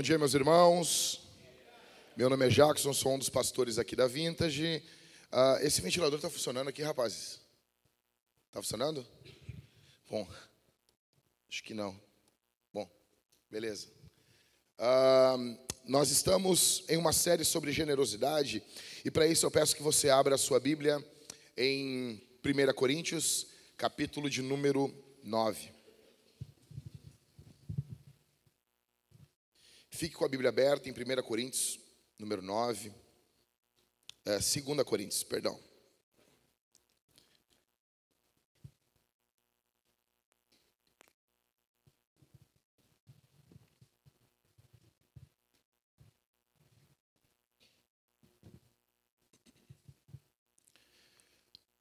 Bom 0.00 0.02
dia, 0.02 0.16
meus 0.16 0.32
irmãos. 0.32 1.20
Meu 2.16 2.30
nome 2.30 2.46
é 2.46 2.48
Jackson, 2.48 2.90
sou 2.90 3.12
um 3.12 3.18
dos 3.18 3.28
pastores 3.28 3.76
aqui 3.76 3.94
da 3.94 4.06
Vintage. 4.06 4.82
Ah, 5.30 5.58
esse 5.60 5.82
ventilador 5.82 6.16
está 6.16 6.30
funcionando 6.30 6.68
aqui, 6.68 6.80
rapazes? 6.80 7.38
Está 8.46 8.62
funcionando? 8.62 9.06
Bom, 10.08 10.26
acho 11.50 11.62
que 11.62 11.74
não. 11.74 12.00
Bom, 12.72 12.90
beleza. 13.50 13.88
Ah, 14.78 15.36
nós 15.84 16.10
estamos 16.10 16.82
em 16.88 16.96
uma 16.96 17.12
série 17.12 17.44
sobre 17.44 17.70
generosidade 17.70 18.62
e 19.04 19.10
para 19.10 19.26
isso 19.26 19.44
eu 19.44 19.50
peço 19.50 19.76
que 19.76 19.82
você 19.82 20.08
abra 20.08 20.34
a 20.34 20.38
sua 20.38 20.58
Bíblia 20.58 20.96
em 21.58 22.26
1 22.42 22.72
Coríntios, 22.72 23.48
capítulo 23.76 24.30
de 24.30 24.40
número 24.40 24.90
9. 25.22 25.79
Fique 30.00 30.14
com 30.14 30.24
a 30.24 30.28
Bíblia 30.28 30.48
aberta 30.48 30.88
em 30.88 30.92
1 30.92 31.22
Coríntios, 31.22 31.78
número 32.18 32.40
9. 32.40 32.90
É, 34.24 34.38
2 34.38 34.82
Coríntios, 34.82 35.22
perdão. 35.22 35.60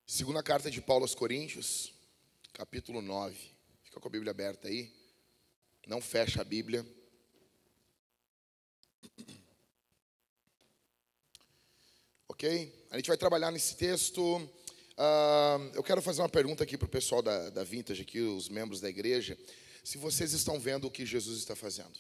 Segunda 0.06 0.44
carta 0.44 0.70
de 0.70 0.82
Paulo 0.82 1.06
aos 1.06 1.16
Coríntios, 1.16 1.94
capítulo 2.52 3.02
9. 3.02 3.38
Fica 3.82 3.98
com 3.98 4.08
a 4.10 4.12
Bíblia 4.12 4.32
aberta 4.32 4.68
aí. 4.68 4.94
Não 5.88 6.02
fecha 6.02 6.42
a 6.42 6.44
Bíblia. 6.44 6.99
Ok? 12.28 12.88
A 12.92 12.98
gente 12.98 13.08
vai 13.08 13.18
trabalhar 13.18 13.52
nesse 13.52 13.76
texto. 13.76 14.22
Uh, 15.00 15.72
eu 15.74 15.84
quero 15.84 16.02
fazer 16.02 16.22
uma 16.22 16.30
pergunta 16.30 16.64
aqui 16.64 16.78
para 16.78 16.86
o 16.86 16.90
pessoal 16.90 17.22
da, 17.22 17.50
da 17.50 17.64
Vintage, 17.64 18.02
aqui, 18.02 18.22
os 18.22 18.50
membros 18.50 18.80
da 18.80 18.90
igreja. 18.90 19.38
Se 19.84 19.98
vocês 19.98 20.34
estão 20.34 20.60
vendo 20.60 20.88
o 20.88 20.92
que 20.92 21.06
Jesus 21.06 21.40
está 21.40 21.56
fazendo. 21.56 21.98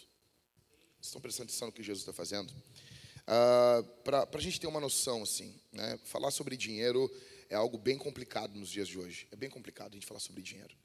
Estão 1.02 1.22
prestando 1.22 1.50
atenção 1.50 1.67
no 1.67 1.73
que 1.73 1.81
Jesus 1.81 2.02
está 2.02 2.14
fazendo? 2.14 2.52
Uh, 2.52 3.84
para 4.03 4.28
a 4.34 4.41
gente 4.41 4.59
ter 4.59 4.67
uma 4.67 4.80
noção, 4.80 5.23
assim, 5.23 5.53
né? 5.72 6.00
falar 6.03 6.31
sobre 6.31 6.58
dinheiro 6.58 7.09
é 7.50 7.56
algo 7.56 7.78
bem 7.78 7.97
complicado 7.97 8.58
nos 8.58 8.69
dias 8.69 8.88
de 8.88 8.97
hoje. 8.97 9.28
É 9.31 9.36
bem 9.36 9.50
complicado 9.50 9.91
a 9.91 9.95
gente 9.95 10.06
falar 10.06 10.19
sobre 10.19 10.41
dinheiro. 10.41 10.75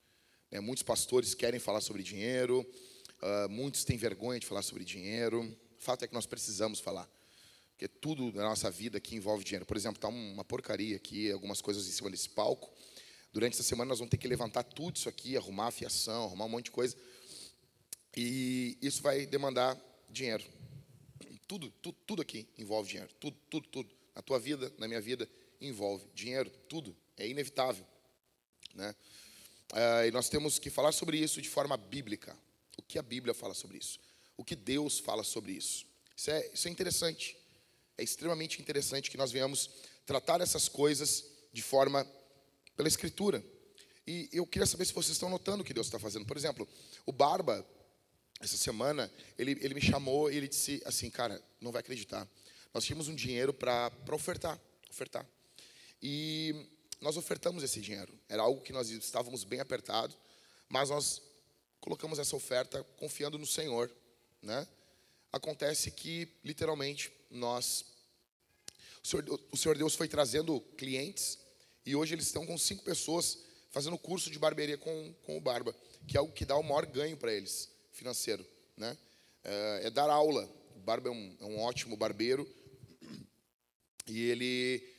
Né? 0.51 0.61
Muitos 0.61 0.83
pastores 0.83 1.35
querem 1.35 1.59
falar 1.59 1.81
sobre 1.81 2.03
dinheiro, 2.03 2.61
uh, 3.23 3.49
muitos 3.49 3.85
têm 3.85 3.97
vergonha 3.97 4.39
de 4.39 4.47
falar 4.47 4.63
sobre 4.63 4.85
dinheiro. 4.85 5.57
Fato 5.85 6.03
é 6.03 6.09
que 6.09 6.15
nós 6.15 6.25
precisamos 6.25 6.81
falar. 6.81 7.07
Porque 7.73 7.87
tudo 7.87 8.33
na 8.33 8.45
nossa 8.45 8.71
vida 8.71 8.97
aqui 8.97 9.17
envolve 9.17 9.45
dinheiro. 9.45 9.67
Por 9.67 9.77
exemplo, 9.77 9.99
está 9.99 10.09
uma 10.09 10.43
porcaria 10.43 10.97
aqui, 10.97 11.31
algumas 11.31 11.61
coisas 11.61 11.87
em 11.87 11.91
cima 11.91 12.11
desse 12.11 12.31
palco. 12.31 12.73
Durante 13.35 13.53
essa 13.53 13.63
semana 13.63 13.91
nós 13.91 13.99
vamos 13.99 14.11
ter 14.11 14.17
que 14.17 14.27
levantar 14.27 14.63
tudo 14.63 14.97
isso 14.97 15.09
aqui, 15.09 15.37
arrumar 15.37 15.67
a 15.67 15.71
fiação, 15.71 16.25
arrumar 16.25 16.47
um 16.47 16.49
monte 16.49 16.67
de 16.67 16.71
coisa. 16.71 16.97
E 18.17 18.79
isso 18.81 19.03
vai 19.03 19.27
demandar 19.27 19.79
dinheiro. 20.09 20.43
Tudo, 21.47 21.69
tudo, 21.83 21.99
tudo 22.07 22.23
aqui 22.23 22.49
envolve 22.57 22.89
dinheiro. 22.89 23.13
Tudo, 23.21 23.37
tudo, 23.51 23.69
tudo. 23.69 23.95
Na 24.15 24.23
tua 24.23 24.39
vida, 24.39 24.73
na 24.79 24.89
minha 24.89 25.03
vida, 25.03 25.29
envolve 25.61 26.07
dinheiro. 26.15 26.49
Tudo. 26.67 26.97
É 27.19 27.29
inevitável. 27.29 27.85
Né? 28.75 28.95
Ah, 29.73 30.07
e 30.07 30.11
nós 30.11 30.31
temos 30.31 30.59
que 30.59 30.71
falar 30.71 30.93
sobre 30.93 31.19
isso 31.19 31.43
de 31.43 31.49
forma 31.51 31.77
bíblica. 31.77 32.35
O 32.79 32.83
que 32.83 32.99
a 32.99 33.03
Bíblia 33.03 33.35
fala 33.35 33.53
sobre 33.53 33.77
isso? 33.77 34.01
O 34.37 34.45
que 34.45 34.57
Deus 34.57 34.99
fala 34.99 35.23
sobre 35.23 35.53
isso? 35.53 35.87
Isso 36.17 36.31
é, 36.31 36.51
isso 36.53 36.69
é 36.69 36.71
interessante. 36.71 37.37
É 37.97 38.03
extremamente 38.03 38.61
interessante 38.61 39.11
que 39.11 39.17
nós 39.17 39.31
venhamos 39.31 39.71
tratar 40.07 40.41
essas 40.41 40.69
coisas 40.69 41.25
de 41.53 41.63
forma 41.63 42.07
pela 42.77 42.89
Escritura. 42.89 43.45
E 44.07 44.29
eu 44.33 44.47
queria 44.47 44.67
saber 44.67 44.85
se 44.85 44.93
vocês 44.93 45.13
estão 45.13 45.31
notando 45.31 45.63
o 45.63 45.65
que 45.65 45.73
Deus 45.73 45.87
está 45.87 45.99
fazendo. 45.99 46.27
Por 46.27 46.37
exemplo, 46.37 46.69
o 47.07 47.13
Barba, 47.13 47.67
essa 48.41 48.57
semana, 48.57 49.11
ele, 49.39 49.53
ele 49.61 49.75
me 49.75 49.81
chamou 49.81 50.31
e 50.31 50.37
ele 50.37 50.49
disse 50.49 50.83
assim, 50.85 51.09
cara, 51.09 51.43
não 51.61 51.73
vai 51.73 51.81
acreditar. 51.81 52.29
Nós 52.73 52.85
tínhamos 52.85 53.09
um 53.09 53.15
dinheiro 53.15 53.55
para 53.55 53.91
ofertar, 54.13 54.61
ofertar. 54.91 55.27
E 56.03 56.69
nós 57.01 57.17
ofertamos 57.17 57.63
esse 57.63 57.81
dinheiro. 57.81 58.13
Era 58.29 58.43
algo 58.43 58.61
que 58.61 58.73
nós 58.73 58.91
estávamos 58.91 59.45
bem 59.45 59.61
apertados, 59.61 60.17
mas 60.69 60.91
nós 60.91 61.23
colocamos 61.81 62.19
essa 62.19 62.35
oferta 62.35 62.83
confiando 62.97 63.39
no 63.39 63.47
Senhor, 63.47 63.91
né? 64.45 64.67
Acontece 65.33 65.91
que, 65.91 66.29
literalmente, 66.45 67.11
nós. 67.31 67.85
O 69.03 69.07
Senhor, 69.07 69.41
o 69.51 69.57
Senhor 69.57 69.77
Deus 69.77 69.95
foi 69.95 70.07
trazendo 70.07 70.61
clientes 70.77 71.39
e 71.85 71.97
hoje 71.97 72.15
eles 72.15 72.27
estão 72.27 72.47
com 72.47 72.57
cinco 72.57 72.85
pessoas 72.85 73.39
fazendo 73.71 73.99
curso 73.99 74.31
de 74.31 74.39
barbearia 74.39 74.79
com, 74.79 75.15
com 75.25 75.37
o 75.37 75.41
Barba, 75.41 75.75
que 76.07 76.17
é 76.17 76.21
algo 76.21 76.33
que 76.33 76.45
dá 76.45 76.57
o 76.57 76.63
maior 76.63 76.87
ganho 76.87 77.17
para 77.17 77.33
eles, 77.33 77.69
financeiro. 77.93 78.47
Né? 78.77 78.97
É, 79.43 79.81
é, 79.85 79.91
dar 79.91 80.09
aula. 80.09 80.49
O 80.77 80.79
Barba 80.79 81.09
é 81.09 81.13
um, 81.13 81.37
é 81.41 81.45
um 81.45 81.61
ótimo 81.61 81.97
barbeiro 81.97 82.49
e 84.07 84.31
ele. 84.31 84.95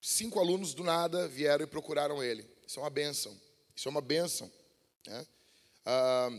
Cinco 0.00 0.38
alunos 0.38 0.74
do 0.74 0.84
nada 0.84 1.26
vieram 1.26 1.64
e 1.64 1.66
procuraram 1.66 2.22
ele. 2.22 2.46
Isso 2.66 2.78
é 2.78 2.82
uma 2.82 2.90
benção. 2.90 3.38
Isso 3.74 3.88
é 3.88 3.90
uma 3.90 4.00
benção. 4.00 4.50
Né? 5.06 5.26
Ah, 5.84 6.30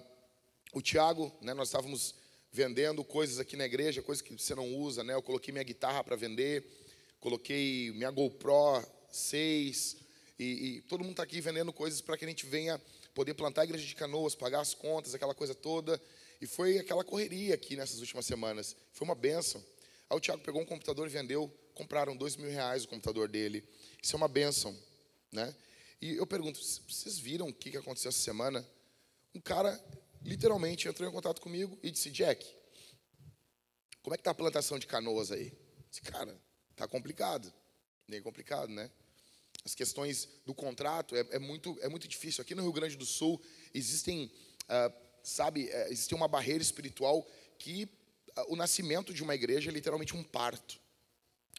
o 0.72 0.82
Tiago, 0.82 1.32
né, 1.42 1.54
nós 1.54 1.68
estávamos 1.68 2.16
vendendo 2.52 3.04
coisas 3.04 3.40
aqui 3.40 3.56
na 3.56 3.66
igreja, 3.66 4.02
coisas 4.02 4.22
que 4.22 4.34
você 4.34 4.56
não 4.56 4.76
usa, 4.76 5.04
né? 5.04 5.14
Eu 5.14 5.22
coloquei 5.22 5.52
minha 5.52 5.64
guitarra 5.64 6.04
para 6.04 6.16
vender, 6.16 6.66
coloquei 7.20 7.92
minha 7.92 8.12
GoPro 8.12 8.84
6, 9.12 9.98
e, 10.40 10.44
e 10.44 10.82
todo 10.84 11.02
mundo 11.02 11.12
está 11.12 11.24
aqui 11.24 11.42
vendendo 11.42 11.74
coisas 11.74 12.00
para 12.00 12.18
que 12.18 12.24
a 12.24 12.28
gente 12.28 12.46
venha 12.46 12.82
poder 13.14 13.34
plantar 13.34 13.62
a 13.62 13.64
igreja 13.66 13.86
de 13.86 13.94
canoas, 13.94 14.36
pagar 14.36 14.62
as 14.62 14.74
contas, 14.74 15.14
aquela 15.14 15.36
coisa 15.36 15.54
toda. 15.54 16.02
E 16.42 16.48
foi 16.48 16.78
aquela 16.78 17.04
correria 17.04 17.54
aqui 17.54 17.76
nessas 17.76 18.00
últimas 18.00 18.26
semanas. 18.26 18.76
Foi 18.94 19.06
uma 19.06 19.16
benção. 19.16 19.62
Aí 20.10 20.16
o 20.16 20.20
Tiago 20.20 20.42
pegou 20.42 20.62
um 20.62 20.66
computador 20.66 21.06
e 21.08 21.10
vendeu, 21.10 21.54
compraram 21.76 22.16
dois 22.16 22.38
mil 22.38 22.50
reais 22.50 22.86
o 22.86 22.88
computador 22.88 23.28
dele. 23.28 23.64
Isso 24.02 24.16
é 24.16 24.18
uma 24.18 24.30
benção, 24.30 24.76
né? 25.32 25.54
E 26.02 26.16
eu 26.16 26.26
pergunto, 26.26 26.58
vocês 26.58 27.20
viram 27.20 27.50
o 27.50 27.54
que 27.54 27.76
aconteceu 27.76 28.08
essa 28.08 28.20
semana? 28.20 28.66
Um 29.36 29.42
cara 29.42 29.78
literalmente 30.22 30.88
entrou 30.88 31.08
em 31.08 31.12
contato 31.12 31.42
comigo 31.42 31.78
e 31.82 31.92
disse: 31.92 32.10
Jack, 32.10 32.46
como 34.02 34.14
é 34.14 34.18
que 34.18 34.22
está 34.22 34.32
a 34.32 34.36
plantação 34.36 34.80
de 34.80 34.88
canoas 34.88 35.32
aí? 35.32 35.54
disse, 35.90 36.02
cara, 36.02 36.40
tá 36.76 36.88
complicado. 36.88 37.52
Bem 38.08 38.22
complicado, 38.22 38.70
né? 38.72 38.90
As 39.66 39.76
questões 39.76 40.28
do 40.46 40.54
contrato 40.54 41.16
é, 41.16 41.20
é, 41.32 41.40
muito, 41.40 41.78
é 41.82 41.90
muito 41.90 42.08
difícil. 42.08 42.42
Aqui 42.42 42.56
no 42.56 42.62
Rio 42.62 42.72
Grande 42.72 42.96
do 42.96 43.06
Sul 43.06 43.42
existem, 43.74 44.32
ah, 44.68 44.92
sabe, 45.22 45.70
é, 45.70 45.92
existe 45.92 46.16
uma 46.16 46.28
barreira 46.28 46.62
espiritual 46.62 47.28
que 47.58 47.90
ah, 48.36 48.46
o 48.48 48.56
nascimento 48.56 49.14
de 49.14 49.22
uma 49.22 49.36
igreja 49.36 49.70
é 49.70 49.74
literalmente 49.74 50.16
um 50.16 50.24
parto, 50.24 50.80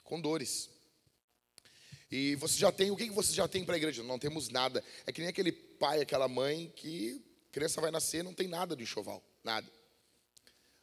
com 0.02 0.20
dores. 0.20 0.70
E 2.10 2.34
você 2.36 2.58
já 2.58 2.72
tem, 2.72 2.90
o 2.90 2.96
que 2.96 3.10
você 3.10 3.32
já 3.32 3.46
tem 3.46 3.64
para 3.64 3.74
a 3.74 3.78
igreja? 3.78 4.02
Não 4.02 4.18
temos 4.18 4.48
nada. 4.48 4.82
É 5.06 5.12
que 5.12 5.20
nem 5.20 5.28
aquele 5.28 5.52
pai, 5.52 6.00
aquela 6.00 6.26
mãe 6.26 6.72
que 6.74 7.24
a 7.50 7.52
criança 7.52 7.80
vai 7.80 7.90
nascer, 7.90 8.22
não 8.22 8.32
tem 8.32 8.46
nada 8.46 8.76
de 8.76 8.84
enxoval, 8.84 9.20
nada. 9.42 9.68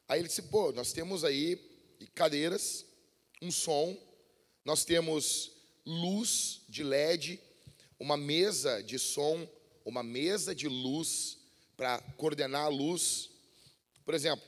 Aí 0.06 0.19
ele 0.19 0.28
disse: 0.28 0.42
pô, 0.44 0.74
nós 0.74 0.92
temos 0.92 1.24
aí 1.24 1.56
cadeiras, 2.14 2.86
um 3.42 3.50
som, 3.50 3.98
nós 4.66 4.84
temos 4.84 5.54
luz 5.86 6.64
de 6.68 6.84
LED, 6.84 7.40
uma 7.98 8.18
mesa 8.18 8.84
de 8.84 9.00
som, 9.00 9.48
uma 9.86 10.04
mesa 10.04 10.54
de 10.54 10.68
luz 10.68 11.38
para 11.78 12.02
coordenar 12.18 12.66
a 12.66 12.70
luz. 12.70 13.30
Por 14.04 14.13
exemplo, 14.13 14.46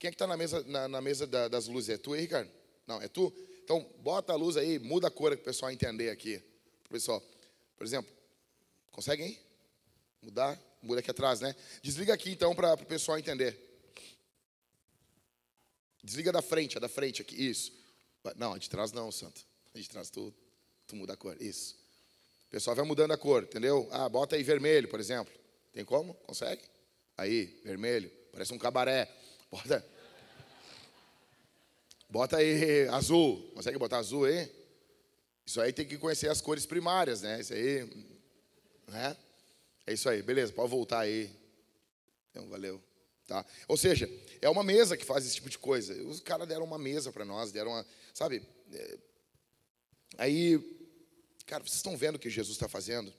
quem 0.00 0.08
é 0.08 0.10
que 0.10 0.16
está 0.16 0.26
na 0.26 0.36
mesa, 0.36 0.64
na, 0.64 0.88
na 0.88 1.00
mesa 1.00 1.28
da, 1.28 1.46
das 1.46 1.68
luzes? 1.68 1.90
É 1.90 1.96
tu 1.96 2.12
aí, 2.12 2.22
Ricardo? 2.22 2.50
Não, 2.88 3.00
é 3.00 3.06
tu? 3.06 3.32
Então, 3.62 3.88
bota 4.00 4.32
a 4.32 4.36
luz 4.36 4.56
aí, 4.56 4.80
muda 4.80 5.06
a 5.06 5.10
cor 5.12 5.30
para 5.30 5.40
o 5.42 5.44
pessoal 5.44 5.70
entender 5.70 6.10
aqui. 6.10 6.42
Pessoal, 6.90 7.22
por 7.76 7.86
exemplo, 7.86 8.12
conseguem 8.90 9.38
mudar? 10.22 10.58
Muda 10.80 11.00
aqui 11.00 11.10
atrás, 11.10 11.40
né? 11.40 11.54
Desliga 11.82 12.14
aqui 12.14 12.30
então 12.30 12.54
para 12.54 12.74
o 12.74 12.86
pessoal 12.86 13.18
entender. 13.18 13.58
Desliga 16.02 16.32
da 16.32 16.42
frente, 16.42 16.76
a 16.76 16.80
da 16.80 16.88
frente 16.88 17.22
aqui, 17.22 17.34
isso. 17.34 17.72
Não, 18.36 18.54
a 18.54 18.58
de 18.58 18.70
trás 18.70 18.92
não, 18.92 19.10
santo. 19.12 19.44
A 19.74 19.78
de 19.78 19.88
trás 19.88 20.10
tu, 20.10 20.32
tu 20.86 20.96
muda 20.96 21.12
a 21.12 21.16
cor, 21.16 21.36
isso. 21.40 21.76
O 22.46 22.50
pessoal 22.50 22.74
vai 22.76 22.84
mudando 22.84 23.12
a 23.12 23.16
cor, 23.18 23.44
entendeu? 23.44 23.88
Ah, 23.90 24.08
bota 24.08 24.36
aí 24.36 24.42
vermelho, 24.42 24.88
por 24.88 25.00
exemplo. 25.00 25.32
Tem 25.72 25.84
como? 25.84 26.14
Consegue? 26.14 26.62
Aí, 27.16 27.60
vermelho, 27.64 28.10
parece 28.32 28.52
um 28.52 28.58
cabaré. 28.58 29.08
Bota, 29.50 29.86
bota 32.08 32.36
aí 32.38 32.88
azul. 32.88 33.50
Consegue 33.54 33.78
botar 33.78 33.98
azul 33.98 34.24
aí? 34.24 34.50
Isso 35.46 35.60
aí 35.60 35.72
tem 35.72 35.86
que 35.86 35.98
conhecer 35.98 36.28
as 36.28 36.40
cores 36.40 36.66
primárias, 36.66 37.22
né? 37.22 37.40
Isso 37.40 37.52
aí, 37.52 37.84
né? 38.88 39.16
É 39.86 39.92
isso 39.92 40.08
aí, 40.08 40.22
beleza, 40.22 40.52
pode 40.52 40.70
voltar 40.70 41.00
aí. 41.00 41.30
Então, 42.30 42.48
valeu. 42.48 42.82
Tá? 43.26 43.44
Ou 43.68 43.76
seja, 43.76 44.10
é 44.40 44.48
uma 44.48 44.62
mesa 44.62 44.96
que 44.96 45.04
faz 45.04 45.24
esse 45.24 45.36
tipo 45.36 45.48
de 45.48 45.58
coisa. 45.58 45.94
Os 46.04 46.20
caras 46.20 46.46
deram 46.46 46.64
uma 46.64 46.78
mesa 46.78 47.12
para 47.12 47.24
nós, 47.24 47.52
deram 47.52 47.70
uma. 47.70 47.86
Sabe? 48.12 48.42
É, 48.72 48.98
aí, 50.18 50.58
cara, 51.46 51.62
vocês 51.62 51.76
estão 51.76 51.96
vendo 51.96 52.16
o 52.16 52.18
que 52.18 52.28
Jesus 52.28 52.56
está 52.56 52.68
fazendo? 52.68 53.12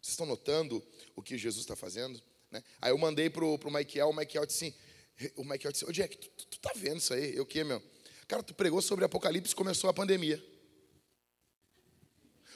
Vocês 0.00 0.12
estão 0.12 0.26
notando 0.26 0.82
o 1.16 1.22
que 1.22 1.36
Jesus 1.36 1.64
está 1.64 1.74
fazendo? 1.74 2.22
Né? 2.50 2.62
Aí 2.80 2.92
eu 2.92 2.98
mandei 2.98 3.28
pro, 3.28 3.58
pro 3.58 3.70
Michael, 3.70 4.10
o 4.10 4.16
Michael 4.16 4.46
disse 4.46 4.66
assim, 4.66 5.32
o 5.36 5.42
Michael 5.42 5.72
disse, 5.72 5.84
ô 5.84 5.92
Jack, 5.92 6.16
tu, 6.16 6.30
tu, 6.30 6.46
tu 6.46 6.58
tá 6.60 6.72
vendo 6.76 6.98
isso 6.98 7.12
aí? 7.12 7.36
Eu 7.36 7.42
o 7.42 7.46
quê, 7.46 7.64
meu? 7.64 7.82
Cara, 8.26 8.42
tu 8.42 8.54
pregou 8.54 8.80
sobre 8.80 9.04
Apocalipse, 9.04 9.54
começou 9.54 9.90
a 9.90 9.94
pandemia. 9.94 10.42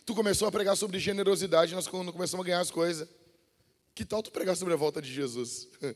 Tu 0.05 0.14
começou 0.14 0.49
a 0.49 0.53
pregar 0.53 0.76
sobre 0.76 0.99
generosidade, 0.99 1.75
nós 1.75 1.87
começamos 1.87 2.44
a 2.44 2.47
ganhar 2.47 2.61
as 2.61 2.70
coisas. 2.70 3.09
Que 3.94 4.06
tal 4.06 4.23
tu 4.23 4.31
pregar 4.31 4.56
sobre 4.56 4.73
a 4.73 4.77
volta 4.77 5.03
de 5.03 5.12
Jesus? 5.12 5.69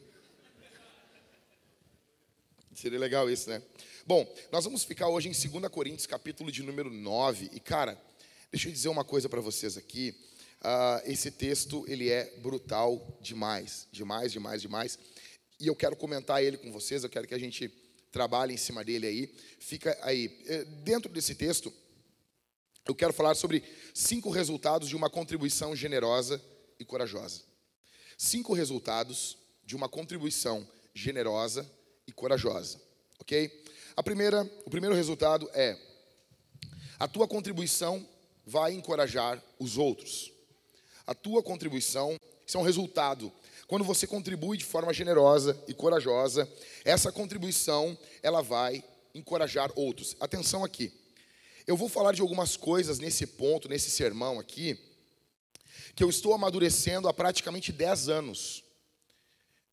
Seria 2.75 2.98
legal 2.98 3.31
isso, 3.31 3.48
né? 3.48 3.62
Bom, 4.04 4.31
nós 4.52 4.64
vamos 4.64 4.84
ficar 4.84 5.08
hoje 5.08 5.31
em 5.31 5.32
2 5.32 5.70
Coríntios, 5.70 6.06
capítulo 6.06 6.52
de 6.52 6.62
número 6.62 6.90
9. 6.90 7.48
E, 7.54 7.58
cara, 7.58 7.98
deixa 8.52 8.69
eu 8.69 8.72
dizer 8.72 8.90
uma 8.90 9.02
coisa 9.02 9.31
para 9.31 9.40
vocês 9.40 9.78
aqui. 9.78 10.14
Uh, 10.60 11.10
esse 11.10 11.31
texto, 11.31 11.87
ele 11.88 12.10
é 12.10 12.37
brutal 12.40 13.19
demais, 13.22 13.88
demais, 13.90 14.31
demais, 14.31 14.60
demais. 14.60 14.99
E 15.58 15.66
eu 15.66 15.75
quero 15.75 15.96
comentar 15.96 16.42
ele 16.42 16.58
com 16.58 16.70
vocês, 16.70 17.02
eu 17.02 17.08
quero 17.08 17.26
que 17.26 17.34
a 17.34 17.38
gente 17.38 17.69
trabalhe 18.12 18.52
em 18.52 18.58
cima 18.58 18.84
dele 18.84 19.06
aí. 19.06 19.34
Fica 19.58 19.96
aí. 20.02 20.38
Eh, 20.44 20.64
dentro 20.84 21.10
desse 21.10 21.34
texto, 21.34 21.72
eu 22.87 22.94
quero 22.94 23.14
falar 23.14 23.34
sobre 23.34 23.64
cinco 23.94 24.28
resultados 24.28 24.87
de 24.87 24.94
uma 24.94 25.08
contribuição 25.08 25.75
generosa 25.75 26.42
e 26.78 26.84
corajosa. 26.84 27.55
Cinco 28.16 28.54
resultados 28.54 29.36
de 29.64 29.76
uma 29.76 29.88
contribuição 29.88 30.66
generosa 30.94 31.70
e 32.06 32.12
corajosa, 32.12 32.80
ok? 33.18 33.64
A 33.94 34.02
primeira, 34.02 34.42
o 34.64 34.70
primeiro 34.70 34.94
resultado 34.94 35.50
é 35.52 35.76
a 36.98 37.06
tua 37.06 37.28
contribuição 37.28 38.06
vai 38.46 38.72
encorajar 38.72 39.42
os 39.58 39.76
outros. 39.76 40.32
A 41.06 41.14
tua 41.14 41.42
contribuição, 41.42 42.18
isso 42.46 42.56
é 42.56 42.60
um 42.60 42.64
resultado. 42.64 43.30
Quando 43.66 43.84
você 43.84 44.06
contribui 44.06 44.56
de 44.56 44.64
forma 44.64 44.94
generosa 44.94 45.60
e 45.68 45.74
corajosa, 45.74 46.48
essa 46.84 47.12
contribuição 47.12 47.98
ela 48.22 48.40
vai 48.40 48.82
encorajar 49.14 49.70
outros. 49.76 50.16
Atenção 50.20 50.64
aqui. 50.64 50.92
Eu 51.66 51.76
vou 51.76 51.88
falar 51.88 52.12
de 52.12 52.22
algumas 52.22 52.56
coisas 52.56 52.98
nesse 52.98 53.26
ponto, 53.26 53.68
nesse 53.68 53.90
sermão 53.90 54.38
aqui, 54.38 54.78
que 55.94 56.02
eu 56.02 56.11
estou 56.11 56.34
amadurecendo 56.34 57.08
há 57.08 57.14
praticamente 57.14 57.73
10 57.73 58.08
anos 58.08 58.64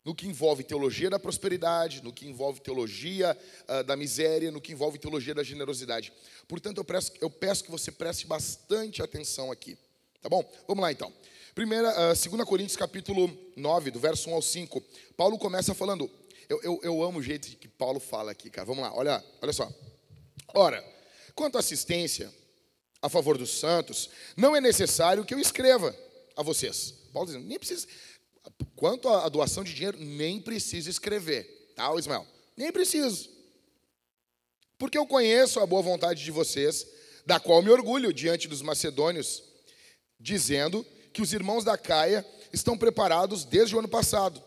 no 0.04 0.14
que 0.14 0.26
envolve 0.26 0.62
teologia 0.62 1.08
da 1.08 1.18
prosperidade, 1.18 2.02
no 2.02 2.12
que 2.12 2.26
envolve 2.26 2.60
teologia 2.60 3.36
uh, 3.66 3.82
da 3.84 3.96
miséria, 3.96 4.50
no 4.50 4.60
que 4.60 4.72
envolve 4.72 4.98
teologia 4.98 5.34
da 5.34 5.42
generosidade. 5.42 6.12
Portanto, 6.46 6.78
eu, 6.78 6.84
peço, 6.84 7.12
eu 7.20 7.30
peço 7.30 7.64
que 7.64 7.70
você 7.70 7.90
preste 7.90 8.26
bastante 8.26 9.02
atenção 9.02 9.50
aqui. 9.50 9.78
Tá 10.20 10.28
bom? 10.28 10.44
Vamos 10.68 10.82
lá 10.82 10.92
então. 10.92 11.10
Primeira, 11.54 11.90
uh, 12.12 12.30
2 12.30 12.44
Coríntios 12.44 12.76
capítulo 12.76 13.34
9, 13.56 13.90
do 13.90 13.98
verso 13.98 14.28
1 14.28 14.34
ao 14.34 14.42
5. 14.42 14.82
Paulo 15.16 15.38
começa 15.38 15.74
falando. 15.74 16.10
Eu, 16.50 16.60
eu, 16.62 16.80
eu 16.82 17.02
amo 17.02 17.20
o 17.20 17.22
jeito 17.22 17.56
que 17.56 17.66
Paulo 17.66 17.98
fala 17.98 18.30
aqui, 18.30 18.50
cara. 18.50 18.66
Vamos 18.66 18.82
lá, 18.82 18.94
olha, 18.94 19.24
olha 19.40 19.52
só. 19.54 19.72
Ora, 20.52 20.84
quanto 21.34 21.56
à 21.56 21.60
assistência 21.60 22.30
a 23.04 23.08
favor 23.10 23.36
dos 23.36 23.50
santos, 23.50 24.08
não 24.34 24.56
é 24.56 24.62
necessário 24.62 25.26
que 25.26 25.34
eu 25.34 25.38
escreva 25.38 25.94
a 26.34 26.42
vocês. 26.42 26.94
Paulo 27.12 27.26
dizendo, 27.26 27.46
nem 27.46 27.58
precisa. 27.58 27.86
Quanto 28.74 29.10
à 29.10 29.28
doação 29.28 29.62
de 29.62 29.74
dinheiro, 29.74 29.98
nem 30.00 30.40
preciso 30.40 30.88
escrever, 30.88 31.72
tá, 31.76 31.94
Ismael? 31.98 32.26
Nem 32.56 32.72
preciso. 32.72 33.28
Porque 34.78 34.96
eu 34.96 35.06
conheço 35.06 35.60
a 35.60 35.66
boa 35.66 35.82
vontade 35.82 36.24
de 36.24 36.30
vocês, 36.30 36.86
da 37.26 37.38
qual 37.38 37.62
me 37.62 37.68
orgulho 37.68 38.10
diante 38.10 38.48
dos 38.48 38.62
macedônios, 38.62 39.42
dizendo 40.18 40.82
que 41.12 41.20
os 41.20 41.34
irmãos 41.34 41.62
da 41.62 41.76
Caia 41.76 42.26
estão 42.54 42.76
preparados 42.76 43.44
desde 43.44 43.76
o 43.76 43.80
ano 43.80 43.88
passado. 43.88 44.42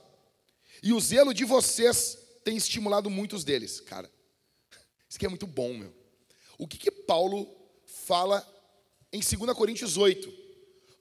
E 0.81 0.93
o 0.93 0.99
zelo 0.99 1.31
de 1.31 1.45
vocês 1.45 2.17
tem 2.43 2.57
estimulado 2.57 3.07
muitos 3.07 3.43
deles. 3.43 3.81
Cara, 3.81 4.11
isso 5.07 5.17
aqui 5.17 5.27
é 5.27 5.29
muito 5.29 5.45
bom, 5.45 5.75
meu. 5.75 5.93
O 6.57 6.67
que, 6.67 6.79
que 6.79 6.89
Paulo 6.89 7.55
fala 8.07 8.47
em 9.11 9.19
2 9.19 9.53
Coríntios 9.55 9.97
8? 9.97 10.33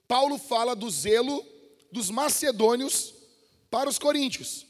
Paulo 0.07 0.37
fala 0.37 0.75
do 0.75 0.89
zelo 0.89 1.43
dos 1.91 2.09
macedônios 2.09 3.13
para 3.71 3.89
os 3.89 3.97
coríntios. 3.97 4.65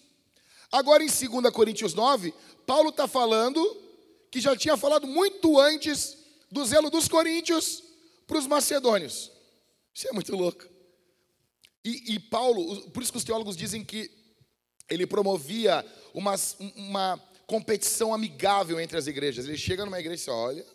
Agora, 0.71 1.03
em 1.03 1.07
2 1.07 1.51
Coríntios 1.51 1.93
9, 1.93 2.33
Paulo 2.65 2.89
está 2.89 3.07
falando 3.07 3.59
que 4.29 4.39
já 4.39 4.55
tinha 4.55 4.77
falado 4.77 5.07
muito 5.07 5.59
antes 5.59 6.17
do 6.51 6.63
zelo 6.65 6.89
dos 6.89 7.07
coríntios 7.07 7.83
para 8.27 8.37
os 8.37 8.45
macedônios. 8.45 9.31
Isso 9.93 10.07
é 10.07 10.11
muito 10.11 10.35
louco. 10.35 10.65
E, 11.83 12.15
e, 12.15 12.19
Paulo, 12.19 12.89
por 12.91 13.01
isso 13.01 13.11
que 13.11 13.17
os 13.17 13.23
teólogos 13.23 13.55
dizem 13.55 13.83
que 13.83 14.11
ele 14.89 15.07
promovia 15.07 15.85
uma, 16.13 16.35
uma 16.75 17.17
competição 17.45 18.13
amigável 18.13 18.79
entre 18.79 18.97
as 18.97 19.07
igrejas. 19.07 19.45
Ele 19.45 19.57
chega 19.57 19.85
numa 19.85 19.99
igreja 19.99 20.15
e 20.15 20.25
diz: 20.25 20.27
olha, 20.27 20.65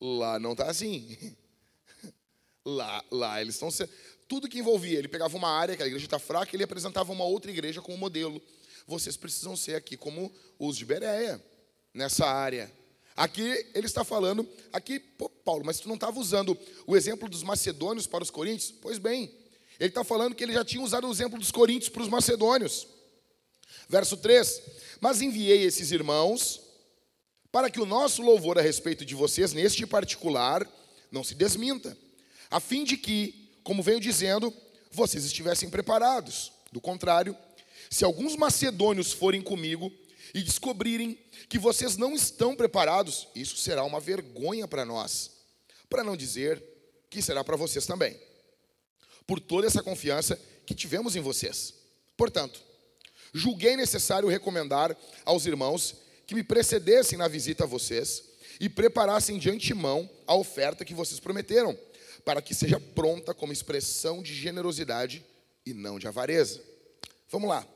lá 0.00 0.38
não 0.38 0.52
está 0.52 0.70
assim. 0.70 1.16
Lá, 2.64 3.04
lá 3.12 3.40
eles 3.40 3.54
estão 3.54 3.68
tudo 4.26 4.48
que 4.48 4.58
envolvia. 4.58 4.98
Ele 4.98 5.06
pegava 5.06 5.36
uma 5.36 5.48
área 5.48 5.76
que 5.76 5.82
a 5.82 5.86
igreja 5.86 6.04
está 6.04 6.18
fraca, 6.18 6.54
ele 6.54 6.64
apresentava 6.64 7.12
uma 7.12 7.24
outra 7.24 7.50
igreja 7.50 7.80
como 7.80 7.96
modelo. 7.96 8.42
Vocês 8.86 9.16
precisam 9.16 9.56
ser 9.56 9.76
aqui 9.76 9.96
como 9.96 10.32
os 10.58 10.76
de 10.76 10.84
Bereia, 10.84 11.40
nessa 11.94 12.26
área. 12.26 12.70
Aqui 13.16 13.42
ele 13.74 13.86
está 13.86 14.04
falando, 14.04 14.46
aqui, 14.72 14.98
pô, 15.00 15.30
Paulo, 15.30 15.64
mas 15.64 15.80
tu 15.80 15.88
não 15.88 15.94
estava 15.94 16.18
usando 16.20 16.58
o 16.86 16.96
exemplo 16.96 17.28
dos 17.28 17.42
macedônios 17.42 18.06
para 18.06 18.22
os 18.22 18.30
coríntios? 18.30 18.70
Pois 18.70 18.98
bem, 18.98 19.32
ele 19.80 19.88
está 19.88 20.04
falando 20.04 20.34
que 20.34 20.44
ele 20.44 20.52
já 20.52 20.64
tinha 20.64 20.82
usado 20.82 21.06
o 21.06 21.12
exemplo 21.12 21.38
dos 21.38 21.50
coríntios 21.50 21.88
para 21.88 22.02
os 22.02 22.08
macedônios. 22.08 22.86
Verso 23.88 24.16
3: 24.16 24.62
Mas 25.00 25.22
enviei 25.22 25.62
esses 25.62 25.92
irmãos 25.92 26.60
para 27.56 27.70
que 27.70 27.80
o 27.80 27.86
nosso 27.86 28.20
louvor 28.20 28.58
a 28.58 28.60
respeito 28.60 29.02
de 29.02 29.14
vocês, 29.14 29.54
neste 29.54 29.86
particular, 29.86 30.70
não 31.10 31.24
se 31.24 31.34
desminta, 31.34 31.96
a 32.50 32.60
fim 32.60 32.84
de 32.84 32.98
que 32.98 33.48
como 33.64 33.82
venho 33.82 33.98
dizendo, 33.98 34.52
vocês 34.92 35.24
estivessem 35.24 35.70
preparados. 35.70 36.52
Do 36.70 36.82
contrário, 36.82 37.34
se 37.88 38.04
alguns 38.04 38.36
macedônios 38.36 39.10
forem 39.10 39.40
comigo 39.40 39.90
e 40.34 40.42
descobrirem 40.42 41.18
que 41.48 41.58
vocês 41.58 41.96
não 41.96 42.14
estão 42.14 42.54
preparados, 42.54 43.26
isso 43.34 43.56
será 43.56 43.84
uma 43.84 44.00
vergonha 44.00 44.68
para 44.68 44.84
nós, 44.84 45.30
para 45.88 46.04
não 46.04 46.14
dizer 46.14 46.62
que 47.08 47.22
será 47.22 47.42
para 47.42 47.56
vocês 47.56 47.86
também. 47.86 48.20
Por 49.26 49.40
toda 49.40 49.66
essa 49.66 49.82
confiança 49.82 50.38
que 50.66 50.74
tivemos 50.74 51.16
em 51.16 51.22
vocês. 51.22 51.72
Portanto, 52.18 52.60
julguei 53.32 53.78
necessário 53.78 54.28
recomendar 54.28 54.94
aos 55.24 55.46
irmãos 55.46 56.04
que 56.26 56.34
me 56.34 56.42
precedessem 56.42 57.16
na 57.16 57.28
visita 57.28 57.64
a 57.64 57.66
vocês 57.66 58.24
e 58.60 58.68
preparassem 58.68 59.38
de 59.38 59.50
antemão 59.50 60.08
a 60.26 60.34
oferta 60.34 60.84
que 60.84 60.94
vocês 60.94 61.20
prometeram 61.20 61.78
para 62.24 62.42
que 62.42 62.54
seja 62.54 62.80
pronta 62.80 63.32
como 63.32 63.52
expressão 63.52 64.22
de 64.22 64.34
generosidade 64.34 65.24
e 65.64 65.72
não 65.72 65.98
de 65.98 66.08
avareza. 66.08 66.60
Vamos 67.30 67.48
lá. 67.48 67.66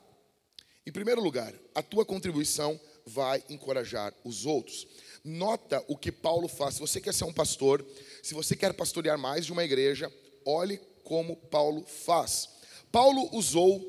Em 0.84 0.90
primeiro 0.90 1.20
lugar, 1.20 1.54
a 1.74 1.82
tua 1.82 2.04
contribuição 2.04 2.80
vai 3.06 3.44
encorajar 3.48 4.12
os 4.24 4.46
outros. 4.46 4.86
Nota 5.22 5.84
o 5.86 5.96
que 5.96 6.10
Paulo 6.10 6.48
faz. 6.48 6.74
Se 6.74 6.80
você 6.80 7.00
quer 7.00 7.14
ser 7.14 7.24
um 7.24 7.32
pastor, 7.32 7.84
se 8.22 8.34
você 8.34 8.56
quer 8.56 8.72
pastorear 8.72 9.18
mais 9.18 9.46
de 9.46 9.52
uma 9.52 9.64
igreja, 9.64 10.12
olhe 10.44 10.80
como 11.04 11.36
Paulo 11.36 11.84
faz. 11.84 12.48
Paulo 12.90 13.28
usou 13.32 13.84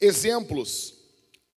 exemplos. 0.00 0.94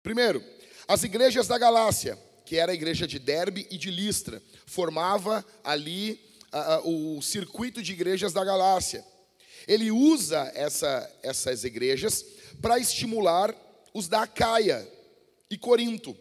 Primeiro, 0.04 0.44
as 0.88 1.04
igrejas 1.04 1.48
da 1.48 1.58
Galácia, 1.58 2.18
que 2.46 2.56
era 2.56 2.72
a 2.72 2.76
igreja 2.76 3.06
de 3.06 3.20
Derbe 3.20 3.68
e 3.70 3.78
de 3.78 3.92
Listra, 3.92 4.42
formava 4.66 5.46
ali 5.64 6.20
o 6.84 7.22
circuito 7.22 7.82
de 7.82 7.92
igrejas 7.92 8.32
da 8.32 8.44
Galácia. 8.44 9.06
Ele 9.68 9.92
usa 9.92 10.50
essa, 10.56 11.18
essas 11.22 11.64
igrejas 11.66 12.26
para 12.62 12.80
estimular 12.80 13.54
os 13.94 14.08
da 14.08 14.22
Acaia 14.22 14.88
e 15.50 15.58
Corinto. 15.58 16.16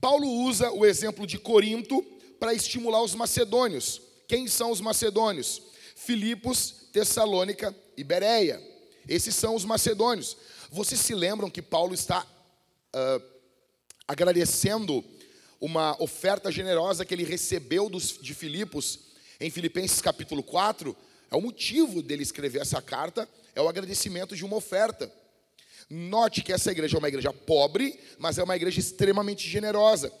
Paulo 0.00 0.28
usa 0.28 0.70
o 0.70 0.86
exemplo 0.86 1.26
de 1.26 1.38
Corinto 1.38 2.02
para 2.38 2.54
estimular 2.54 3.02
os 3.02 3.14
macedônios. 3.14 4.00
Quem 4.28 4.46
são 4.46 4.70
os 4.70 4.80
macedônios? 4.80 5.62
Filipos, 5.96 6.88
Tessalônica 6.92 7.74
e 7.96 8.04
Bereia. 8.04 8.62
Esses 9.08 9.34
são 9.34 9.54
os 9.54 9.64
macedônios. 9.64 10.36
Vocês 10.70 11.00
se 11.00 11.14
lembram 11.14 11.50
que 11.50 11.62
Paulo 11.62 11.94
está 11.94 12.20
uh, 12.22 13.33
agradecendo 14.06 15.04
uma 15.60 16.00
oferta 16.02 16.50
generosa 16.52 17.04
que 17.04 17.14
ele 17.14 17.24
recebeu 17.24 17.88
dos, 17.88 18.18
de 18.20 18.34
Filipos 18.34 19.00
em 19.40 19.50
Filipenses 19.50 20.00
capítulo 20.00 20.42
4, 20.42 20.96
é 21.30 21.36
o 21.36 21.40
motivo 21.40 22.02
dele 22.02 22.22
escrever 22.22 22.60
essa 22.62 22.80
carta, 22.80 23.28
é 23.54 23.60
o 23.60 23.68
agradecimento 23.68 24.36
de 24.36 24.44
uma 24.44 24.56
oferta. 24.56 25.10
Note 25.88 26.42
que 26.42 26.52
essa 26.52 26.70
igreja 26.70 26.96
é 26.96 26.98
uma 26.98 27.08
igreja 27.08 27.32
pobre, 27.32 27.98
mas 28.18 28.38
é 28.38 28.42
uma 28.42 28.56
igreja 28.56 28.80
extremamente 28.80 29.48
generosa. 29.48 30.12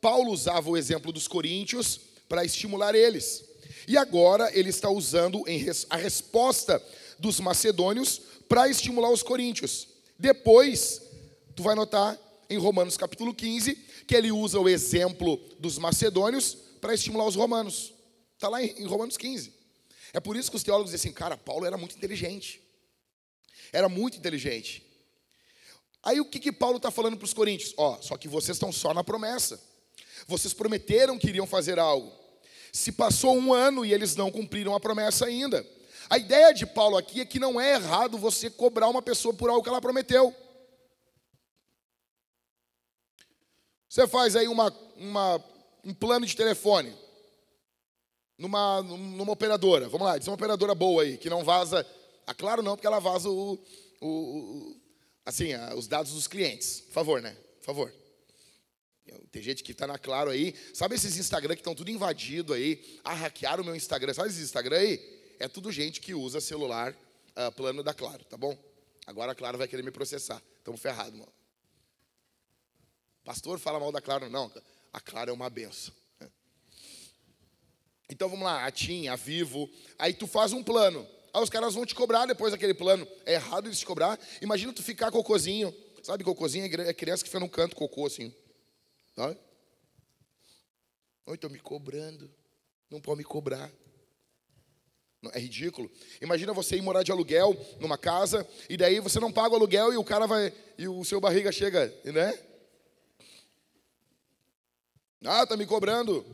Paulo 0.00 0.30
usava 0.30 0.70
o 0.70 0.76
exemplo 0.76 1.12
dos 1.12 1.28
coríntios 1.28 2.00
para 2.28 2.44
estimular 2.44 2.94
eles. 2.94 3.44
E 3.86 3.96
agora 3.96 4.50
ele 4.56 4.70
está 4.70 4.88
usando 4.88 5.44
a 5.88 5.96
resposta 5.96 6.82
dos 7.18 7.40
macedônios 7.40 8.20
para 8.48 8.68
estimular 8.68 9.10
os 9.10 9.22
coríntios. 9.22 9.88
Depois, 10.18 11.02
tu 11.54 11.62
vai 11.62 11.74
notar 11.74 12.18
em 12.50 12.58
Romanos 12.58 12.96
capítulo 12.96 13.32
15 13.32 13.74
que 14.06 14.14
ele 14.14 14.32
usa 14.32 14.58
o 14.58 14.68
exemplo 14.68 15.40
dos 15.58 15.78
macedônios 15.78 16.54
para 16.80 16.92
estimular 16.92 17.24
os 17.26 17.36
romanos. 17.36 17.94
Está 18.34 18.48
lá 18.48 18.62
em 18.62 18.84
Romanos 18.86 19.16
15. 19.16 19.54
É 20.12 20.18
por 20.18 20.36
isso 20.36 20.50
que 20.50 20.56
os 20.56 20.62
teólogos 20.64 20.90
dizem 20.90 21.10
assim, 21.10 21.14
cara, 21.14 21.36
Paulo 21.36 21.64
era 21.64 21.76
muito 21.76 21.96
inteligente. 21.96 22.60
Era 23.72 23.88
muito 23.88 24.18
inteligente. 24.18 24.84
Aí 26.02 26.20
o 26.20 26.24
que, 26.24 26.40
que 26.40 26.50
Paulo 26.50 26.78
está 26.78 26.90
falando 26.90 27.16
para 27.16 27.24
os 27.24 27.34
coríntios? 27.34 27.72
Ó, 27.76 28.00
só 28.00 28.16
que 28.16 28.26
vocês 28.26 28.56
estão 28.56 28.72
só 28.72 28.92
na 28.92 29.04
promessa. 29.04 29.60
Vocês 30.26 30.52
prometeram 30.52 31.18
que 31.18 31.28
iriam 31.28 31.46
fazer 31.46 31.78
algo. 31.78 32.10
Se 32.72 32.90
passou 32.90 33.36
um 33.36 33.52
ano 33.52 33.84
e 33.84 33.92
eles 33.92 34.16
não 34.16 34.30
cumpriram 34.30 34.74
a 34.74 34.80
promessa 34.80 35.26
ainda. 35.26 35.64
A 36.08 36.18
ideia 36.18 36.52
de 36.52 36.66
Paulo 36.66 36.96
aqui 36.96 37.20
é 37.20 37.24
que 37.24 37.38
não 37.38 37.60
é 37.60 37.74
errado 37.74 38.18
você 38.18 38.50
cobrar 38.50 38.88
uma 38.88 39.02
pessoa 39.02 39.34
por 39.34 39.50
algo 39.50 39.62
que 39.62 39.68
ela 39.68 39.80
prometeu. 39.80 40.34
Você 43.90 44.06
faz 44.06 44.36
aí 44.36 44.46
uma, 44.46 44.72
uma, 44.94 45.44
um 45.82 45.92
plano 45.92 46.24
de 46.24 46.36
telefone 46.36 46.96
numa, 48.38 48.80
numa 48.82 49.32
operadora. 49.32 49.88
Vamos 49.88 50.06
lá, 50.06 50.16
diz 50.16 50.28
uma 50.28 50.36
operadora 50.36 50.76
boa 50.76 51.02
aí, 51.02 51.18
que 51.18 51.28
não 51.28 51.42
vaza. 51.42 51.84
Ah, 52.24 52.32
claro 52.32 52.62
não, 52.62 52.76
porque 52.76 52.86
ela 52.86 53.00
vaza 53.00 53.28
o, 53.28 53.58
o, 54.00 54.06
o 54.08 54.76
assim, 55.26 55.48
os 55.76 55.88
dados 55.88 56.12
dos 56.12 56.28
clientes. 56.28 56.82
Por 56.82 56.92
favor, 56.92 57.20
né? 57.20 57.36
Por 57.58 57.64
favor. 57.64 57.94
Tem 59.32 59.42
gente 59.42 59.64
que 59.64 59.72
está 59.72 59.88
na 59.88 59.98
Claro 59.98 60.30
aí. 60.30 60.54
Sabe 60.72 60.94
esses 60.94 61.16
Instagram 61.16 61.54
que 61.54 61.60
estão 61.60 61.74
tudo 61.74 61.90
invadido 61.90 62.52
aí? 62.54 63.00
Ah, 63.02 63.14
hackearam 63.14 63.64
o 63.64 63.66
meu 63.66 63.74
Instagram. 63.74 64.14
Sabe 64.14 64.28
esses 64.28 64.44
Instagram 64.44 64.76
aí? 64.76 65.34
É 65.40 65.48
tudo 65.48 65.72
gente 65.72 66.00
que 66.00 66.14
usa 66.14 66.40
celular 66.40 66.94
uh, 67.36 67.50
plano 67.56 67.82
da 67.82 67.92
Claro, 67.92 68.24
tá 68.24 68.36
bom? 68.36 68.56
Agora 69.04 69.32
a 69.32 69.34
Claro 69.34 69.58
vai 69.58 69.66
querer 69.66 69.82
me 69.82 69.90
processar. 69.90 70.40
Estamos 70.58 70.80
ferrados, 70.80 71.18
mano. 71.18 71.39
Pastor 73.24 73.58
fala 73.58 73.78
mal 73.78 73.92
da 73.92 74.00
Claro. 74.00 74.28
Não, 74.28 74.50
a 74.92 75.00
Claro 75.00 75.30
é 75.30 75.32
uma 75.32 75.50
benção. 75.50 75.94
Então 78.08 78.28
vamos 78.28 78.44
lá, 78.44 78.66
a 78.66 78.70
TIM, 78.72 79.06
a 79.06 79.14
Vivo. 79.14 79.70
Aí 79.98 80.12
tu 80.12 80.26
faz 80.26 80.52
um 80.52 80.64
plano. 80.64 81.06
Aí 81.32 81.42
os 81.42 81.48
caras 81.48 81.74
vão 81.74 81.86
te 81.86 81.94
cobrar 81.94 82.26
depois 82.26 82.50
daquele 82.50 82.74
plano. 82.74 83.06
É 83.24 83.34
errado 83.34 83.68
eles 83.68 83.78
te 83.78 83.86
cobrar. 83.86 84.18
Imagina 84.42 84.72
tu 84.72 84.82
ficar 84.82 85.12
cocôzinho. 85.12 85.72
Sabe, 86.02 86.24
cocôzinho 86.24 86.64
é 86.64 86.92
criança 86.92 87.22
que 87.22 87.28
fica 87.28 87.38
num 87.38 87.48
canto 87.48 87.76
cocô 87.76 88.06
assim. 88.06 88.34
Sabe? 89.14 89.38
Oi, 91.26 91.34
estão 91.34 91.48
me 91.48 91.60
cobrando. 91.60 92.28
Não 92.90 93.00
pode 93.00 93.18
me 93.18 93.24
cobrar. 93.24 93.70
É 95.32 95.38
ridículo. 95.38 95.88
Imagina 96.20 96.52
você 96.52 96.76
ir 96.76 96.82
morar 96.82 97.02
de 97.02 97.12
aluguel 97.12 97.54
numa 97.78 97.98
casa 97.98 98.48
e 98.68 98.76
daí 98.76 98.98
você 98.98 99.20
não 99.20 99.30
paga 99.30 99.52
o 99.52 99.56
aluguel 99.56 99.92
e 99.92 99.96
o 99.96 100.04
cara 100.04 100.26
vai 100.26 100.52
e 100.78 100.88
o 100.88 101.04
seu 101.04 101.20
barriga 101.20 101.52
chega, 101.52 101.94
né? 102.04 102.49
Ah, 105.24 105.46
tá 105.46 105.56
me 105.56 105.66
cobrando. 105.66 106.24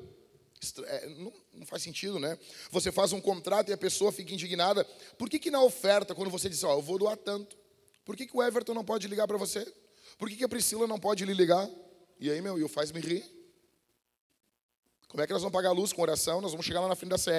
É, 0.87 1.09
não, 1.09 1.33
faz 1.66 1.83
sentido, 1.83 2.19
né? 2.19 2.38
Você 2.71 2.90
faz 2.90 3.12
um 3.12 3.21
contrato 3.21 3.69
e 3.69 3.73
a 3.73 3.76
pessoa 3.76 4.12
fica 4.12 4.33
indignada. 4.33 4.85
Por 5.19 5.28
que, 5.28 5.38
que 5.38 5.50
na 5.50 5.62
oferta, 5.62 6.14
quando 6.14 6.31
você 6.31 6.49
diz, 6.49 6.62
ó, 6.64 6.73
eu 6.73 6.83
vou 6.83 6.99
doar 6.99 7.16
tanto, 7.16 7.57
por 8.05 8.16
que, 8.16 8.26
que 8.26 8.37
o 8.37 8.43
Everton 8.43 8.75
não 8.75 8.85
pode 8.85 9.07
ligar 9.09 9.26
para 9.26 9.37
você? 9.37 9.66
Por 10.19 10.28
que, 10.28 10.37
que 10.37 10.45
a 10.45 10.49
Priscila 10.49 10.87
não 10.87 10.99
pode 10.99 11.25
lhe 11.25 11.35
ligar? 11.35 11.69
E 12.19 12.31
aí, 12.31 12.40
meu, 12.40 12.59
e 12.59 12.64
o 12.64 12.69
faz-me 12.69 13.00
rir? 13.00 13.25
Como 15.09 15.23
é 15.23 15.26
que 15.26 15.33
nós 15.33 15.43
vamos 15.43 15.52
pagar 15.52 15.71
a 15.71 15.73
luz 15.73 15.93
com 15.93 16.02
oração? 16.02 16.40
Nós 16.40 16.52
vamos 16.52 16.66
chegar 16.66 16.81
lá 16.81 16.88
na 16.88 16.97
frente 16.97 17.11
da 17.11 17.19
CE. 17.19 17.31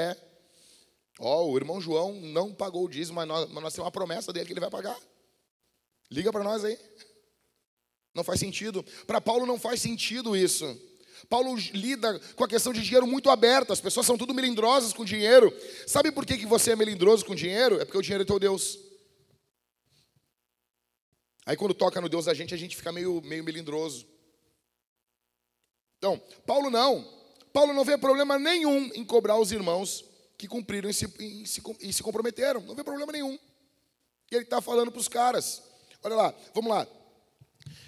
Ó, 1.20 1.48
o 1.48 1.58
irmão 1.58 1.82
João 1.82 2.14
não 2.14 2.54
pagou 2.54 2.86
o 2.86 2.90
dízimo, 2.90 3.16
mas 3.16 3.28
nós, 3.28 3.50
mas 3.50 3.64
nós 3.64 3.74
temos 3.74 3.86
uma 3.86 3.92
promessa 3.92 4.32
dele 4.32 4.46
que 4.46 4.54
ele 4.54 4.60
vai 4.60 4.70
pagar. 4.70 5.00
Liga 6.12 6.32
para 6.32 6.44
nós 6.44 6.64
aí. 6.64 6.78
Não 8.14 8.24
faz 8.24 8.40
sentido. 8.40 8.84
Para 9.06 9.20
Paulo 9.20 9.46
não 9.46 9.60
faz 9.60 9.82
sentido 9.82 10.36
isso. 10.36 10.66
Paulo 11.30 11.56
lida 11.74 12.20
com 12.36 12.44
a 12.44 12.48
questão 12.48 12.72
de 12.72 12.82
dinheiro 12.82 13.08
muito 13.08 13.30
aberta. 13.30 13.74
As 13.74 13.82
pessoas 13.82 14.06
são 14.06 14.18
tudo 14.18 14.34
melindrosas 14.34 14.94
com 14.94 15.04
dinheiro. 15.04 15.54
Sabe 15.86 16.12
por 16.12 16.26
que, 16.26 16.38
que 16.38 16.46
você 16.46 16.72
é 16.72 16.76
melindroso 16.76 17.26
com 17.26 17.36
dinheiro? 17.36 17.80
É 17.80 17.86
porque 17.86 17.98
o 17.98 18.02
dinheiro 18.02 18.24
é 18.24 18.26
teu 18.26 18.40
Deus. 18.40 18.80
Aí 21.46 21.56
quando 21.56 21.74
toca 21.74 22.02
no 22.02 22.10
Deus 22.10 22.26
da 22.26 22.34
gente, 22.34 22.54
a 22.54 22.58
gente 22.58 22.76
fica 22.76 22.92
meio, 22.92 23.22
meio 23.22 23.44
melindroso. 23.44 24.06
Então, 25.98 26.22
Paulo 26.46 26.70
não. 26.70 27.08
Paulo 27.54 27.74
não 27.74 27.84
vê 27.84 27.98
problema 27.98 28.38
nenhum 28.38 28.92
em 28.94 29.04
cobrar 29.04 29.38
os 29.38 29.52
irmãos 29.52 30.06
que 30.38 30.48
cumpriram 30.48 30.90
e 30.90 30.94
se, 30.94 31.06
e 31.20 31.48
se, 31.48 31.62
e 31.82 31.92
se 31.92 32.04
comprometeram. 32.04 32.62
Não 32.62 32.76
vê 32.76 32.84
problema 32.84 33.12
nenhum. 33.12 33.40
E 34.30 34.36
ele 34.36 34.44
está 34.44 34.62
falando 34.62 34.92
para 34.92 35.00
os 35.00 35.08
caras. 35.08 35.64
Olha 36.04 36.16
lá, 36.16 36.36
vamos 36.54 36.70
lá. 36.70 36.88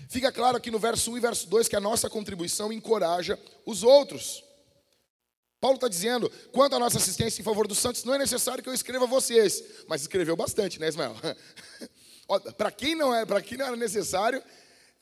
Fica 0.09 0.31
claro 0.31 0.57
aqui 0.57 0.71
no 0.71 0.79
verso 0.79 1.11
1 1.11 1.17
e 1.17 1.19
verso 1.19 1.47
2 1.47 1.67
que 1.67 1.75
a 1.75 1.79
nossa 1.79 2.09
contribuição 2.09 2.73
encoraja 2.73 3.39
os 3.65 3.83
outros. 3.83 4.43
Paulo 5.59 5.75
está 5.75 5.87
dizendo, 5.87 6.31
quanto 6.51 6.75
à 6.75 6.79
nossa 6.79 6.97
assistência 6.97 7.41
em 7.41 7.43
favor 7.43 7.67
dos 7.67 7.79
santos, 7.79 8.03
não 8.03 8.13
é 8.13 8.17
necessário 8.17 8.63
que 8.63 8.69
eu 8.69 8.73
escreva 8.73 9.05
vocês, 9.05 9.61
mas 9.87 10.01
escreveu 10.01 10.35
bastante, 10.35 10.79
né, 10.79 10.87
Ismael? 10.87 11.15
para 12.57 12.71
quem 12.71 12.95
não 12.95 13.13
é, 13.13 13.25
para 13.25 13.41
quem 13.41 13.57
não 13.57 13.67
era 13.67 13.75
necessário, 13.75 14.41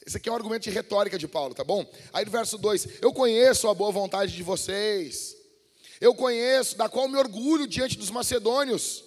esse 0.06 0.18
aqui 0.18 0.30
é 0.30 0.32
um 0.32 0.36
argumento 0.36 0.64
de 0.64 0.70
retórica 0.72 1.18
de 1.18 1.28
Paulo, 1.28 1.54
tá 1.54 1.64
bom? 1.64 1.86
Aí 2.12 2.26
no 2.26 2.32
verso 2.32 2.58
2, 2.58 3.02
eu 3.02 3.14
conheço 3.14 3.68
a 3.68 3.74
boa 3.74 3.92
vontade 3.92 4.36
de 4.36 4.42
vocês, 4.42 5.36
eu 6.02 6.16
conheço, 6.16 6.76
da 6.76 6.90
qual 6.90 7.08
me 7.08 7.18
orgulho 7.18 7.68
diante 7.68 7.98
dos 7.98 8.10
macedônios 8.10 9.07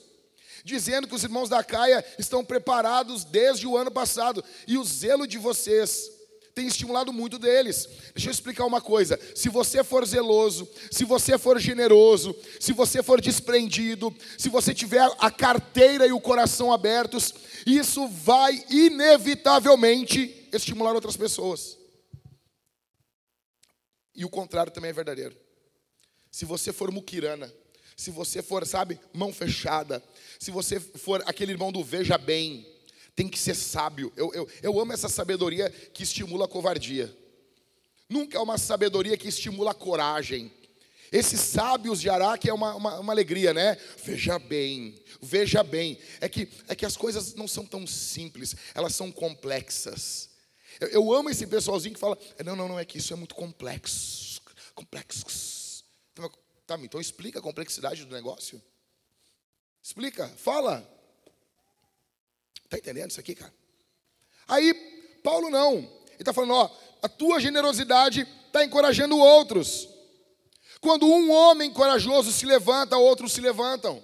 dizendo 0.64 1.06
que 1.06 1.14
os 1.14 1.24
irmãos 1.24 1.48
da 1.48 1.62
Caia 1.62 2.04
estão 2.18 2.44
preparados 2.44 3.24
desde 3.24 3.66
o 3.66 3.76
ano 3.76 3.90
passado 3.90 4.44
e 4.66 4.76
o 4.76 4.84
zelo 4.84 5.26
de 5.26 5.38
vocês 5.38 6.10
tem 6.54 6.66
estimulado 6.66 7.12
muito 7.12 7.38
deles. 7.38 7.88
Deixa 8.14 8.28
eu 8.28 8.32
explicar 8.32 8.66
uma 8.66 8.80
coisa: 8.80 9.18
se 9.34 9.48
você 9.48 9.82
for 9.82 10.06
zeloso, 10.06 10.68
se 10.90 11.04
você 11.04 11.38
for 11.38 11.58
generoso, 11.58 12.34
se 12.58 12.72
você 12.72 13.02
for 13.02 13.20
desprendido, 13.20 14.14
se 14.36 14.48
você 14.48 14.74
tiver 14.74 15.08
a 15.18 15.30
carteira 15.30 16.06
e 16.06 16.12
o 16.12 16.20
coração 16.20 16.72
abertos, 16.72 17.32
isso 17.66 18.06
vai 18.08 18.64
inevitavelmente 18.68 20.48
estimular 20.52 20.94
outras 20.94 21.16
pessoas. 21.16 21.78
E 24.14 24.24
o 24.24 24.30
contrário 24.30 24.72
também 24.72 24.90
é 24.90 24.94
verdadeiro. 24.94 25.36
Se 26.30 26.44
você 26.44 26.72
for 26.72 26.90
muquirana, 26.90 27.52
se 27.96 28.10
você 28.10 28.42
for, 28.42 28.66
sabe, 28.66 29.00
mão 29.12 29.32
fechada, 29.32 30.02
se 30.40 30.50
você 30.50 30.80
for 30.80 31.22
aquele 31.26 31.52
irmão 31.52 31.70
do 31.70 31.84
veja 31.84 32.16
bem, 32.16 32.66
tem 33.14 33.28
que 33.28 33.38
ser 33.38 33.54
sábio. 33.54 34.10
Eu, 34.16 34.32
eu, 34.32 34.48
eu 34.62 34.80
amo 34.80 34.94
essa 34.94 35.08
sabedoria 35.08 35.68
que 35.68 36.02
estimula 36.02 36.46
a 36.46 36.48
covardia. 36.48 37.14
Nunca 38.08 38.38
é 38.38 38.40
uma 38.40 38.56
sabedoria 38.56 39.18
que 39.18 39.28
estimula 39.28 39.72
a 39.72 39.74
coragem. 39.74 40.50
Esses 41.12 41.40
sábios 41.40 42.00
de 42.00 42.08
Araque 42.08 42.48
é 42.48 42.54
uma, 42.54 42.74
uma, 42.74 43.00
uma, 43.00 43.12
alegria, 43.12 43.52
né? 43.52 43.76
Veja 44.02 44.38
bem, 44.38 44.98
veja 45.20 45.62
bem. 45.62 45.98
É 46.22 46.28
que, 46.28 46.48
é 46.68 46.74
que 46.74 46.86
as 46.86 46.96
coisas 46.96 47.34
não 47.34 47.46
são 47.46 47.66
tão 47.66 47.86
simples, 47.86 48.56
elas 48.74 48.94
são 48.94 49.12
complexas. 49.12 50.30
Eu, 50.80 50.88
eu 50.88 51.12
amo 51.12 51.28
esse 51.28 51.46
pessoalzinho 51.46 51.94
que 51.94 52.00
fala: 52.00 52.16
não, 52.42 52.56
não, 52.56 52.66
não, 52.66 52.78
é 52.78 52.84
que 52.86 52.96
isso 52.96 53.12
é 53.12 53.16
muito 53.16 53.34
complexo. 53.34 54.40
Complexo. 54.74 55.84
Então, 56.12 56.30
tá, 56.66 56.78
então 56.82 57.00
explica 57.00 57.40
a 57.40 57.42
complexidade 57.42 58.06
do 58.06 58.14
negócio. 58.14 58.62
Explica, 59.82 60.28
fala. 60.28 60.86
Está 62.64 62.78
entendendo 62.78 63.10
isso 63.10 63.20
aqui, 63.20 63.34
cara? 63.34 63.52
Aí, 64.46 64.74
Paulo 65.22 65.50
não. 65.50 65.74
Ele 65.74 66.16
está 66.20 66.32
falando, 66.32 66.54
ó, 66.54 66.70
a 67.02 67.08
tua 67.08 67.40
generosidade 67.40 68.26
está 68.46 68.64
encorajando 68.64 69.16
outros. 69.16 69.88
Quando 70.80 71.06
um 71.06 71.30
homem 71.30 71.72
corajoso 71.72 72.32
se 72.32 72.46
levanta, 72.46 72.96
outros 72.96 73.32
se 73.32 73.40
levantam. 73.40 74.02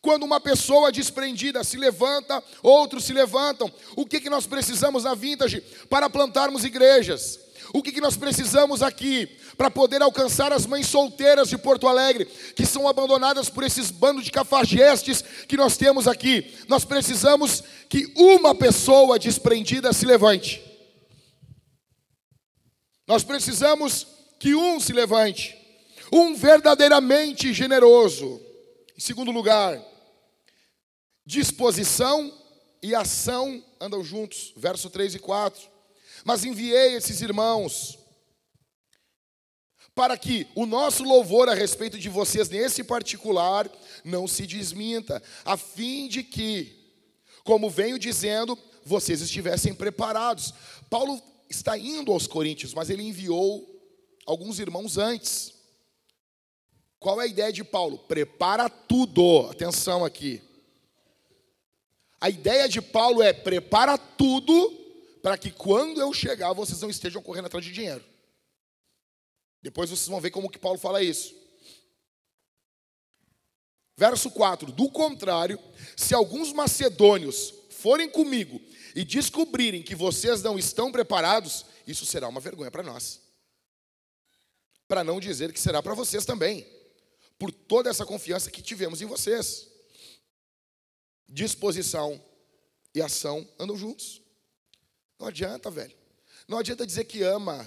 Quando 0.00 0.24
uma 0.24 0.40
pessoa 0.40 0.92
desprendida 0.92 1.64
se 1.64 1.76
levanta, 1.76 2.42
outros 2.62 3.04
se 3.04 3.12
levantam. 3.12 3.72
O 3.96 4.04
que, 4.04 4.20
que 4.20 4.28
nós 4.28 4.46
precisamos 4.46 5.04
na 5.04 5.14
Vintage 5.14 5.60
para 5.88 6.10
plantarmos 6.10 6.64
igrejas? 6.64 7.40
O 7.72 7.82
que, 7.82 7.90
que 7.92 8.00
nós 8.00 8.16
precisamos 8.16 8.82
aqui 8.82 9.38
para 9.56 9.70
poder 9.70 10.02
alcançar 10.02 10.52
as 10.52 10.66
mães 10.66 10.86
solteiras 10.86 11.48
de 11.48 11.58
Porto 11.58 11.86
Alegre, 11.86 12.26
que 12.56 12.66
são 12.66 12.88
abandonadas 12.88 13.48
por 13.48 13.64
esses 13.64 13.90
bandos 13.90 14.24
de 14.24 14.30
cafajestes 14.30 15.22
que 15.48 15.56
nós 15.56 15.76
temos 15.76 16.08
aqui? 16.08 16.54
Nós 16.68 16.84
precisamos 16.84 17.62
que 17.88 18.12
uma 18.16 18.54
pessoa 18.54 19.18
desprendida 19.18 19.92
se 19.92 20.06
levante. 20.06 20.62
Nós 23.06 23.22
precisamos 23.22 24.06
que 24.38 24.54
um 24.54 24.80
se 24.80 24.92
levante, 24.92 25.56
um 26.12 26.34
verdadeiramente 26.34 27.52
generoso. 27.52 28.40
Em 28.96 29.00
segundo 29.00 29.30
lugar, 29.30 29.80
disposição 31.26 32.32
e 32.82 32.94
ação 32.94 33.62
andam 33.80 34.02
juntos. 34.04 34.52
Verso 34.56 34.90
3 34.90 35.16
e 35.16 35.18
4. 35.18 35.68
Mas 36.24 36.44
enviei 36.44 36.94
esses 36.96 37.20
irmãos 37.20 37.98
para 39.94 40.18
que 40.18 40.46
o 40.54 40.66
nosso 40.66 41.04
louvor 41.04 41.48
a 41.48 41.54
respeito 41.54 41.98
de 41.98 42.08
vocês 42.08 42.48
nesse 42.48 42.82
particular 42.82 43.70
não 44.04 44.26
se 44.26 44.46
desminta, 44.46 45.22
a 45.44 45.56
fim 45.56 46.08
de 46.08 46.22
que, 46.22 46.76
como 47.44 47.70
venho 47.70 47.98
dizendo, 47.98 48.58
vocês 48.84 49.20
estivessem 49.20 49.72
preparados. 49.72 50.52
Paulo 50.90 51.22
está 51.48 51.78
indo 51.78 52.12
aos 52.12 52.26
Coríntios, 52.26 52.74
mas 52.74 52.90
ele 52.90 53.04
enviou 53.04 53.64
alguns 54.26 54.58
irmãos 54.58 54.98
antes. 54.98 55.54
Qual 56.98 57.20
é 57.20 57.24
a 57.24 57.28
ideia 57.28 57.52
de 57.52 57.62
Paulo? 57.62 57.98
Prepara 57.98 58.68
tudo. 58.68 59.48
Atenção 59.50 60.04
aqui. 60.04 60.42
A 62.20 62.30
ideia 62.30 62.68
de 62.68 62.80
Paulo 62.80 63.22
é 63.22 63.32
prepara 63.32 63.98
tudo 63.98 64.72
para 65.22 65.36
que 65.36 65.50
quando 65.50 66.00
eu 66.00 66.12
chegar 66.12 66.52
vocês 66.52 66.80
não 66.80 66.88
estejam 66.88 67.22
correndo 67.22 67.46
atrás 67.46 67.64
de 67.64 67.70
dinheiro. 67.70 68.02
Depois 69.64 69.88
vocês 69.88 70.06
vão 70.08 70.20
ver 70.20 70.30
como 70.30 70.50
que 70.50 70.58
Paulo 70.58 70.78
fala 70.78 71.02
isso. 71.02 71.34
Verso 73.96 74.30
4: 74.30 74.70
Do 74.70 74.90
contrário, 74.90 75.58
se 75.96 76.14
alguns 76.14 76.52
macedônios 76.52 77.54
forem 77.70 78.10
comigo 78.10 78.60
e 78.94 79.06
descobrirem 79.06 79.82
que 79.82 79.94
vocês 79.94 80.42
não 80.42 80.58
estão 80.58 80.92
preparados, 80.92 81.64
isso 81.86 82.04
será 82.04 82.28
uma 82.28 82.40
vergonha 82.40 82.70
para 82.70 82.82
nós. 82.82 83.22
Para 84.86 85.02
não 85.02 85.18
dizer 85.18 85.50
que 85.50 85.58
será 85.58 85.82
para 85.82 85.94
vocês 85.94 86.26
também, 86.26 86.66
por 87.38 87.50
toda 87.50 87.88
essa 87.88 88.04
confiança 88.04 88.50
que 88.50 88.60
tivemos 88.60 89.00
em 89.00 89.06
vocês. 89.06 89.66
Disposição 91.26 92.22
e 92.94 93.00
ação 93.00 93.48
andam 93.58 93.78
juntos. 93.78 94.20
Não 95.18 95.28
adianta, 95.28 95.70
velho. 95.70 95.96
Não 96.46 96.58
adianta 96.58 96.86
dizer 96.86 97.04
que 97.04 97.22
ama 97.22 97.66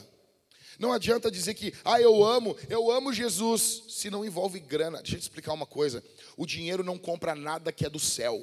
não 0.79 0.93
adianta 0.93 1.31
dizer 1.31 1.55
que, 1.55 1.73
ah, 1.83 1.99
eu 1.99 2.23
amo, 2.23 2.55
eu 2.69 2.91
amo 2.91 3.11
Jesus, 3.11 3.83
se 3.89 4.09
não 4.09 4.23
envolve 4.23 4.59
grana. 4.59 4.99
Deixa 4.99 5.15
eu 5.15 5.19
te 5.19 5.23
explicar 5.23 5.53
uma 5.53 5.65
coisa: 5.65 6.03
o 6.35 6.45
dinheiro 6.45 6.83
não 6.83 6.97
compra 6.97 7.33
nada 7.33 7.71
que 7.71 7.85
é 7.85 7.89
do 7.89 7.99
céu, 7.99 8.39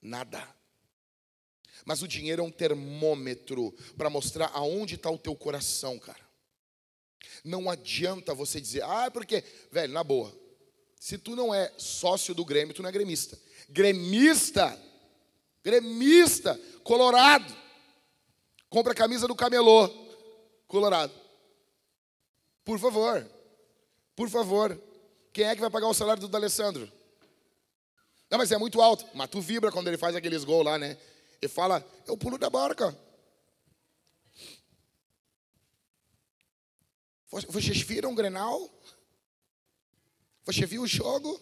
nada. 0.00 0.46
Mas 1.84 2.02
o 2.02 2.08
dinheiro 2.08 2.42
é 2.42 2.44
um 2.44 2.50
termômetro 2.50 3.72
para 3.96 4.10
mostrar 4.10 4.50
aonde 4.52 4.96
está 4.96 5.10
o 5.10 5.18
teu 5.18 5.34
coração, 5.36 5.98
cara. 5.98 6.26
Não 7.44 7.70
adianta 7.70 8.34
você 8.34 8.60
dizer, 8.60 8.82
ah, 8.82 9.10
porque, 9.10 9.42
velho, 9.70 9.92
na 9.92 10.02
boa, 10.02 10.34
se 10.98 11.16
tu 11.16 11.36
não 11.36 11.54
é 11.54 11.72
sócio 11.78 12.34
do 12.34 12.44
Grêmio, 12.44 12.74
tu 12.74 12.82
não 12.82 12.88
é 12.88 12.92
gremista. 12.92 13.38
Gremista, 13.68 14.78
gremista, 15.62 16.60
colorado, 16.82 17.54
compra 18.68 18.92
a 18.92 18.96
camisa 18.96 19.28
do 19.28 19.34
camelô, 19.34 19.88
colorado. 20.66 21.25
Por 22.66 22.80
favor. 22.80 23.24
Por 24.16 24.28
favor. 24.28 24.82
Quem 25.32 25.44
é 25.44 25.54
que 25.54 25.60
vai 25.60 25.70
pagar 25.70 25.86
o 25.86 25.94
salário 25.94 26.20
do 26.20 26.28
D'Alessandro? 26.28 26.92
Não, 28.28 28.38
mas 28.38 28.50
é 28.50 28.58
muito 28.58 28.82
alto. 28.82 29.06
Mas 29.14 29.30
tu 29.30 29.40
vibra 29.40 29.70
quando 29.70 29.86
ele 29.86 29.96
faz 29.96 30.16
aqueles 30.16 30.42
gols 30.42 30.64
lá, 30.64 30.76
né? 30.76 30.98
E 31.40 31.46
fala, 31.46 31.86
eu 32.08 32.16
pulo 32.16 32.36
da 32.36 32.50
barca. 32.50 32.98
Vocês 37.30 37.80
viram 37.82 38.12
o 38.12 38.14
Grenal? 38.16 38.68
Você 40.44 40.66
viu 40.66 40.82
o 40.82 40.88
jogo? 40.88 41.40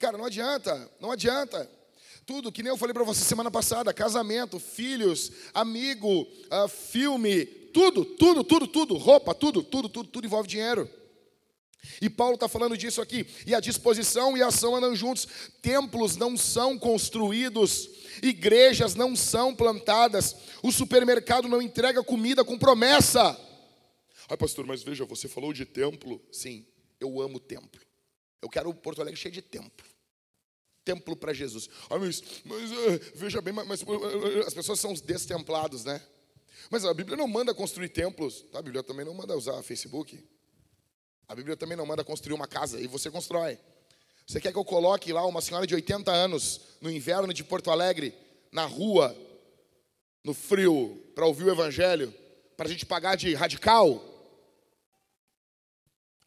Cara, 0.00 0.18
não 0.18 0.24
adianta, 0.24 0.90
não 0.98 1.12
adianta. 1.12 1.70
Tudo, 2.24 2.50
que 2.50 2.62
nem 2.62 2.70
eu 2.70 2.76
falei 2.76 2.92
para 2.92 3.04
você 3.04 3.22
semana 3.22 3.50
passada: 3.50 3.94
casamento, 3.94 4.58
filhos, 4.58 5.30
amigo, 5.54 6.22
uh, 6.22 6.66
filme, 6.66 7.65
tudo, 7.76 8.06
tudo, 8.06 8.42
tudo, 8.42 8.66
tudo, 8.66 8.96
roupa, 8.96 9.34
tudo, 9.34 9.62
tudo, 9.62 9.86
tudo, 9.86 10.08
tudo 10.08 10.26
envolve 10.26 10.48
dinheiro. 10.48 10.88
E 12.00 12.08
Paulo 12.08 12.32
está 12.32 12.48
falando 12.48 12.74
disso 12.74 13.02
aqui. 13.02 13.26
E 13.46 13.54
a 13.54 13.60
disposição 13.60 14.34
e 14.34 14.42
a 14.42 14.46
ação 14.46 14.74
andam 14.74 14.96
juntos. 14.96 15.28
Templos 15.60 16.16
não 16.16 16.38
são 16.38 16.78
construídos, 16.78 17.90
igrejas 18.22 18.94
não 18.94 19.14
são 19.14 19.54
plantadas, 19.54 20.34
o 20.62 20.72
supermercado 20.72 21.48
não 21.48 21.60
entrega 21.60 22.02
comida 22.02 22.42
com 22.42 22.58
promessa. 22.58 23.38
Ai, 24.26 24.38
pastor, 24.38 24.64
mas 24.64 24.82
veja, 24.82 25.04
você 25.04 25.28
falou 25.28 25.52
de 25.52 25.66
templo. 25.66 26.18
Sim, 26.32 26.66
eu 26.98 27.20
amo 27.20 27.38
templo. 27.38 27.82
Eu 28.40 28.48
quero 28.48 28.72
Porto 28.72 29.02
Alegre 29.02 29.20
cheio 29.20 29.34
de 29.34 29.42
templo. 29.42 29.86
Templo 30.82 31.14
para 31.14 31.34
Jesus. 31.34 31.68
Ah, 31.90 31.98
mas, 31.98 32.22
mas 32.42 32.72
uh, 32.72 33.00
veja 33.16 33.42
bem, 33.42 33.52
mas, 33.52 33.66
mas 33.66 33.82
uh, 33.82 34.46
as 34.46 34.54
pessoas 34.54 34.80
são 34.80 34.94
os 34.94 35.02
destemplados, 35.02 35.84
né? 35.84 36.00
Mas 36.70 36.84
a 36.84 36.92
Bíblia 36.92 37.16
não 37.16 37.28
manda 37.28 37.54
construir 37.54 37.88
templos, 37.88 38.42
tá? 38.52 38.58
a 38.58 38.62
Bíblia 38.62 38.82
também 38.82 39.04
não 39.04 39.14
manda 39.14 39.36
usar 39.36 39.62
Facebook. 39.62 40.22
A 41.28 41.34
Bíblia 41.34 41.56
também 41.56 41.76
não 41.76 41.86
manda 41.86 42.04
construir 42.04 42.34
uma 42.34 42.46
casa 42.46 42.80
e 42.80 42.86
você 42.86 43.10
constrói. 43.10 43.58
Você 44.26 44.40
quer 44.40 44.52
que 44.52 44.58
eu 44.58 44.64
coloque 44.64 45.12
lá 45.12 45.24
uma 45.24 45.40
senhora 45.40 45.66
de 45.66 45.74
80 45.74 46.10
anos 46.10 46.60
no 46.80 46.90
inverno 46.90 47.32
de 47.32 47.44
Porto 47.44 47.70
Alegre, 47.70 48.14
na 48.50 48.64
rua, 48.64 49.16
no 50.24 50.34
frio, 50.34 51.00
para 51.14 51.26
ouvir 51.26 51.44
o 51.44 51.50
evangelho, 51.50 52.12
para 52.56 52.66
a 52.66 52.70
gente 52.70 52.84
pagar 52.84 53.16
de 53.16 53.34
radical? 53.34 54.02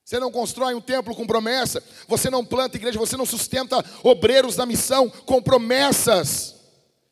Você 0.04 0.20
não 0.20 0.32
constrói 0.32 0.74
um 0.74 0.82
templo 0.82 1.15
com 1.15 1.28
promessa, 1.28 1.84
você 2.08 2.30
não 2.30 2.44
planta 2.44 2.78
igreja, 2.78 2.98
você 2.98 3.15
não 3.15 3.26
sustenta 3.26 3.84
obreiros 4.04 4.56
da 4.56 4.65
missão 4.65 5.10
com 5.10 5.42
promessas. 5.42 6.56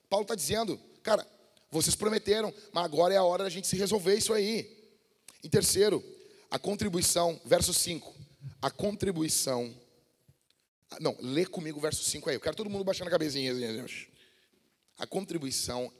Paulo 0.10 0.24
está 0.24 0.34
dizendo, 0.34 0.80
cara, 1.04 1.24
vocês 1.70 1.96
prometeram, 1.96 2.54
mas 2.72 2.86
agora 2.86 3.14
é 3.14 3.18
a 3.18 3.24
hora 3.24 3.44
da 3.44 3.50
gente 3.50 3.68
se 3.68 3.76
resolver 3.76 4.16
isso 4.16 4.34
aí. 4.34 4.78
Em 5.44 5.50
terceiro, 5.50 6.04
a 6.50 6.58
contribuição, 6.58 7.40
verso 7.46 7.74
5. 7.74 8.16
A 8.62 8.72
contribuição. 8.72 9.74
Não, 11.00 11.16
lê 11.20 11.46
comigo 11.46 11.78
o 11.78 11.82
verso 11.82 12.04
5 12.04 12.30
aí. 12.30 12.36
Eu 12.36 12.40
quero 12.40 12.56
todo 12.56 12.70
mundo 12.70 12.84
baixando 12.84 13.10
a 13.10 13.12
cabecinha. 13.12 13.54
A 14.98 15.06
contribuição 15.06 15.92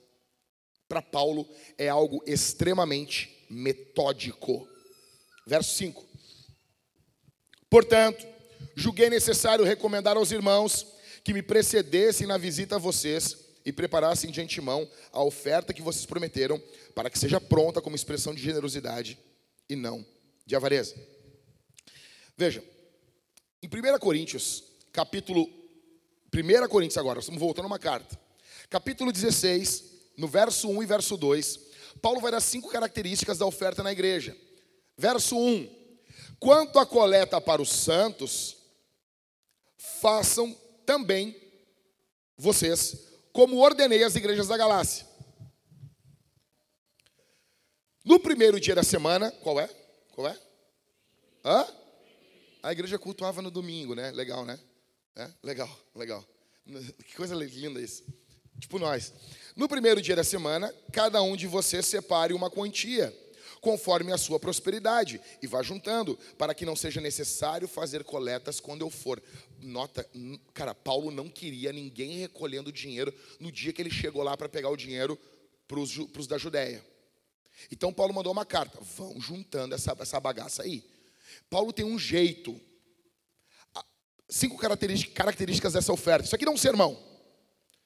para 0.88 1.02
Paulo 1.02 1.46
é 1.76 1.88
algo 1.88 2.22
extremamente 2.26 3.46
metódico. 3.50 4.66
Verso 5.46 5.74
5. 5.76 6.06
Portanto, 7.68 8.26
julguei 8.74 9.10
necessário 9.10 9.64
recomendar 9.64 10.16
aos 10.16 10.32
irmãos 10.32 10.86
que 11.22 11.34
me 11.34 11.42
precedessem 11.42 12.26
na 12.26 12.38
visita 12.38 12.76
a 12.76 12.78
vocês 12.78 13.47
e 13.68 13.72
preparassem 13.72 14.30
de 14.30 14.40
antemão 14.40 14.88
a 15.12 15.22
oferta 15.22 15.74
que 15.74 15.82
vocês 15.82 16.06
prometeram, 16.06 16.58
para 16.94 17.10
que 17.10 17.18
seja 17.18 17.38
pronta 17.38 17.82
como 17.82 17.94
expressão 17.94 18.34
de 18.34 18.42
generosidade 18.42 19.18
e 19.68 19.76
não 19.76 20.04
de 20.46 20.56
avareza. 20.56 20.94
Veja, 22.34 22.64
em 23.62 23.66
1 23.66 23.98
Coríntios, 23.98 24.64
capítulo 24.90 25.46
1 26.34 26.68
Coríntios 26.68 26.96
agora, 26.96 27.20
estamos 27.20 27.38
voltando 27.38 27.66
uma 27.66 27.78
carta. 27.78 28.18
Capítulo 28.70 29.12
16, 29.12 29.84
no 30.16 30.26
verso 30.26 30.70
1 30.70 30.82
e 30.82 30.86
verso 30.86 31.18
2, 31.18 31.60
Paulo 32.00 32.22
vai 32.22 32.32
dar 32.32 32.40
cinco 32.40 32.70
características 32.70 33.36
da 33.36 33.44
oferta 33.44 33.82
na 33.82 33.92
igreja. 33.92 34.34
Verso 34.96 35.36
1: 35.36 35.68
Quanto 36.40 36.78
à 36.78 36.86
coleta 36.86 37.38
para 37.38 37.60
os 37.60 37.68
santos, 37.68 38.56
façam 39.76 40.56
também 40.86 41.36
vocês 42.38 43.07
como 43.38 43.60
ordenei 43.60 44.02
as 44.02 44.16
igrejas 44.16 44.48
da 44.48 44.56
Galácia. 44.56 45.06
No 48.04 48.18
primeiro 48.18 48.58
dia 48.58 48.74
da 48.74 48.82
semana, 48.82 49.30
qual 49.30 49.60
é? 49.60 49.70
Qual 50.12 50.26
é? 50.26 50.36
Hã? 51.44 51.64
A 52.64 52.72
igreja 52.72 52.98
cultuava 52.98 53.40
no 53.40 53.48
domingo, 53.48 53.94
né? 53.94 54.10
Legal, 54.10 54.44
né? 54.44 54.58
É? 55.14 55.30
Legal, 55.40 55.70
legal. 55.94 56.26
Que 57.06 57.14
coisa 57.14 57.32
linda 57.36 57.80
isso. 57.80 58.02
Tipo 58.58 58.76
nós. 58.76 59.12
No 59.54 59.68
primeiro 59.68 60.02
dia 60.02 60.16
da 60.16 60.24
semana, 60.24 60.74
cada 60.92 61.22
um 61.22 61.36
de 61.36 61.46
vocês 61.46 61.86
separe 61.86 62.34
uma 62.34 62.50
quantia 62.50 63.16
conforme 63.60 64.12
a 64.12 64.18
sua 64.18 64.38
prosperidade, 64.38 65.20
e 65.42 65.46
vá 65.46 65.62
juntando, 65.62 66.18
para 66.36 66.54
que 66.54 66.64
não 66.64 66.76
seja 66.76 67.00
necessário 67.00 67.66
fazer 67.66 68.04
coletas 68.04 68.60
quando 68.60 68.82
eu 68.82 68.90
for. 68.90 69.22
Nota, 69.60 70.08
cara, 70.54 70.74
Paulo 70.74 71.10
não 71.10 71.28
queria 71.28 71.72
ninguém 71.72 72.18
recolhendo 72.18 72.72
dinheiro 72.72 73.12
no 73.40 73.50
dia 73.50 73.72
que 73.72 73.82
ele 73.82 73.90
chegou 73.90 74.22
lá 74.22 74.36
para 74.36 74.48
pegar 74.48 74.70
o 74.70 74.76
dinheiro 74.76 75.18
para 75.66 75.78
os 75.80 76.26
da 76.26 76.38
Judéia. 76.38 76.84
Então 77.70 77.92
Paulo 77.92 78.14
mandou 78.14 78.32
uma 78.32 78.46
carta, 78.46 78.78
vão 78.96 79.20
juntando 79.20 79.74
essa, 79.74 79.96
essa 79.98 80.20
bagaça 80.20 80.62
aí. 80.62 80.84
Paulo 81.50 81.72
tem 81.72 81.84
um 81.84 81.98
jeito, 81.98 82.58
cinco 84.28 84.56
características, 84.56 85.14
características 85.14 85.72
dessa 85.72 85.92
oferta. 85.92 86.26
Isso 86.26 86.34
aqui 86.34 86.44
não 86.44 86.52
é 86.52 86.54
um 86.54 86.58
sermão. 86.58 86.98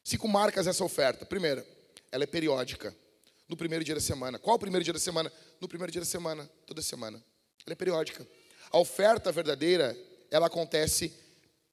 Cinco 0.05 0.29
marcas 0.29 0.67
dessa 0.67 0.85
oferta. 0.85 1.25
Primeira, 1.25 1.67
ela 2.11 2.25
é 2.25 2.27
periódica 2.27 2.95
no 3.53 3.57
primeiro 3.57 3.85
dia 3.85 3.95
da 3.95 4.01
semana. 4.01 4.39
Qual 4.39 4.57
o 4.57 4.59
primeiro 4.59 4.83
dia 4.83 4.95
da 4.95 4.99
semana? 4.99 5.31
No 5.61 5.69
primeiro 5.69 5.93
dia 5.93 6.01
da 6.01 6.07
semana, 6.07 6.51
toda 6.67 6.81
semana. 6.81 7.23
Ela 7.67 7.73
é 7.73 7.75
periódica. 7.75 8.27
A 8.71 8.79
oferta 8.79 9.31
verdadeira, 9.31 9.95
ela 10.31 10.47
acontece 10.47 11.13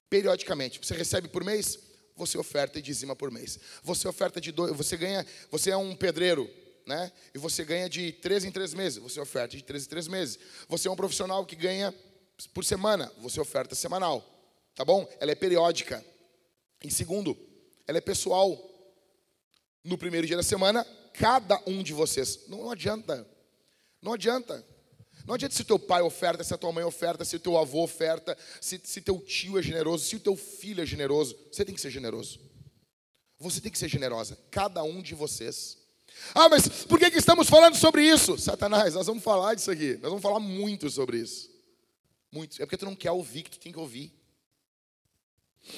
periodicamente. 0.10 0.78
Você 0.78 0.94
recebe 0.94 1.30
por 1.30 1.42
mês? 1.42 1.80
você 2.18 2.38
oferta 2.38 2.78
e 2.78 2.82
dizima 2.82 3.16
por 3.16 3.32
mês. 3.32 3.58
Você 3.82 4.06
oferta 4.06 4.42
de 4.42 4.52
dois, 4.52 4.76
você 4.76 4.98
ganha, 4.98 5.26
você 5.50 5.70
é 5.70 5.78
um 5.78 5.96
pedreiro, 5.96 6.52
né? 6.86 7.10
E 7.34 7.38
você 7.38 7.64
ganha 7.64 7.88
de 7.88 8.12
três 8.12 8.44
em 8.44 8.52
três 8.52 8.74
meses, 8.74 9.02
você 9.02 9.22
oferta 9.22 9.56
de 9.56 9.64
três 9.64 9.86
em 9.86 9.88
três 9.88 10.06
meses. 10.06 10.38
Você 10.68 10.90
é 10.90 10.92
um 10.92 10.98
profissional 10.98 11.46
que 11.46 11.56
ganha 11.56 11.96
por 12.54 12.66
semana, 12.66 13.10
você 13.20 13.40
oferta 13.40 13.74
semanal, 13.74 14.22
tá 14.76 14.84
bom? 14.84 15.10
Ela 15.22 15.32
é 15.32 15.36
periódica. 15.36 16.04
Em 16.84 16.90
segundo, 16.90 17.38
ela 17.88 18.00
é 18.00 18.02
pessoal. 18.02 18.66
No 19.82 19.98
primeiro 19.98 20.28
dia 20.28 20.36
da 20.36 20.44
semana, 20.44 20.86
cada 21.20 21.62
um 21.68 21.84
de 21.84 21.92
vocês. 21.92 22.48
Não, 22.48 22.60
não 22.60 22.72
adianta. 22.72 23.28
Não 24.02 24.14
adianta. 24.14 24.66
Não 25.28 25.36
adianta 25.36 25.54
se 25.54 25.66
teu 25.66 25.78
pai 25.78 26.02
oferta, 26.02 26.44
se 26.44 26.54
a 26.54 26.58
tua 26.58 26.72
mãe 26.72 26.84
oferta, 26.84 27.26
se 27.26 27.38
teu 27.38 27.58
avô 27.58 27.84
oferta, 27.84 28.38
se, 28.62 28.80
se 28.84 29.02
teu 29.02 29.20
tio 29.20 29.60
é 29.60 29.62
generoso, 29.62 30.06
se 30.06 30.16
o 30.16 30.20
teu 30.20 30.36
filho 30.36 30.82
é 30.82 30.86
generoso. 30.86 31.38
Você 31.52 31.66
tem 31.66 31.76
que 31.76 31.82
ser 31.82 31.92
generoso. 31.92 32.40
Você 33.38 33.60
tem 33.60 33.72
que 33.72 33.78
ser 33.78 33.90
generosa. 33.90 34.38
Cada 34.50 34.82
um 34.82 35.02
de 35.02 35.14
vocês. 35.14 35.78
Ah, 36.34 36.48
mas 36.48 36.68
por 36.86 36.98
que, 36.98 37.12
que 37.12 37.18
estamos 37.18 37.50
falando 37.50 37.76
sobre 37.76 38.02
isso? 38.02 38.38
Satanás, 38.38 38.94
nós 38.94 39.06
vamos 39.06 39.24
falar 39.24 39.56
disso 39.56 39.70
aqui. 39.70 39.94
Nós 40.02 40.10
vamos 40.10 40.22
falar 40.22 40.40
muito 40.40 40.90
sobre 40.90 41.18
isso. 41.18 41.50
Muito. 42.32 42.62
É 42.62 42.66
porque 42.66 42.78
tu 42.78 42.86
não 42.86 42.96
quer 42.96 43.12
ouvir 43.12 43.44
que 43.44 43.52
tu 43.52 43.60
tem 43.60 43.74
que 43.74 43.80
ouvir. 43.80 44.14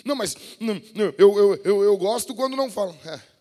Não, 0.06 0.16
mas 0.16 0.36
não, 0.60 0.76
não, 0.96 1.14
eu, 1.18 1.38
eu, 1.38 1.56
eu, 1.64 1.84
eu 1.84 1.98
gosto 1.98 2.36
quando 2.36 2.56
não 2.56 2.70
falam. 2.70 2.98
É. 3.06 3.32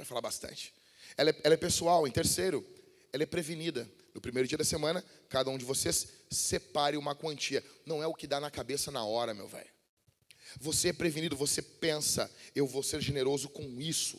Vai 0.00 0.06
falar 0.06 0.22
bastante. 0.22 0.72
Ela 1.14 1.28
é, 1.28 1.36
ela 1.44 1.52
é 1.52 1.58
pessoal. 1.58 2.08
Em 2.08 2.10
terceiro, 2.10 2.66
ela 3.12 3.22
é 3.22 3.26
prevenida. 3.26 3.86
No 4.14 4.20
primeiro 4.22 4.48
dia 4.48 4.56
da 4.56 4.64
semana, 4.64 5.04
cada 5.28 5.50
um 5.50 5.58
de 5.58 5.64
vocês 5.66 6.08
separe 6.30 6.96
uma 6.96 7.14
quantia. 7.14 7.62
Não 7.84 8.02
é 8.02 8.06
o 8.06 8.14
que 8.14 8.26
dá 8.26 8.40
na 8.40 8.50
cabeça 8.50 8.90
na 8.90 9.04
hora, 9.04 9.34
meu 9.34 9.46
velho. 9.46 9.68
Você 10.58 10.88
é 10.88 10.92
prevenido, 10.94 11.36
você 11.36 11.60
pensa, 11.60 12.30
eu 12.56 12.66
vou 12.66 12.82
ser 12.82 13.02
generoso 13.02 13.50
com 13.50 13.78
isso. 13.78 14.18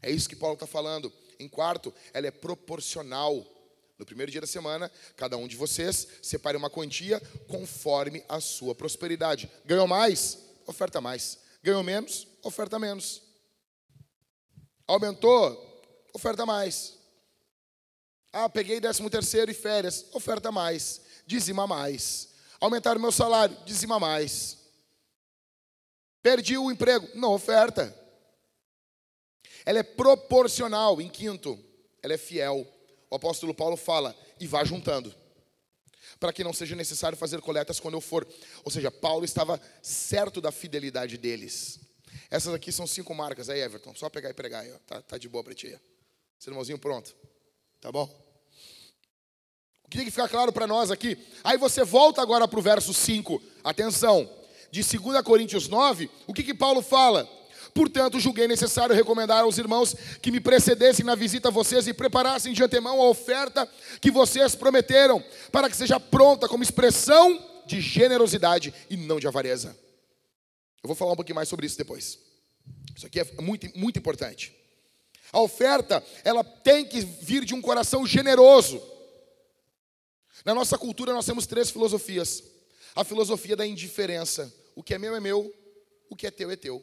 É 0.00 0.12
isso 0.12 0.28
que 0.28 0.36
Paulo 0.36 0.54
está 0.54 0.66
falando. 0.68 1.12
Em 1.40 1.48
quarto, 1.48 1.92
ela 2.14 2.28
é 2.28 2.30
proporcional. 2.30 3.44
No 3.98 4.06
primeiro 4.06 4.30
dia 4.30 4.42
da 4.42 4.46
semana, 4.46 4.92
cada 5.16 5.36
um 5.36 5.48
de 5.48 5.56
vocês 5.56 6.06
separe 6.22 6.56
uma 6.56 6.70
quantia 6.70 7.18
conforme 7.48 8.24
a 8.28 8.38
sua 8.38 8.76
prosperidade. 8.76 9.50
Ganhou 9.64 9.88
mais? 9.88 10.38
Oferta 10.68 11.00
mais. 11.00 11.40
Ganhou 11.64 11.82
menos? 11.82 12.28
Oferta 12.44 12.78
menos. 12.78 13.31
Aumentou? 14.86 15.82
Oferta 16.12 16.44
mais. 16.44 16.98
Ah, 18.32 18.48
peguei 18.48 18.80
décimo 18.80 19.10
terceiro 19.10 19.50
e 19.50 19.54
férias. 19.54 20.06
Oferta 20.12 20.50
mais. 20.50 21.00
Dizima 21.26 21.66
mais. 21.66 22.30
Aumentar 22.60 22.96
o 22.96 23.00
meu 23.00 23.12
salário. 23.12 23.56
Dizima 23.64 23.98
mais. 23.98 24.58
Perdi 26.22 26.56
o 26.56 26.70
emprego. 26.70 27.08
Não 27.14 27.32
oferta. 27.32 27.94
Ela 29.64 29.80
é 29.80 29.82
proporcional. 29.82 31.00
Em 31.00 31.08
quinto, 31.08 31.58
ela 32.02 32.14
é 32.14 32.18
fiel. 32.18 32.66
O 33.10 33.16
apóstolo 33.16 33.54
Paulo 33.54 33.76
fala, 33.76 34.16
e 34.40 34.46
vá 34.46 34.64
juntando. 34.64 35.14
Para 36.18 36.32
que 36.32 36.42
não 36.42 36.54
seja 36.54 36.74
necessário 36.74 37.18
fazer 37.18 37.40
coletas 37.42 37.78
quando 37.78 37.94
eu 37.94 38.00
for. 38.00 38.26
Ou 38.64 38.70
seja, 38.70 38.90
Paulo 38.90 39.24
estava 39.24 39.60
certo 39.82 40.40
da 40.40 40.50
fidelidade 40.50 41.18
deles. 41.18 41.78
Essas 42.32 42.54
aqui 42.54 42.72
são 42.72 42.86
cinco 42.86 43.14
marcas. 43.14 43.50
Aí, 43.50 43.60
Everton, 43.60 43.94
só 43.94 44.08
pegar 44.08 44.30
e 44.30 44.32
pregar 44.32 44.62
aí. 44.62 44.72
Ó. 44.72 44.78
Tá, 44.86 45.02
tá 45.02 45.18
de 45.18 45.28
boa 45.28 45.44
para 45.44 45.54
ti. 45.54 45.66
Esse 46.40 46.48
irmãozinho 46.48 46.78
pronto. 46.78 47.14
Tá 47.78 47.92
bom? 47.92 48.04
O 49.84 49.90
que 49.90 49.98
tem 49.98 50.06
que 50.06 50.10
ficar 50.10 50.30
claro 50.30 50.50
para 50.50 50.66
nós 50.66 50.90
aqui? 50.90 51.18
Aí 51.44 51.58
você 51.58 51.84
volta 51.84 52.22
agora 52.22 52.48
para 52.48 52.58
o 52.58 52.62
verso 52.62 52.94
5. 52.94 53.42
Atenção. 53.62 54.26
De 54.70 54.82
2 54.82 55.20
Coríntios 55.20 55.68
9, 55.68 56.08
o 56.26 56.32
que, 56.32 56.42
que 56.42 56.54
Paulo 56.54 56.80
fala? 56.80 57.28
Portanto, 57.74 58.18
julguei 58.18 58.48
necessário 58.48 58.94
recomendar 58.94 59.42
aos 59.42 59.58
irmãos 59.58 59.94
que 60.22 60.30
me 60.30 60.40
precedessem 60.40 61.04
na 61.04 61.14
visita 61.14 61.48
a 61.48 61.52
vocês 61.52 61.86
e 61.86 61.92
preparassem 61.92 62.54
de 62.54 62.62
antemão 62.62 62.98
a 62.98 63.10
oferta 63.10 63.68
que 64.00 64.10
vocês 64.10 64.54
prometeram, 64.54 65.22
para 65.50 65.68
que 65.68 65.76
seja 65.76 66.00
pronta 66.00 66.48
como 66.48 66.62
expressão 66.62 67.38
de 67.66 67.78
generosidade 67.82 68.72
e 68.88 68.96
não 68.96 69.20
de 69.20 69.28
avareza. 69.28 69.76
Eu 70.82 70.88
vou 70.88 70.96
falar 70.96 71.12
um 71.12 71.16
pouquinho 71.16 71.36
mais 71.36 71.48
sobre 71.48 71.66
isso 71.66 71.78
depois. 71.78 72.18
Isso 72.96 73.06
aqui 73.06 73.20
é 73.20 73.24
muito, 73.40 73.66
muito 73.78 73.98
importante. 73.98 74.54
A 75.32 75.40
oferta, 75.40 76.04
ela 76.24 76.44
tem 76.44 76.84
que 76.84 77.00
vir 77.00 77.44
de 77.44 77.54
um 77.54 77.62
coração 77.62 78.06
generoso. 78.06 78.82
Na 80.44 80.54
nossa 80.54 80.76
cultura, 80.76 81.12
nós 81.12 81.24
temos 81.24 81.46
três 81.46 81.70
filosofias: 81.70 82.42
a 82.94 83.04
filosofia 83.04 83.56
da 83.56 83.66
indiferença. 83.66 84.52
O 84.74 84.82
que 84.82 84.94
é 84.94 84.98
meu 84.98 85.14
é 85.14 85.20
meu, 85.20 85.54
o 86.08 86.16
que 86.16 86.26
é 86.26 86.30
teu 86.30 86.50
é 86.50 86.56
teu 86.56 86.82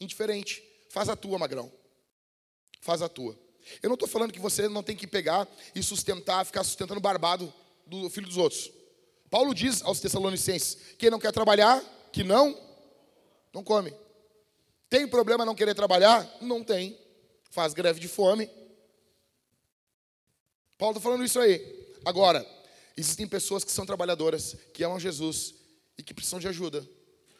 indiferente. 0.00 0.62
Faz 0.88 1.08
a 1.08 1.16
tua, 1.16 1.38
magrão. 1.38 1.72
Faz 2.80 3.02
a 3.02 3.08
tua. 3.08 3.38
Eu 3.82 3.88
não 3.88 3.94
estou 3.94 4.08
falando 4.08 4.32
que 4.32 4.40
você 4.40 4.68
não 4.68 4.82
tem 4.82 4.96
que 4.96 5.06
pegar 5.06 5.48
e 5.74 5.82
sustentar, 5.82 6.44
ficar 6.44 6.64
sustentando 6.64 6.98
o 6.98 7.02
barbado 7.02 7.52
do 7.86 8.10
filho 8.10 8.26
dos 8.26 8.36
outros. 8.36 8.70
Paulo 9.30 9.54
diz 9.54 9.82
aos 9.82 10.00
Tessalonicenses: 10.00 10.76
quem 10.98 11.10
não 11.10 11.20
quer 11.20 11.32
trabalhar, 11.32 11.80
que 12.12 12.24
não, 12.24 12.58
não 13.52 13.62
come. 13.62 13.94
Tem 14.88 15.06
problema 15.06 15.44
não 15.44 15.54
querer 15.54 15.74
trabalhar? 15.74 16.28
Não 16.40 16.62
tem. 16.62 16.98
Faz 17.50 17.74
greve 17.74 18.00
de 18.00 18.08
fome. 18.08 18.48
Paulo 20.78 20.96
está 20.96 21.00
falando 21.00 21.24
isso 21.24 21.38
aí. 21.38 21.94
Agora, 22.04 22.46
existem 22.96 23.26
pessoas 23.26 23.62
que 23.64 23.70
são 23.70 23.86
trabalhadoras, 23.86 24.56
que 24.74 24.82
amam 24.82 24.98
Jesus 24.98 25.54
e 25.96 26.02
que 26.02 26.12
precisam 26.12 26.40
de 26.40 26.48
ajuda. 26.48 26.86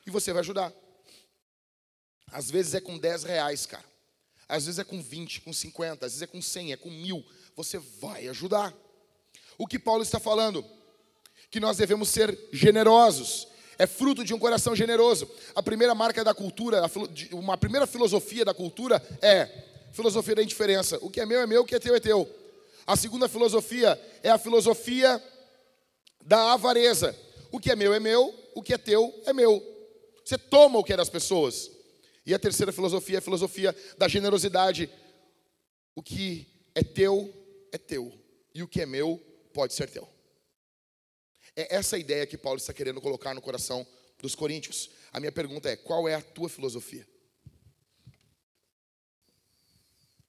E 0.07 0.11
você 0.11 0.33
vai 0.33 0.41
ajudar. 0.41 0.73
Às 2.31 2.51
vezes 2.51 2.75
é 2.75 2.81
com 2.81 2.99
10 2.99 3.25
reais, 3.25 3.67
cara. 3.67 3.85
Às 4.49 4.67
vezes 4.67 4.79
é 4.79 4.85
com 4.85 5.03
20, 5.03 5.41
com 5.43 5.53
50, 5.53 6.07
às 6.07 6.13
vezes 6.13 6.23
é 6.23 6.27
com 6.27 6.41
100, 6.41 6.73
é 6.73 6.77
com 6.77 6.91
mil. 6.91 7.25
Você 7.57 7.79
vai 7.79 8.29
ajudar. 8.29 8.75
O 9.59 9.67
que 9.67 9.79
Paulo 9.79 10.03
está 10.03 10.19
falando? 10.19 10.65
Que 11.51 11.61
nós 11.61 11.77
devemos 11.77 12.09
ser 12.09 12.39
generosos. 12.53 13.49
É 13.83 13.87
fruto 13.89 14.25
de 14.25 14.33
um 14.33 14.39
coração 14.39 14.77
generoso. 14.77 15.29
A 15.57 15.61
primeira 15.61 15.93
marca 15.93 16.23
da 16.23 16.33
cultura, 16.33 16.89
uma 17.33 17.59
primeira 17.59 17.85
filosofia 17.85 18.45
da 18.45 18.55
cultura 18.55 19.03
é 19.21 19.49
filosofia 19.91 20.37
da 20.37 20.43
indiferença. 20.45 20.99
O 21.03 21.11
que 21.11 21.21
é 21.21 21.27
meu 21.27 21.41
é 21.41 21.49
meu, 21.49 21.63
o 21.63 21.65
que 21.65 21.75
é 21.75 21.81
teu 21.81 21.93
é 21.93 21.99
teu. 21.99 22.33
A 22.87 22.95
segunda 22.95 23.29
filosofia 23.29 24.01
é 24.23 24.31
a 24.31 24.39
filosofia 24.39 25.21
da 26.25 26.53
avareza. 26.53 27.13
O 27.51 27.59
que 27.59 27.73
é 27.73 27.75
meu 27.75 27.93
é 27.93 27.99
meu, 27.99 28.33
o 28.55 28.63
que 28.63 28.73
é 28.73 28.79
teu 28.79 29.13
é 29.27 29.33
meu. 29.33 29.61
Você 30.25 30.39
toma 30.39 30.79
o 30.79 30.85
que 30.85 30.93
é 30.93 30.97
das 30.97 31.11
pessoas. 31.11 31.69
E 32.25 32.33
a 32.33 32.39
terceira 32.39 32.71
filosofia 32.71 33.17
é 33.17 33.19
a 33.19 33.21
filosofia 33.21 33.75
da 33.99 34.07
generosidade. 34.07 34.89
O 35.97 36.05
que 36.05 36.47
é 36.73 36.85
teu, 36.85 37.35
é 37.73 37.79
teu. 37.79 38.13
E 38.55 38.63
o 38.63 38.69
que 38.69 38.81
é 38.81 38.87
meu, 38.87 39.21
pode 39.53 39.75
ser 39.75 39.91
teu. 39.91 40.09
É 41.55 41.77
essa 41.77 41.99
ideia 41.99 42.27
que 42.27 42.39
Paulo 42.39 42.59
está 42.59 42.73
querendo 42.73 43.01
colocar 43.01 43.35
no 43.35 43.43
coração 43.43 43.87
dos 44.19 44.35
coríntios. 44.35 44.91
A 45.13 45.21
minha 45.21 45.33
pergunta 45.33 45.69
é: 45.69 45.77
qual 45.77 46.09
é 46.09 46.15
a 46.15 46.23
tua 46.23 46.49
filosofia? 46.49 47.07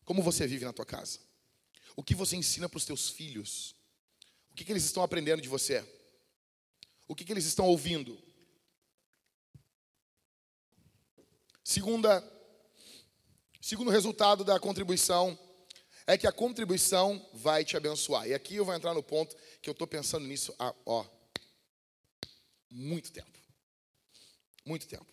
Como 0.04 0.22
você 0.22 0.46
vive 0.46 0.66
na 0.66 0.74
tua 0.74 0.86
casa? 0.86 1.20
O 1.96 2.04
que 2.04 2.16
você 2.16 2.36
ensina 2.36 2.68
para 2.68 2.78
os 2.78 2.86
teus 2.86 3.10
filhos? 3.10 3.76
O 4.52 4.56
que, 4.56 4.66
que 4.66 4.72
eles 4.72 4.84
estão 4.84 5.04
aprendendo 5.04 5.42
de 5.42 5.48
você? 5.48 5.84
O 7.08 7.16
que, 7.16 7.24
que 7.24 7.32
eles 7.32 7.46
estão 7.46 7.68
ouvindo? 7.68 8.22
Segunda, 11.64 12.22
segundo 13.62 13.90
resultado 13.90 14.44
da 14.44 14.60
contribuição 14.60 15.38
é 16.06 16.18
que 16.18 16.28
a 16.28 16.32
contribuição 16.32 17.26
vai 17.34 17.64
te 17.64 17.78
abençoar. 17.78 18.28
E 18.28 18.34
aqui 18.34 18.56
eu 18.56 18.66
vou 18.66 18.76
entrar 18.76 18.94
no 18.94 19.02
ponto 19.02 19.36
que 19.62 19.70
eu 19.70 19.72
estou 19.72 19.88
pensando 19.88 20.28
nisso 20.28 20.54
há 20.60 20.74
ó, 20.86 21.06
muito 22.74 23.12
tempo. 23.12 23.40
Muito 24.66 24.88
tempo. 24.88 25.06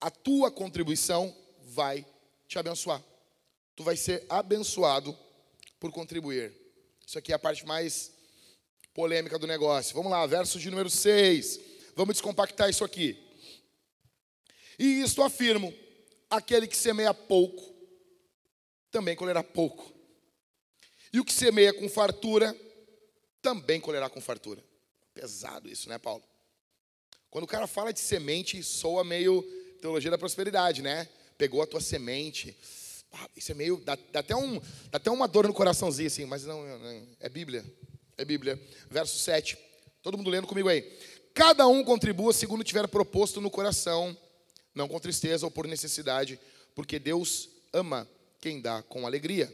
A 0.00 0.10
tua 0.10 0.50
contribuição 0.50 1.34
vai 1.64 2.06
te 2.46 2.58
abençoar. 2.58 3.02
Tu 3.74 3.82
vai 3.82 3.96
ser 3.96 4.24
abençoado 4.28 5.16
por 5.80 5.90
contribuir. 5.90 6.54
Isso 7.04 7.18
aqui 7.18 7.32
é 7.32 7.34
a 7.34 7.38
parte 7.38 7.66
mais 7.66 8.12
polêmica 8.94 9.38
do 9.38 9.46
negócio. 9.46 9.94
Vamos 9.94 10.12
lá, 10.12 10.24
verso 10.26 10.58
de 10.60 10.70
número 10.70 10.88
6. 10.88 11.60
Vamos 11.96 12.14
descompactar 12.14 12.70
isso 12.70 12.84
aqui. 12.84 13.18
E 14.78 15.02
isto 15.02 15.22
afirmo 15.22 15.74
aquele 16.30 16.68
que 16.68 16.76
semeia 16.76 17.12
pouco, 17.12 17.74
também 18.90 19.16
colherá 19.16 19.42
pouco. 19.42 19.92
E 21.12 21.18
o 21.18 21.24
que 21.24 21.32
semeia 21.32 21.72
com 21.72 21.88
fartura, 21.88 22.56
também 23.42 23.80
colherá 23.80 24.08
com 24.08 24.20
fartura. 24.20 24.62
Pesado 25.14 25.68
isso, 25.68 25.88
né, 25.88 25.98
Paulo? 25.98 26.22
Quando 27.30 27.44
o 27.44 27.48
cara 27.48 27.66
fala 27.66 27.92
de 27.92 28.00
semente, 28.00 28.62
soa 28.62 29.04
meio 29.04 29.42
teologia 29.80 30.10
da 30.10 30.18
prosperidade, 30.18 30.82
né? 30.82 31.08
Pegou 31.36 31.62
a 31.62 31.66
tua 31.66 31.80
semente. 31.80 32.56
isso 33.36 33.52
é 33.52 33.54
meio. 33.54 33.76
Dá, 33.78 33.96
dá, 34.12 34.20
até 34.20 34.34
um, 34.34 34.58
dá 34.90 34.96
até 34.96 35.10
uma 35.10 35.28
dor 35.28 35.46
no 35.46 35.54
coraçãozinho, 35.54 36.06
assim, 36.06 36.24
mas 36.24 36.44
não, 36.44 36.78
não, 36.78 37.06
é 37.20 37.28
Bíblia. 37.28 37.64
É 38.16 38.24
Bíblia. 38.24 38.60
Verso 38.90 39.18
7. 39.18 39.56
Todo 40.02 40.16
mundo 40.16 40.30
lendo 40.30 40.46
comigo 40.46 40.68
aí. 40.68 40.82
Cada 41.34 41.66
um 41.68 41.84
contribua 41.84 42.32
segundo 42.32 42.64
tiver 42.64 42.88
proposto 42.88 43.40
no 43.40 43.50
coração 43.50 44.16
não 44.78 44.88
com 44.88 45.00
tristeza 45.00 45.44
ou 45.44 45.50
por 45.50 45.66
necessidade, 45.66 46.38
porque 46.74 46.98
Deus 46.98 47.50
ama 47.72 48.08
quem 48.40 48.60
dá 48.60 48.80
com 48.82 49.04
alegria. 49.04 49.52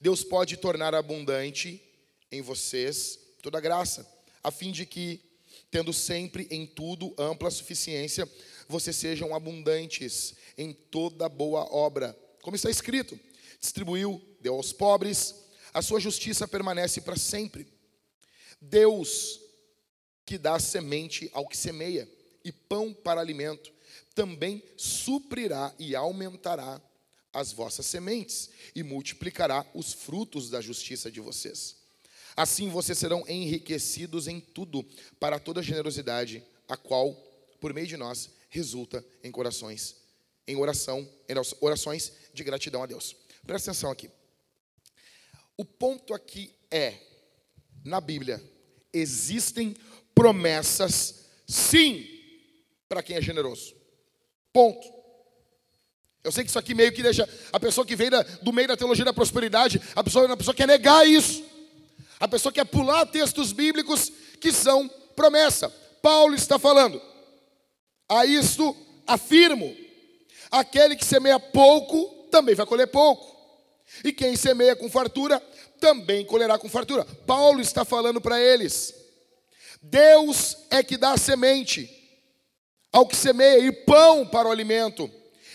Deus 0.00 0.24
pode 0.24 0.56
tornar 0.56 0.94
abundante 0.94 1.80
em 2.32 2.42
vocês 2.42 3.18
toda 3.40 3.60
graça, 3.60 4.06
a 4.42 4.50
fim 4.50 4.72
de 4.72 4.84
que, 4.84 5.20
tendo 5.70 5.92
sempre 5.92 6.46
em 6.50 6.66
tudo 6.66 7.14
ampla 7.16 7.50
suficiência, 7.50 8.28
vocês 8.68 8.96
sejam 8.96 9.34
abundantes 9.34 10.34
em 10.56 10.72
toda 10.72 11.28
boa 11.28 11.72
obra. 11.74 12.16
Como 12.42 12.56
está 12.56 12.70
escrito: 12.70 13.18
distribuiu, 13.60 14.20
deu 14.40 14.54
aos 14.54 14.72
pobres, 14.72 15.34
a 15.72 15.82
sua 15.82 16.00
justiça 16.00 16.48
permanece 16.48 17.00
para 17.00 17.16
sempre. 17.16 17.66
Deus 18.60 19.40
que 20.24 20.38
dá 20.38 20.58
semente 20.58 21.28
ao 21.32 21.48
que 21.48 21.56
semeia 21.56 22.08
e 22.44 22.52
pão 22.52 22.94
para 22.94 23.20
alimento, 23.20 23.72
também 24.14 24.62
suprirá 24.76 25.74
e 25.78 25.96
aumentará 25.96 26.80
as 27.32 27.52
vossas 27.52 27.86
sementes 27.86 28.50
e 28.74 28.82
multiplicará 28.82 29.66
os 29.74 29.92
frutos 29.92 30.50
da 30.50 30.60
justiça 30.60 31.10
de 31.10 31.20
vocês. 31.20 31.79
Assim 32.36 32.68
vocês 32.68 32.98
serão 32.98 33.24
enriquecidos 33.28 34.28
em 34.28 34.40
tudo 34.40 34.84
para 35.18 35.38
toda 35.38 35.62
generosidade, 35.62 36.44
a 36.68 36.76
qual, 36.76 37.14
por 37.60 37.74
meio 37.74 37.86
de 37.86 37.96
nós, 37.96 38.30
resulta 38.48 39.04
em 39.22 39.30
corações, 39.30 39.96
em 40.46 40.56
oração, 40.56 41.08
em 41.28 41.34
orações 41.60 42.12
de 42.32 42.44
gratidão 42.44 42.82
a 42.82 42.86
Deus. 42.86 43.16
Presta 43.46 43.70
atenção 43.70 43.90
aqui. 43.90 44.10
O 45.56 45.64
ponto 45.64 46.14
aqui 46.14 46.54
é, 46.70 46.94
na 47.84 48.00
Bíblia, 48.00 48.42
existem 48.92 49.76
promessas, 50.14 51.26
sim, 51.46 52.06
para 52.88 53.02
quem 53.02 53.16
é 53.16 53.22
generoso. 53.22 53.74
Ponto. 54.52 55.00
Eu 56.22 56.30
sei 56.30 56.44
que 56.44 56.50
isso 56.50 56.58
aqui 56.58 56.74
meio 56.74 56.92
que 56.92 57.02
deixa 57.02 57.28
a 57.52 57.58
pessoa 57.58 57.86
que 57.86 57.96
vem 57.96 58.10
da, 58.10 58.22
do 58.22 58.52
meio 58.52 58.68
da 58.68 58.76
teologia 58.76 59.04
da 59.04 59.12
prosperidade, 59.12 59.80
a 59.94 60.04
pessoa, 60.04 60.30
a 60.30 60.36
pessoa 60.36 60.54
quer 60.54 60.66
negar 60.66 61.06
isso. 61.06 61.42
A 62.20 62.28
pessoa 62.28 62.52
quer 62.52 62.66
pular 62.66 63.06
textos 63.06 63.50
bíblicos 63.50 64.12
que 64.38 64.52
são 64.52 64.86
promessa. 65.16 65.70
Paulo 66.02 66.34
está 66.34 66.58
falando. 66.58 67.00
A 68.06 68.26
isto 68.26 68.76
afirmo: 69.06 69.74
aquele 70.50 70.94
que 70.94 71.04
semeia 71.04 71.40
pouco 71.40 72.28
também 72.30 72.54
vai 72.54 72.66
colher 72.66 72.88
pouco. 72.88 73.40
E 74.04 74.12
quem 74.12 74.36
semeia 74.36 74.76
com 74.76 74.90
fartura 74.90 75.40
também 75.80 76.24
colherá 76.26 76.58
com 76.58 76.68
fartura. 76.68 77.04
Paulo 77.26 77.60
está 77.60 77.86
falando 77.86 78.20
para 78.20 78.38
eles. 78.38 78.94
Deus 79.80 80.58
é 80.68 80.82
que 80.82 80.98
dá 80.98 81.16
semente 81.16 81.88
ao 82.92 83.06
que 83.06 83.16
semeia 83.16 83.58
e 83.60 83.72
pão 83.72 84.26
para 84.26 84.46
o 84.46 84.52
alimento. 84.52 85.10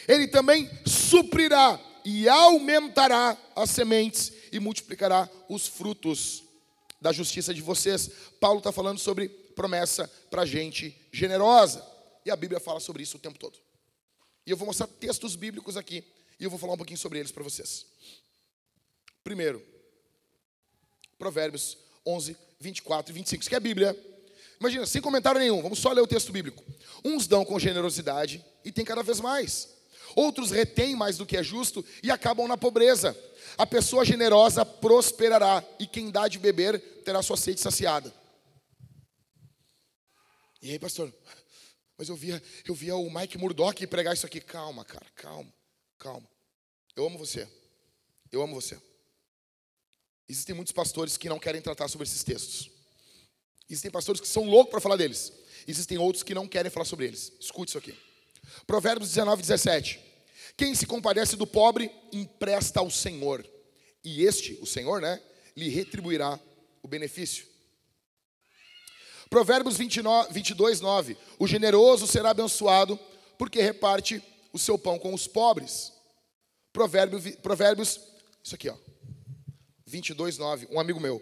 Ele 0.07 0.27
também 0.27 0.67
suprirá 0.85 1.79
e 2.03 2.27
aumentará 2.27 3.37
as 3.55 3.69
sementes 3.69 4.31
e 4.51 4.59
multiplicará 4.59 5.29
os 5.47 5.67
frutos 5.67 6.44
da 7.05 7.11
justiça 7.11 7.53
de 7.53 7.61
vocês. 7.61 8.09
Paulo 8.39 8.57
está 8.57 8.71
falando 8.71 8.97
sobre 8.97 9.29
promessa 9.29 10.07
para 10.31 10.43
gente 10.43 10.99
generosa. 11.11 11.85
E 12.25 12.31
a 12.31 12.35
Bíblia 12.35 12.59
fala 12.59 12.79
sobre 12.79 13.03
isso 13.03 13.17
o 13.17 13.19
tempo 13.19 13.37
todo. 13.37 13.59
E 14.43 14.49
eu 14.49 14.57
vou 14.57 14.65
mostrar 14.65 14.87
textos 14.87 15.35
bíblicos 15.35 15.77
aqui. 15.77 16.03
E 16.39 16.43
eu 16.43 16.49
vou 16.49 16.57
falar 16.57 16.73
um 16.73 16.77
pouquinho 16.77 16.97
sobre 16.97 17.19
eles 17.19 17.31
para 17.31 17.43
vocês. 17.43 17.85
Primeiro, 19.23 19.63
Provérbios 21.19 21.77
11, 22.03 22.35
24 22.59 23.11
e 23.11 23.13
25. 23.13 23.41
Isso 23.41 23.49
aqui 23.49 23.55
é 23.55 23.57
a 23.57 23.61
Bíblia. 23.61 23.95
Imagina, 24.59 24.87
sem 24.87 24.99
comentário 24.99 25.39
nenhum, 25.39 25.61
vamos 25.61 25.77
só 25.77 25.91
ler 25.91 26.01
o 26.01 26.07
texto 26.07 26.31
bíblico. 26.31 26.63
Uns 27.03 27.27
dão 27.27 27.45
com 27.45 27.59
generosidade 27.59 28.43
e 28.63 28.71
tem 28.71 28.83
cada 28.83 29.03
vez 29.03 29.19
mais. 29.19 29.74
Outros 30.15 30.51
retêm 30.51 30.95
mais 30.95 31.17
do 31.17 31.25
que 31.25 31.37
é 31.37 31.43
justo 31.43 31.83
e 32.03 32.11
acabam 32.11 32.47
na 32.47 32.57
pobreza. 32.57 33.17
A 33.57 33.65
pessoa 33.65 34.03
generosa 34.03 34.65
prosperará 34.65 35.63
e 35.79 35.87
quem 35.87 36.11
dá 36.11 36.27
de 36.27 36.37
beber 36.37 36.79
terá 37.03 37.21
sua 37.21 37.37
sede 37.37 37.61
saciada. 37.61 38.13
E 40.61 40.71
aí, 40.71 40.79
pastor? 40.79 41.13
Mas 41.97 42.09
eu 42.09 42.15
via, 42.15 42.41
eu 42.67 42.75
via 42.75 42.95
o 42.95 43.09
Mike 43.13 43.37
Murdock 43.37 43.85
pregar 43.87 44.13
isso 44.13 44.25
aqui. 44.25 44.41
Calma, 44.41 44.83
cara, 44.83 45.05
calma, 45.15 45.53
calma. 45.97 46.27
Eu 46.95 47.05
amo 47.05 47.17
você. 47.17 47.47
Eu 48.31 48.41
amo 48.41 48.55
você. 48.55 48.77
Existem 50.27 50.55
muitos 50.55 50.73
pastores 50.73 51.17
que 51.17 51.29
não 51.29 51.39
querem 51.39 51.61
tratar 51.61 51.87
sobre 51.87 52.07
esses 52.07 52.23
textos. 52.23 52.69
Existem 53.69 53.91
pastores 53.91 54.19
que 54.19 54.27
são 54.27 54.43
loucos 54.43 54.71
para 54.71 54.81
falar 54.81 54.97
deles. 54.97 55.31
Existem 55.67 55.97
outros 55.97 56.23
que 56.23 56.33
não 56.33 56.47
querem 56.47 56.71
falar 56.71 56.85
sobre 56.85 57.05
eles. 57.05 57.31
Escute 57.39 57.69
isso 57.69 57.77
aqui. 57.77 57.95
Provérbios 58.65 59.09
19, 59.09 59.41
17. 59.41 59.99
Quem 60.57 60.73
se 60.73 60.85
compadece 60.85 61.35
do 61.35 61.45
pobre, 61.45 61.91
empresta 62.11 62.79
ao 62.79 62.89
Senhor. 62.89 63.45
E 64.03 64.23
este, 64.23 64.57
o 64.61 64.65
Senhor, 64.65 65.01
né, 65.01 65.21
lhe 65.55 65.69
retribuirá 65.69 66.39
o 66.81 66.87
benefício. 66.87 67.45
Provérbios 69.29 69.77
29, 69.77 70.31
22, 70.31 70.81
9. 70.81 71.17
O 71.39 71.47
generoso 71.47 72.07
será 72.07 72.29
abençoado, 72.29 72.97
porque 73.37 73.61
reparte 73.61 74.23
o 74.53 74.59
seu 74.59 74.77
pão 74.77 74.97
com 74.97 75.13
os 75.13 75.27
pobres. 75.27 75.91
Provérbios, 76.71 77.35
provérbios 77.37 77.99
isso 78.43 78.53
aqui, 78.53 78.69
ó. 78.69 78.77
22, 79.87 80.37
9. 80.37 80.67
Um 80.69 80.79
amigo 80.79 80.99
meu, 80.99 81.21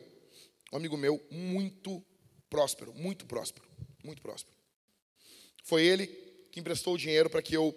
um 0.72 0.78
amigo 0.78 0.98
meu 0.98 1.26
muito 1.32 2.04
próspero, 2.50 2.94
muito 2.94 3.26
próspero, 3.26 3.66
muito 4.04 4.22
próspero. 4.22 4.56
Foi 5.64 5.84
ele 5.84 6.06
que 6.54 6.60
emprestou 6.60 6.94
o 6.94 6.98
dinheiro 7.00 7.32
para 7.32 7.42
que 7.42 7.56
eu 7.56 7.76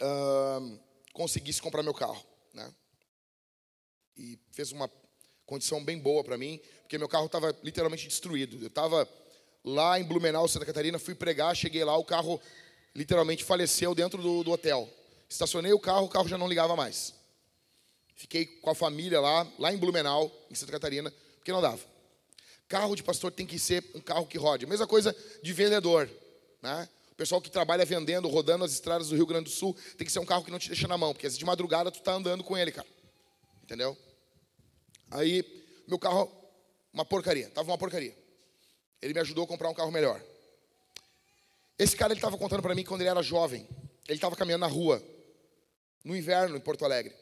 uh, 0.00 0.80
conseguisse 1.12 1.60
comprar 1.60 1.82
meu 1.82 1.92
carro, 1.92 2.24
né? 2.54 2.72
E 4.16 4.38
fez 4.52 4.70
uma 4.70 4.88
condição 5.44 5.84
bem 5.84 5.98
boa 5.98 6.22
para 6.22 6.38
mim, 6.38 6.60
porque 6.82 6.96
meu 6.96 7.08
carro 7.08 7.26
estava 7.26 7.52
literalmente 7.64 8.06
destruído. 8.06 8.56
Eu 8.62 8.68
estava 8.68 9.08
lá 9.64 9.98
em 9.98 10.04
Blumenau, 10.04 10.46
Santa 10.46 10.64
Catarina, 10.64 10.96
fui 10.96 11.16
pregar, 11.16 11.56
cheguei 11.56 11.82
lá, 11.82 11.96
o 11.96 12.04
carro 12.04 12.40
literalmente 12.94 13.42
faleceu 13.42 13.96
dentro 13.96 14.22
do, 14.22 14.44
do 14.44 14.52
hotel. 14.52 14.88
Estacionei 15.28 15.72
o 15.72 15.80
carro, 15.80 16.06
o 16.06 16.08
carro 16.08 16.28
já 16.28 16.38
não 16.38 16.46
ligava 16.46 16.76
mais. 16.76 17.12
Fiquei 18.14 18.46
com 18.46 18.70
a 18.70 18.76
família 18.76 19.20
lá, 19.20 19.44
lá 19.58 19.72
em 19.72 19.76
Blumenau, 19.76 20.30
em 20.48 20.54
Santa 20.54 20.70
Catarina, 20.70 21.12
porque 21.34 21.50
não 21.50 21.60
dava. 21.60 21.80
Carro 22.68 22.94
de 22.94 23.02
pastor 23.02 23.32
tem 23.32 23.44
que 23.44 23.58
ser 23.58 23.84
um 23.92 24.00
carro 24.00 24.24
que 24.24 24.38
rode. 24.38 24.66
Mesma 24.66 24.86
coisa 24.86 25.16
de 25.42 25.52
vendedor. 25.52 26.08
Né? 26.62 26.88
Pessoal 27.20 27.38
que 27.38 27.50
trabalha 27.50 27.84
vendendo, 27.84 28.28
rodando 28.28 28.64
as 28.64 28.72
estradas 28.72 29.10
do 29.10 29.14
Rio 29.14 29.26
Grande 29.26 29.44
do 29.44 29.50
Sul, 29.50 29.76
tem 29.98 30.06
que 30.06 30.10
ser 30.10 30.20
um 30.20 30.24
carro 30.24 30.42
que 30.42 30.50
não 30.50 30.58
te 30.58 30.68
deixa 30.68 30.88
na 30.88 30.96
mão, 30.96 31.12
porque 31.12 31.28
de 31.28 31.44
madrugada 31.44 31.90
tu 31.90 31.98
está 31.98 32.14
andando 32.14 32.42
com 32.42 32.56
ele, 32.56 32.72
cara. 32.72 32.88
Entendeu? 33.62 33.94
Aí, 35.10 35.44
meu 35.86 35.98
carro, 35.98 36.32
uma 36.90 37.04
porcaria. 37.04 37.50
Tava 37.50 37.70
uma 37.70 37.76
porcaria. 37.76 38.16
Ele 39.02 39.12
me 39.12 39.20
ajudou 39.20 39.44
a 39.44 39.46
comprar 39.46 39.68
um 39.68 39.74
carro 39.74 39.92
melhor. 39.92 40.18
Esse 41.78 41.94
cara, 41.94 42.14
ele 42.14 42.20
estava 42.20 42.38
contando 42.38 42.62
para 42.62 42.74
mim 42.74 42.84
quando 42.84 43.02
ele 43.02 43.10
era 43.10 43.22
jovem. 43.22 43.68
Ele 44.08 44.16
estava 44.16 44.34
caminhando 44.34 44.62
na 44.62 44.66
rua, 44.66 45.04
no 46.02 46.16
inverno, 46.16 46.56
em 46.56 46.60
Porto 46.60 46.86
Alegre. 46.86 47.14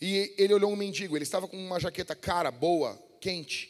E 0.00 0.32
ele 0.38 0.54
olhou 0.54 0.70
um 0.70 0.76
mendigo. 0.76 1.16
Ele 1.16 1.24
estava 1.24 1.48
com 1.48 1.56
uma 1.56 1.80
jaqueta 1.80 2.14
cara, 2.14 2.52
boa, 2.52 2.96
quente. 3.20 3.68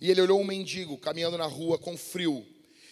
E 0.00 0.08
ele 0.08 0.20
olhou 0.20 0.40
um 0.40 0.44
mendigo 0.44 0.96
caminhando 0.98 1.36
na 1.36 1.46
rua 1.46 1.80
com 1.80 1.96
frio. 1.96 2.46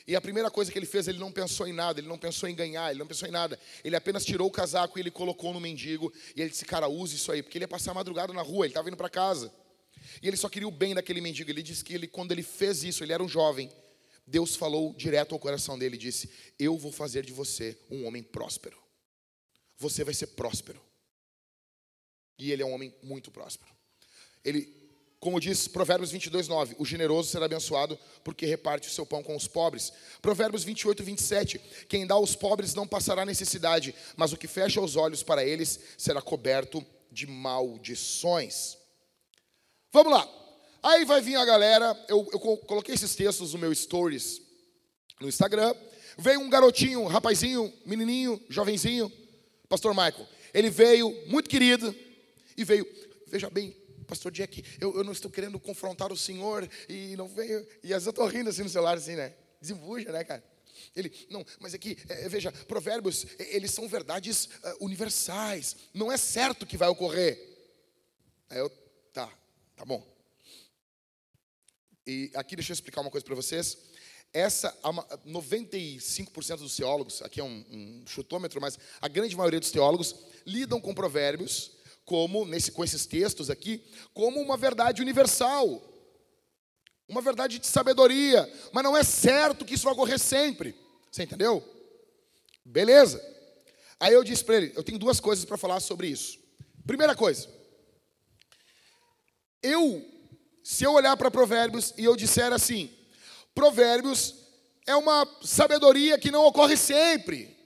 E 0.07 0.15
a 0.15 0.21
primeira 0.21 0.51
coisa 0.51 0.71
que 0.71 0.79
ele 0.79 0.87
fez, 0.87 1.09
ele 1.09 1.19
não 1.19 1.33
pensou 1.33 1.67
em 1.67 1.73
nada, 1.73 1.99
ele 1.99 2.07
não 2.07 2.17
pensou 2.17 2.49
em 2.49 2.55
ganhar, 2.55 2.91
ele 2.91 2.99
não 3.01 3.07
pensou 3.07 3.29
em 3.29 3.33
nada. 3.33 3.59
Ele 3.83 3.97
apenas 3.97 4.25
tirou 4.25 4.47
o 4.47 4.51
casaco 4.51 4.99
e 4.99 5.03
ele 5.03 5.11
colocou 5.11 5.53
no 5.53 5.61
mendigo. 5.61 6.13
E 6.37 6.41
ele 6.41 6.51
disse, 6.51 6.65
cara, 6.65 6.87
use 6.87 7.17
isso 7.17 7.33
aí, 7.33 7.43
porque 7.43 7.59
ele 7.59 7.65
ia 7.65 7.69
passar 7.69 7.91
a 7.91 7.95
madrugada 7.95 8.33
na 8.33 8.43
rua, 8.43 8.67
ele 8.67 8.71
estava 8.71 8.89
indo 8.89 8.97
para 8.97 9.11
casa. 9.11 9.53
E 10.23 10.29
ele 10.29 10.37
só 10.37 10.49
queria 10.49 10.69
o 10.69 10.71
bem 10.71 10.95
daquele 10.95 11.21
mendigo. 11.21 11.51
Ele 11.51 11.63
disse 11.63 11.85
que 11.85 11.93
ele, 11.93 12.07
quando 12.07 12.31
ele 12.31 12.43
fez 12.43 12.85
isso, 12.85 13.03
ele 13.03 13.13
era 13.13 13.23
um 13.23 13.29
jovem. 13.29 13.71
Deus 14.25 14.55
falou 14.55 14.95
direto 14.95 15.35
ao 15.35 15.39
coração 15.39 15.79
dele 15.79 15.97
e 15.97 15.99
disse: 15.99 16.31
Eu 16.59 16.77
vou 16.77 16.93
fazer 16.93 17.25
de 17.25 17.33
você 17.33 17.79
um 17.91 18.07
homem 18.07 18.23
próspero. 18.23 18.79
Você 19.79 20.05
vai 20.05 20.15
ser 20.15 20.29
próspero. 20.29 20.81
E 22.39 22.53
ele 22.53 22.63
é 22.63 22.67
um 22.67 22.73
homem 22.73 22.95
muito 23.03 23.31
próspero. 23.31 23.71
Ele 24.45 24.86
como 25.19 25.41
diz 25.41 25.67
Provérbios 25.67 26.11
22, 26.11 26.49
9: 26.49 26.77
O 26.79 26.85
generoso 26.85 27.31
será 27.31 27.47
abençoado 27.47 27.99
porque 28.23 28.47
reparte 28.47 28.89
o 28.89 28.93
seu 28.93 29.07
pão 29.07 29.23
com 29.23 29.35
os 29.35 29.49
pobres. 29.49 29.93
Provérbios 30.21 30.63
28, 30.63 31.03
27: 31.03 31.59
Quem 31.89 32.07
dá 32.07 32.15
aos 32.15 32.37
pobres 32.37 32.75
não 32.75 32.87
passará 32.87 33.25
necessidade, 33.25 33.95
mas 34.17 34.33
o 34.33 34.37
que 34.37 34.47
fecha 34.47 34.81
os 34.81 34.95
olhos 34.95 35.23
para 35.23 35.45
eles 35.45 35.81
será 35.97 36.21
coberto 36.21 36.85
de 37.11 37.27
maldições. 37.27 38.77
Vamos 39.93 40.13
lá. 40.13 40.29
Aí 40.83 41.05
vai 41.05 41.21
vir 41.21 41.37
a 41.37 41.45
galera. 41.45 41.99
Eu, 42.09 42.29
eu 42.33 42.39
coloquei 42.39 42.95
esses 42.95 43.15
textos 43.15 43.55
no 43.55 43.59
meu 43.59 43.75
stories 43.75 44.43
no 45.21 45.29
Instagram. 45.29 45.75
Veio 46.19 46.41
um 46.41 46.51
garotinho, 46.51 47.01
um 47.01 47.07
rapazinho, 47.07 47.73
menininho, 47.85 48.41
jovenzinho, 48.49 49.11
Pastor 49.69 49.95
Michael. 49.95 50.27
Ele 50.53 50.71
veio 50.71 51.11
muito 51.27 51.49
querido 51.49 51.95
e 52.57 52.65
veio, 52.65 52.87
veja 53.27 53.51
bem, 53.51 53.77
pastor 54.07 54.33
Jack, 54.33 54.65
eu, 54.81 54.97
eu 54.97 55.05
não 55.05 55.13
estou 55.13 55.31
querendo 55.31 55.59
confrontar 55.59 56.13
o 56.13 56.17
Senhor 56.17 56.69
e 56.89 57.17
não 57.17 57.29
venho. 57.29 57.67
E 57.83 57.93
às 57.93 58.05
vezes 58.05 58.07
eu 58.07 58.11
estou 58.11 58.27
rindo 58.27 58.51
assim 58.51 58.63
no 58.63 58.69
celular, 58.69 58.97
assim, 58.97 59.17
né? 59.17 59.35
Desembuja, 59.61 60.13
né, 60.13 60.25
cara? 60.25 60.43
Ele, 60.95 61.13
não, 61.31 61.45
mas 61.59 61.75
aqui, 61.75 61.97
é, 62.09 62.29
veja, 62.29 62.53
provérbios, 62.53 63.27
eles 63.39 63.71
são 63.71 63.89
verdades 63.89 64.45
uh, 64.45 64.85
universais. 64.85 65.77
Não 65.93 66.11
é 66.11 66.17
certo 66.17 66.67
que 66.67 66.77
vai 66.77 66.89
ocorrer. 66.89 67.39
Aí 68.49 68.59
eu, 68.59 68.71
tá, 69.13 69.31
tá 69.75 69.85
bom. 69.85 70.07
E 72.07 72.31
aqui 72.35 72.55
deixa 72.55 72.73
eu 72.73 72.75
explicar 72.75 73.01
uma 73.01 73.11
coisa 73.11 73.25
para 73.25 73.35
vocês. 73.35 73.77
Essa, 74.33 74.77
95% 75.27 76.59
dos 76.59 76.77
teólogos, 76.77 77.23
aqui 77.23 77.41
é 77.41 77.45
um, 77.45 77.65
um 77.71 78.05
chutômetro, 78.07 78.61
mas 78.61 78.79
a 79.01 79.09
grande 79.09 79.35
maioria 79.35 79.59
dos 79.59 79.71
teólogos 79.71 80.15
lidam 80.45 80.81
com 80.81 80.95
provérbios 80.95 81.76
como, 82.07 82.47
nesse, 82.47 82.71
com 82.71 82.85
esses 82.85 83.05
textos 83.05 83.51
aqui, 83.51 83.85
como 84.15 84.41
uma 84.41 84.57
verdade 84.57 85.03
universal. 85.03 85.83
Uma 87.09 87.21
verdade 87.21 87.59
de 87.59 87.67
sabedoria. 87.67 88.51
Mas 88.73 88.85
não 88.85 88.97
é 88.97 89.03
certo 89.03 89.65
que 89.65 89.75
isso 89.75 89.85
vai 89.85 89.93
ocorrer 89.93 90.19
sempre. 90.19 90.75
Você 91.11 91.25
entendeu? 91.25 91.63
Beleza. 92.65 93.23
Aí 93.99 94.15
eu 94.15 94.25
disse 94.25 94.45
para 94.45 94.57
ele: 94.57 94.73
eu 94.77 94.85
tenho 94.85 94.99
duas 94.99 95.21
coisas 95.21 95.45
para 95.45 95.59
falar 95.59 95.81
sobre 95.81 96.07
isso. 96.09 96.39
Primeira 96.87 97.17
coisa, 97.17 97.49
eu, 99.61 100.05
se 100.63 100.85
eu 100.85 100.93
olhar 100.93 101.17
para 101.17 101.31
Provérbios 101.31 101.93
e 101.99 102.05
eu 102.05 102.15
disser 102.15 102.53
assim, 102.53 102.89
Provérbios 103.53 104.35
é 104.87 104.95
uma 104.95 105.27
sabedoria 105.43 106.17
que 106.19 106.31
não 106.31 106.45
ocorre 106.45 106.77
sempre, 106.77 107.57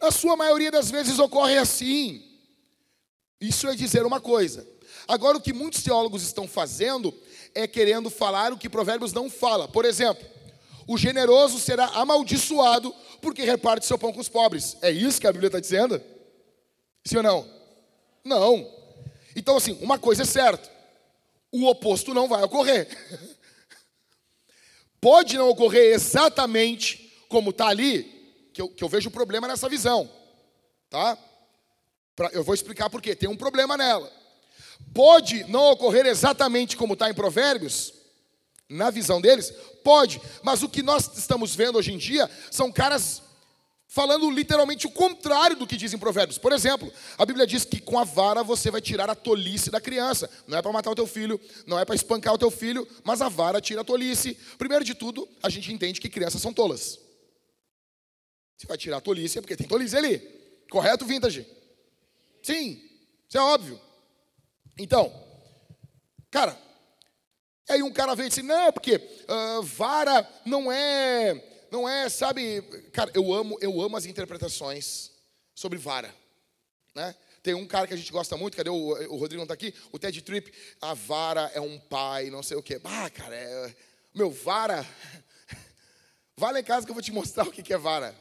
na 0.00 0.10
sua 0.10 0.36
maioria 0.36 0.70
das 0.70 0.90
vezes 0.90 1.18
ocorre 1.18 1.58
assim. 1.58 2.31
Isso 3.42 3.66
é 3.66 3.74
dizer 3.74 4.06
uma 4.06 4.20
coisa. 4.20 4.64
Agora, 5.08 5.36
o 5.36 5.40
que 5.40 5.52
muitos 5.52 5.82
teólogos 5.82 6.22
estão 6.22 6.46
fazendo 6.46 7.12
é 7.52 7.66
querendo 7.66 8.08
falar 8.08 8.52
o 8.52 8.56
que 8.56 8.68
Provérbios 8.68 9.12
não 9.12 9.28
fala. 9.28 9.66
Por 9.66 9.84
exemplo, 9.84 10.24
o 10.86 10.96
generoso 10.96 11.58
será 11.58 11.86
amaldiçoado 11.86 12.94
porque 13.20 13.42
reparte 13.42 13.84
seu 13.84 13.98
pão 13.98 14.12
com 14.12 14.20
os 14.20 14.28
pobres. 14.28 14.76
É 14.80 14.92
isso 14.92 15.20
que 15.20 15.26
a 15.26 15.32
Bíblia 15.32 15.48
está 15.48 15.58
dizendo? 15.58 16.00
Sim 17.04 17.16
ou 17.16 17.22
não? 17.24 17.50
Não. 18.24 18.70
Então, 19.34 19.56
assim, 19.56 19.76
uma 19.80 19.98
coisa 19.98 20.22
é 20.22 20.26
certa: 20.26 20.70
o 21.50 21.66
oposto 21.66 22.14
não 22.14 22.28
vai 22.28 22.44
ocorrer. 22.44 22.88
Pode 25.00 25.36
não 25.36 25.48
ocorrer 25.48 25.92
exatamente 25.94 27.12
como 27.28 27.50
está 27.50 27.66
ali, 27.66 28.04
que 28.54 28.62
eu, 28.62 28.68
que 28.68 28.84
eu 28.84 28.88
vejo 28.88 29.10
problema 29.10 29.48
nessa 29.48 29.68
visão. 29.68 30.08
Tá? 30.88 31.18
Pra, 32.14 32.28
eu 32.32 32.44
vou 32.44 32.54
explicar 32.54 32.90
por 32.90 33.00
quê. 33.00 33.14
Tem 33.14 33.28
um 33.28 33.36
problema 33.36 33.76
nela. 33.76 34.10
Pode 34.94 35.44
não 35.44 35.70
ocorrer 35.70 36.06
exatamente 36.06 36.76
como 36.76 36.94
está 36.94 37.08
em 37.08 37.14
Provérbios, 37.14 37.94
na 38.72 38.90
visão 38.90 39.20
deles, 39.20 39.52
pode, 39.84 40.20
mas 40.42 40.62
o 40.62 40.68
que 40.68 40.82
nós 40.82 41.10
estamos 41.16 41.54
vendo 41.54 41.76
hoje 41.76 41.92
em 41.92 41.98
dia 41.98 42.28
são 42.50 42.72
caras 42.72 43.22
falando 43.86 44.30
literalmente 44.30 44.86
o 44.86 44.90
contrário 44.90 45.54
do 45.54 45.66
que 45.66 45.76
dizem 45.76 45.98
provérbios. 45.98 46.38
Por 46.38 46.50
exemplo, 46.50 46.90
a 47.18 47.26
Bíblia 47.26 47.46
diz 47.46 47.66
que 47.66 47.78
com 47.78 47.98
a 47.98 48.04
vara 48.04 48.42
você 48.42 48.70
vai 48.70 48.80
tirar 48.80 49.10
a 49.10 49.14
tolice 49.14 49.70
da 49.70 49.82
criança. 49.82 50.30
Não 50.46 50.56
é 50.56 50.62
para 50.62 50.72
matar 50.72 50.90
o 50.90 50.94
teu 50.94 51.06
filho, 51.06 51.38
não 51.66 51.78
é 51.78 51.84
para 51.84 51.94
espancar 51.94 52.32
o 52.32 52.38
teu 52.38 52.50
filho, 52.50 52.88
mas 53.04 53.20
a 53.20 53.28
vara 53.28 53.60
tira 53.60 53.82
a 53.82 53.84
tolice. 53.84 54.34
Primeiro 54.56 54.82
de 54.82 54.94
tudo, 54.94 55.28
a 55.42 55.50
gente 55.50 55.70
entende 55.70 56.00
que 56.00 56.08
crianças 56.08 56.40
são 56.40 56.54
tolas. 56.54 56.98
Se 58.56 58.66
vai 58.66 58.78
tirar 58.78 58.96
a 58.96 59.00
tolice 59.02 59.36
é 59.36 59.42
porque 59.42 59.56
tem 59.56 59.68
tolice 59.68 59.94
ali. 59.94 60.18
Correto, 60.70 61.04
vintage? 61.04 61.46
Sim, 62.42 62.82
isso 63.28 63.38
é 63.38 63.40
óbvio. 63.40 63.80
Então, 64.78 65.12
cara, 66.30 66.58
aí 67.68 67.82
um 67.82 67.92
cara 67.92 68.14
vem 68.14 68.26
e 68.26 68.28
diz, 68.28 68.42
não, 68.42 68.72
porque 68.72 68.96
uh, 68.96 69.62
vara 69.62 70.28
não 70.44 70.70
é, 70.70 71.66
não 71.70 71.88
é, 71.88 72.08
sabe, 72.08 72.62
cara, 72.92 73.10
eu 73.14 73.32
amo, 73.32 73.56
eu 73.60 73.80
amo 73.80 73.96
as 73.96 74.06
interpretações 74.06 75.12
sobre 75.54 75.78
vara, 75.78 76.14
né? 76.94 77.14
Tem 77.42 77.54
um 77.54 77.66
cara 77.66 77.88
que 77.88 77.94
a 77.94 77.96
gente 77.96 78.12
gosta 78.12 78.36
muito, 78.36 78.56
cadê 78.56 78.70
o, 78.70 78.74
o 78.74 79.16
Rodrigo 79.16 79.36
não 79.36 79.42
está 79.42 79.54
aqui? 79.54 79.74
O 79.90 79.98
Ted 79.98 80.22
Tripp, 80.22 80.52
a 80.80 80.94
vara 80.94 81.50
é 81.54 81.60
um 81.60 81.78
pai, 81.78 82.30
não 82.30 82.42
sei 82.42 82.56
o 82.56 82.62
quê. 82.62 82.80
Ah, 82.84 83.10
cara, 83.10 83.34
é, 83.34 83.74
meu, 84.14 84.30
vara, 84.30 84.86
vai 86.36 86.52
lá 86.52 86.60
em 86.60 86.64
casa 86.64 86.86
que 86.86 86.90
eu 86.90 86.94
vou 86.94 87.02
te 87.02 87.10
mostrar 87.10 87.46
o 87.46 87.52
que 87.52 87.72
é 87.72 87.78
vara. 87.78 88.14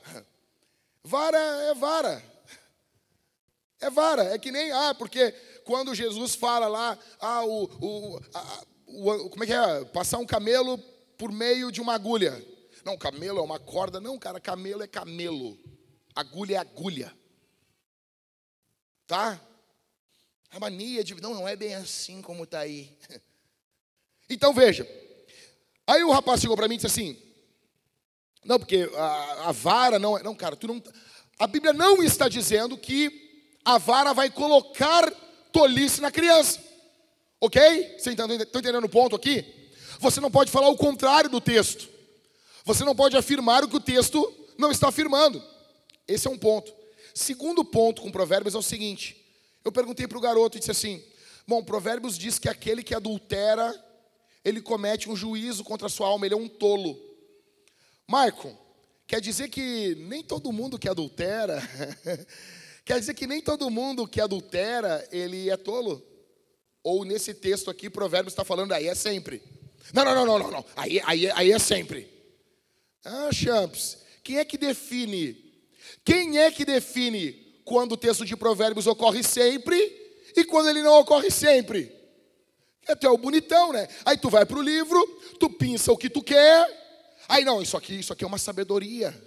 Vara 1.03 1.37
é 1.37 1.73
vara. 1.75 2.30
É 3.81 3.89
vara, 3.89 4.23
é 4.25 4.37
que 4.37 4.51
nem, 4.51 4.71
ah, 4.71 4.93
porque 4.93 5.31
quando 5.65 5.95
Jesus 5.95 6.35
fala 6.35 6.67
lá, 6.67 6.97
ah, 7.19 7.43
o, 7.43 7.63
o, 7.63 8.21
a, 8.33 8.63
o, 8.85 9.29
como 9.29 9.43
é 9.43 9.47
que 9.47 9.53
é? 9.53 9.85
Passar 9.85 10.19
um 10.19 10.25
camelo 10.25 10.77
por 11.17 11.31
meio 11.31 11.71
de 11.71 11.81
uma 11.81 11.95
agulha. 11.95 12.45
Não, 12.85 12.97
camelo 12.97 13.39
é 13.39 13.41
uma 13.41 13.59
corda. 13.59 13.99
Não, 13.99 14.17
cara, 14.17 14.39
camelo 14.39 14.83
é 14.83 14.87
camelo. 14.87 15.57
Agulha 16.15 16.55
é 16.55 16.57
agulha. 16.57 17.15
Tá? 19.07 19.39
A 20.51 20.59
mania 20.59 21.03
de. 21.03 21.19
Não, 21.21 21.33
não 21.33 21.47
é 21.47 21.55
bem 21.55 21.75
assim 21.75 22.21
como 22.21 22.43
está 22.43 22.59
aí. 22.59 22.95
Então 24.33 24.53
veja. 24.53 24.87
Aí 25.85 26.05
o 26.05 26.11
rapaz 26.11 26.39
chegou 26.39 26.55
para 26.55 26.65
mim 26.65 26.75
e 26.75 26.77
disse 26.77 26.87
assim: 26.87 27.21
Não, 28.45 28.57
porque 28.57 28.89
a, 28.95 29.49
a 29.49 29.51
vara 29.51 29.99
não 29.99 30.17
é. 30.17 30.23
Não, 30.23 30.33
cara, 30.33 30.55
tu 30.55 30.69
não. 30.69 30.81
A 31.37 31.45
Bíblia 31.45 31.73
não 31.73 32.01
está 32.01 32.29
dizendo 32.29 32.77
que 32.77 33.30
a 33.63 33.77
vara 33.77 34.13
vai 34.13 34.29
colocar 34.29 35.11
tolice 35.51 36.01
na 36.01 36.11
criança. 36.11 36.59
Ok? 37.39 37.61
Você 37.97 38.11
está 38.11 38.25
entendendo 38.25 38.85
o 38.85 38.89
ponto 38.89 39.15
aqui? 39.15 39.45
Você 39.99 40.19
não 40.19 40.31
pode 40.31 40.51
falar 40.51 40.69
o 40.69 40.77
contrário 40.77 41.29
do 41.29 41.41
texto. 41.41 41.89
Você 42.65 42.83
não 42.83 42.95
pode 42.95 43.17
afirmar 43.17 43.63
o 43.63 43.67
que 43.67 43.75
o 43.75 43.79
texto 43.79 44.31
não 44.57 44.71
está 44.71 44.89
afirmando. 44.89 45.43
Esse 46.07 46.27
é 46.27 46.31
um 46.31 46.37
ponto. 46.37 46.73
Segundo 47.13 47.65
ponto 47.65 48.01
com 48.01 48.11
Provérbios 48.11 48.55
é 48.55 48.57
o 48.57 48.63
seguinte: 48.63 49.17
eu 49.63 49.71
perguntei 49.71 50.07
para 50.07 50.17
o 50.17 50.21
garoto 50.21 50.57
e 50.57 50.59
disse 50.59 50.71
assim: 50.71 51.03
Bom, 51.47 51.63
Provérbios 51.63 52.17
diz 52.17 52.39
que 52.39 52.49
aquele 52.49 52.83
que 52.83 52.95
adultera, 52.95 53.73
ele 54.43 54.61
comete 54.61 55.09
um 55.09 55.15
juízo 55.15 55.63
contra 55.63 55.87
a 55.87 55.89
sua 55.89 56.07
alma, 56.07 56.25
ele 56.25 56.35
é 56.35 56.37
um 56.37 56.47
tolo. 56.47 56.99
Marco, 58.07 58.57
quer 59.07 59.21
dizer 59.21 59.49
que 59.49 59.95
nem 59.95 60.23
todo 60.23 60.51
mundo 60.51 60.79
que 60.79 60.89
adultera 60.89 61.61
Quer 62.91 62.99
dizer 62.99 63.13
que 63.13 63.25
nem 63.25 63.39
todo 63.39 63.69
mundo 63.69 64.05
que 64.05 64.19
adultera, 64.19 65.07
ele 65.13 65.49
é 65.49 65.55
tolo? 65.55 66.05
Ou 66.83 67.05
nesse 67.05 67.33
texto 67.33 67.71
aqui, 67.71 67.89
Provérbios 67.89 68.33
está 68.33 68.43
falando, 68.43 68.73
aí 68.73 68.85
é 68.85 68.93
sempre. 68.93 69.41
Não, 69.93 70.03
não, 70.03 70.13
não, 70.13 70.25
não, 70.25 70.39
não, 70.39 70.51
não. 70.51 70.65
Aí, 70.75 71.01
aí, 71.05 71.31
aí 71.31 71.53
é 71.53 71.57
sempre. 71.57 72.11
Ah, 73.05 73.29
Champs, 73.31 73.99
quem 74.21 74.39
é 74.39 74.43
que 74.43 74.57
define? 74.57 75.37
Quem 76.03 76.37
é 76.37 76.51
que 76.51 76.65
define 76.65 77.31
quando 77.63 77.93
o 77.93 77.97
texto 77.97 78.25
de 78.25 78.35
Provérbios 78.35 78.87
ocorre 78.87 79.23
sempre 79.23 79.77
e 80.35 80.43
quando 80.43 80.67
ele 80.67 80.83
não 80.83 80.99
ocorre 80.99 81.31
sempre? 81.31 81.95
É 82.89 82.93
tu 82.93 83.07
é 83.07 83.09
o 83.09 83.17
bonitão, 83.17 83.71
né? 83.71 83.87
Aí 84.03 84.17
tu 84.17 84.29
vai 84.29 84.45
para 84.45 84.59
o 84.59 84.61
livro, 84.61 84.99
tu 85.39 85.49
pinça 85.49 85.93
o 85.93 85.97
que 85.97 86.09
tu 86.09 86.21
quer. 86.21 86.67
Aí 87.29 87.45
não, 87.45 87.61
isso 87.61 87.77
aqui, 87.77 88.01
isso 88.01 88.11
aqui 88.11 88.25
é 88.25 88.27
uma 88.27 88.37
sabedoria. 88.37 89.17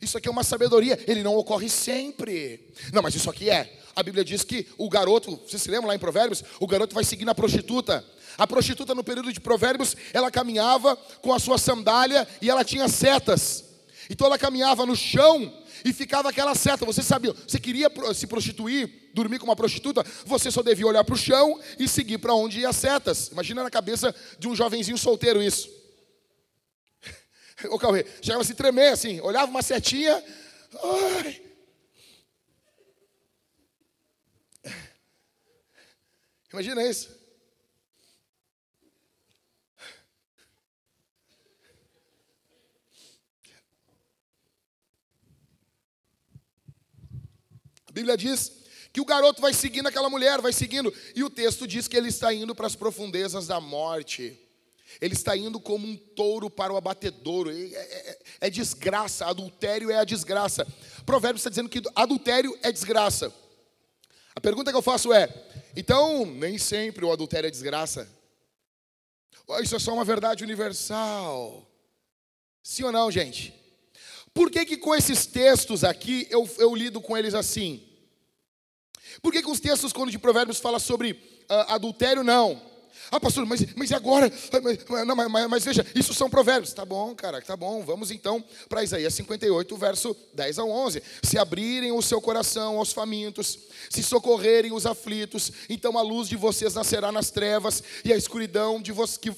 Isso 0.00 0.16
aqui 0.16 0.28
é 0.28 0.30
uma 0.30 0.44
sabedoria, 0.44 0.98
ele 1.06 1.22
não 1.22 1.36
ocorre 1.36 1.68
sempre. 1.68 2.60
Não, 2.92 3.02
mas 3.02 3.14
isso 3.14 3.28
aqui 3.28 3.50
é. 3.50 3.80
A 3.94 4.02
Bíblia 4.02 4.24
diz 4.24 4.42
que 4.42 4.66
o 4.78 4.88
garoto, 4.88 5.38
você 5.46 5.58
se 5.58 5.70
lembra 5.70 5.88
lá 5.88 5.94
em 5.94 5.98
Provérbios? 5.98 6.42
O 6.58 6.66
garoto 6.66 6.94
vai 6.94 7.04
seguindo 7.04 7.28
a 7.28 7.34
prostituta. 7.34 8.04
A 8.38 8.46
prostituta, 8.46 8.94
no 8.94 9.04
período 9.04 9.32
de 9.32 9.40
Provérbios, 9.40 9.94
ela 10.12 10.30
caminhava 10.30 10.96
com 11.20 11.32
a 11.34 11.38
sua 11.38 11.58
sandália 11.58 12.26
e 12.40 12.48
ela 12.48 12.64
tinha 12.64 12.88
setas. 12.88 13.64
Então 14.08 14.26
ela 14.26 14.38
caminhava 14.38 14.86
no 14.86 14.96
chão 14.96 15.52
e 15.84 15.92
ficava 15.92 16.30
aquela 16.30 16.54
seta. 16.54 16.86
Você 16.86 17.02
sabia, 17.02 17.34
você 17.46 17.58
queria 17.58 17.90
se 18.14 18.26
prostituir, 18.26 19.10
dormir 19.12 19.38
com 19.38 19.44
uma 19.44 19.56
prostituta, 19.56 20.04
você 20.24 20.50
só 20.50 20.62
devia 20.62 20.86
olhar 20.86 21.04
para 21.04 21.14
o 21.14 21.18
chão 21.18 21.58
e 21.78 21.86
seguir 21.86 22.18
para 22.18 22.34
onde 22.34 22.60
ia 22.60 22.70
as 22.70 22.76
setas. 22.76 23.28
Imagina 23.28 23.62
na 23.62 23.70
cabeça 23.70 24.14
de 24.38 24.48
um 24.48 24.54
jovenzinho 24.54 24.96
solteiro 24.96 25.42
isso. 25.42 25.81
O 27.70 27.78
Cauê, 27.78 28.04
chegava 28.20 28.42
a 28.42 28.44
se 28.44 28.54
tremer 28.54 28.92
assim, 28.92 29.20
olhava 29.20 29.50
uma 29.50 29.62
setinha. 29.62 30.22
Ai. 31.22 31.42
Imagina 36.52 36.86
isso. 36.86 37.22
A 47.86 47.92
Bíblia 47.92 48.16
diz 48.16 48.50
que 48.92 49.00
o 49.00 49.04
garoto 49.04 49.40
vai 49.40 49.52
seguindo 49.54 49.86
aquela 49.86 50.10
mulher, 50.10 50.40
vai 50.40 50.52
seguindo, 50.52 50.92
e 51.14 51.22
o 51.24 51.30
texto 51.30 51.66
diz 51.66 51.88
que 51.88 51.96
ele 51.96 52.08
está 52.08 52.32
indo 52.32 52.54
para 52.54 52.66
as 52.66 52.76
profundezas 52.76 53.46
da 53.46 53.60
morte. 53.60 54.38
Ele 55.00 55.14
está 55.14 55.36
indo 55.36 55.58
como 55.58 55.86
um 55.86 55.96
touro 55.96 56.50
para 56.50 56.72
o 56.72 56.76
abatedouro. 56.76 57.50
É, 57.50 57.54
é, 57.54 58.10
é, 58.10 58.18
é 58.42 58.50
desgraça, 58.50 59.26
adultério 59.26 59.90
é 59.90 59.96
a 59.96 60.04
desgraça. 60.04 60.66
Provérbios 61.04 61.40
está 61.40 61.50
dizendo 61.50 61.68
que 61.68 61.82
adultério 61.94 62.56
é 62.62 62.70
desgraça. 62.70 63.32
A 64.34 64.40
pergunta 64.40 64.70
que 64.70 64.76
eu 64.76 64.82
faço 64.82 65.12
é: 65.12 65.28
então, 65.76 66.26
nem 66.26 66.58
sempre 66.58 67.04
o 67.04 67.12
adultério 67.12 67.48
é 67.48 67.50
desgraça? 67.50 68.08
Isso 69.62 69.76
é 69.76 69.78
só 69.78 69.92
uma 69.92 70.04
verdade 70.04 70.44
universal. 70.44 71.68
Sim 72.62 72.84
ou 72.84 72.92
não, 72.92 73.10
gente? 73.10 73.52
Por 74.32 74.50
que, 74.50 74.64
que 74.64 74.76
com 74.76 74.94
esses 74.94 75.26
textos 75.26 75.84
aqui 75.84 76.26
eu, 76.30 76.48
eu 76.58 76.74
lido 76.74 77.00
com 77.00 77.16
eles 77.16 77.34
assim? 77.34 77.86
Por 79.20 79.32
que, 79.32 79.42
que 79.42 79.50
os 79.50 79.60
textos, 79.60 79.92
quando 79.92 80.10
de 80.10 80.18
Provérbios, 80.18 80.58
fala 80.58 80.78
sobre 80.78 81.12
uh, 81.12 81.72
adultério, 81.72 82.22
não? 82.22 82.71
Ah, 83.14 83.20
pastor, 83.20 83.44
mas, 83.44 83.62
mas 83.76 83.90
e 83.90 83.94
agora? 83.94 84.32
Ah, 84.50 84.60
mas, 84.62 85.06
não, 85.06 85.14
mas, 85.14 85.50
mas, 85.50 85.64
veja, 85.66 85.84
isso 85.94 86.14
são 86.14 86.30
provérbios. 86.30 86.72
Tá 86.72 86.82
bom, 86.82 87.14
cara, 87.14 87.42
tá 87.42 87.54
bom. 87.54 87.84
Vamos 87.84 88.10
então 88.10 88.42
para 88.70 88.82
Isaías 88.82 89.12
58, 89.12 89.76
verso 89.76 90.16
10 90.32 90.58
a 90.58 90.64
11. 90.64 91.02
Se 91.22 91.36
abrirem 91.36 91.92
o 91.92 92.00
seu 92.00 92.22
coração 92.22 92.78
aos 92.78 92.90
famintos, 92.90 93.58
se 93.90 94.02
socorrerem 94.02 94.72
os 94.72 94.86
aflitos, 94.86 95.52
então 95.68 95.98
a 95.98 96.00
luz 96.00 96.26
de 96.26 96.36
vocês 96.36 96.72
nascerá 96.72 97.12
nas 97.12 97.30
trevas, 97.30 97.82
e 98.02 98.14
a 98.14 98.16
escuridão 98.16 98.80
de 98.80 98.94
que, 99.20 99.28
uh, 99.28 99.34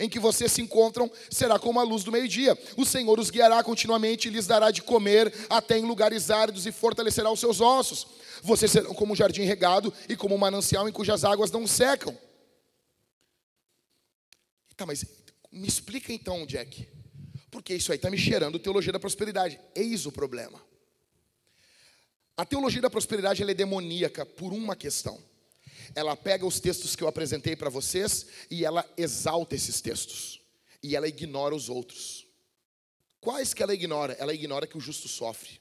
em 0.00 0.08
que 0.08 0.18
vocês 0.18 0.50
se 0.50 0.60
encontram 0.60 1.08
será 1.30 1.56
como 1.56 1.78
a 1.78 1.84
luz 1.84 2.02
do 2.02 2.10
meio-dia. 2.10 2.58
O 2.76 2.84
Senhor 2.84 3.20
os 3.20 3.30
guiará 3.30 3.62
continuamente 3.62 4.26
e 4.26 4.30
lhes 4.32 4.48
dará 4.48 4.72
de 4.72 4.82
comer 4.82 5.32
até 5.48 5.78
em 5.78 5.86
lugares 5.86 6.32
áridos 6.32 6.66
e 6.66 6.72
fortalecerá 6.72 7.30
os 7.30 7.38
seus 7.38 7.60
ossos. 7.60 8.08
Vocês 8.42 8.72
serão 8.72 8.92
como 8.92 9.12
um 9.12 9.16
jardim 9.16 9.42
regado 9.42 9.94
e 10.08 10.16
como 10.16 10.34
um 10.34 10.38
manancial 10.38 10.88
em 10.88 10.92
cujas 10.92 11.24
águas 11.24 11.52
não 11.52 11.64
secam. 11.64 12.12
Tá, 14.78 14.86
mas 14.86 15.04
me 15.50 15.66
explica 15.66 16.12
então, 16.12 16.46
Jack. 16.46 16.88
Porque 17.50 17.74
isso 17.74 17.90
aí 17.90 17.96
está 17.96 18.08
me 18.08 18.16
cheirando 18.16 18.60
teologia 18.60 18.92
da 18.92 19.00
prosperidade. 19.00 19.58
Eis 19.74 20.06
o 20.06 20.12
problema. 20.12 20.62
A 22.36 22.44
teologia 22.44 22.80
da 22.80 22.88
prosperidade 22.88 23.42
é 23.42 23.54
demoníaca 23.54 24.24
por 24.24 24.52
uma 24.52 24.76
questão. 24.76 25.20
Ela 25.96 26.14
pega 26.14 26.46
os 26.46 26.60
textos 26.60 26.94
que 26.94 27.02
eu 27.02 27.08
apresentei 27.08 27.56
para 27.56 27.68
vocês 27.68 28.26
e 28.48 28.64
ela 28.64 28.88
exalta 28.96 29.56
esses 29.56 29.80
textos. 29.80 30.40
E 30.80 30.94
ela 30.94 31.08
ignora 31.08 31.56
os 31.56 31.68
outros. 31.68 32.24
Quais 33.20 33.52
que 33.52 33.64
ela 33.64 33.74
ignora? 33.74 34.12
Ela 34.12 34.32
ignora 34.32 34.64
que 34.64 34.78
o 34.78 34.80
justo 34.80 35.08
sofre. 35.08 35.60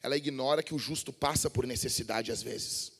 Ela 0.00 0.16
ignora 0.16 0.62
que 0.62 0.74
o 0.74 0.78
justo 0.78 1.12
passa 1.12 1.50
por 1.50 1.66
necessidade 1.66 2.30
às 2.30 2.40
vezes. 2.40 2.92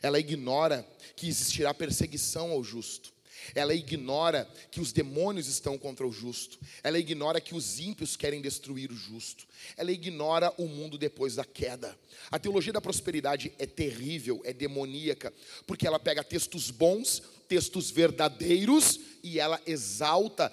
Ela 0.00 0.20
ignora 0.20 0.88
que 1.16 1.26
existirá 1.26 1.74
perseguição 1.74 2.52
ao 2.52 2.62
justo. 2.62 3.12
Ela 3.54 3.74
ignora 3.74 4.48
que 4.70 4.80
os 4.80 4.92
demônios 4.92 5.48
estão 5.48 5.76
contra 5.78 6.06
o 6.06 6.12
justo. 6.12 6.58
Ela 6.82 6.98
ignora 6.98 7.40
que 7.40 7.54
os 7.54 7.78
ímpios 7.78 8.16
querem 8.16 8.40
destruir 8.40 8.90
o 8.90 8.96
justo. 8.96 9.46
Ela 9.76 9.92
ignora 9.92 10.52
o 10.58 10.66
mundo 10.66 10.98
depois 10.98 11.34
da 11.34 11.44
queda. 11.44 11.98
A 12.30 12.38
teologia 12.38 12.72
da 12.72 12.80
prosperidade 12.80 13.52
é 13.58 13.66
terrível, 13.66 14.40
é 14.44 14.52
demoníaca, 14.52 15.32
porque 15.66 15.86
ela 15.86 15.98
pega 15.98 16.22
textos 16.22 16.70
bons, 16.70 17.22
textos 17.48 17.90
verdadeiros 17.90 19.00
e 19.22 19.38
ela 19.38 19.60
exalta 19.66 20.52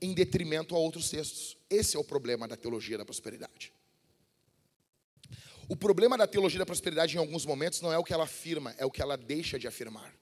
em 0.00 0.12
detrimento 0.12 0.74
a 0.74 0.78
outros 0.78 1.10
textos. 1.10 1.56
Esse 1.70 1.96
é 1.96 1.98
o 1.98 2.04
problema 2.04 2.46
da 2.46 2.56
teologia 2.56 2.98
da 2.98 3.04
prosperidade. 3.04 3.72
O 5.68 5.74
problema 5.74 6.16
da 6.16 6.26
teologia 6.28 6.60
da 6.60 6.66
prosperidade 6.66 7.16
em 7.16 7.18
alguns 7.18 7.44
momentos 7.44 7.80
não 7.80 7.92
é 7.92 7.98
o 7.98 8.04
que 8.04 8.12
ela 8.12 8.24
afirma, 8.24 8.74
é 8.78 8.86
o 8.86 8.90
que 8.90 9.02
ela 9.02 9.16
deixa 9.16 9.58
de 9.58 9.66
afirmar 9.66 10.14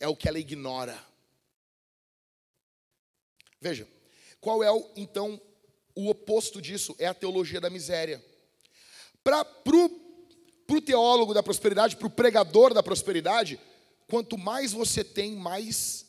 é 0.00 0.08
o 0.08 0.16
que 0.16 0.26
ela 0.26 0.38
ignora. 0.38 0.98
Veja, 3.60 3.86
qual 4.40 4.64
é 4.64 4.72
o, 4.72 4.90
então 4.96 5.40
o 5.94 6.08
oposto 6.08 6.60
disso? 6.60 6.96
É 6.98 7.06
a 7.06 7.14
teologia 7.14 7.60
da 7.60 7.68
miséria. 7.68 8.24
Para 9.22 9.46
o 9.76 10.80
teólogo 10.80 11.34
da 11.34 11.42
prosperidade, 11.42 11.96
para 11.96 12.06
o 12.06 12.10
pregador 12.10 12.72
da 12.72 12.82
prosperidade, 12.82 13.60
quanto 14.08 14.38
mais 14.38 14.72
você 14.72 15.04
tem, 15.04 15.36
mais. 15.36 16.06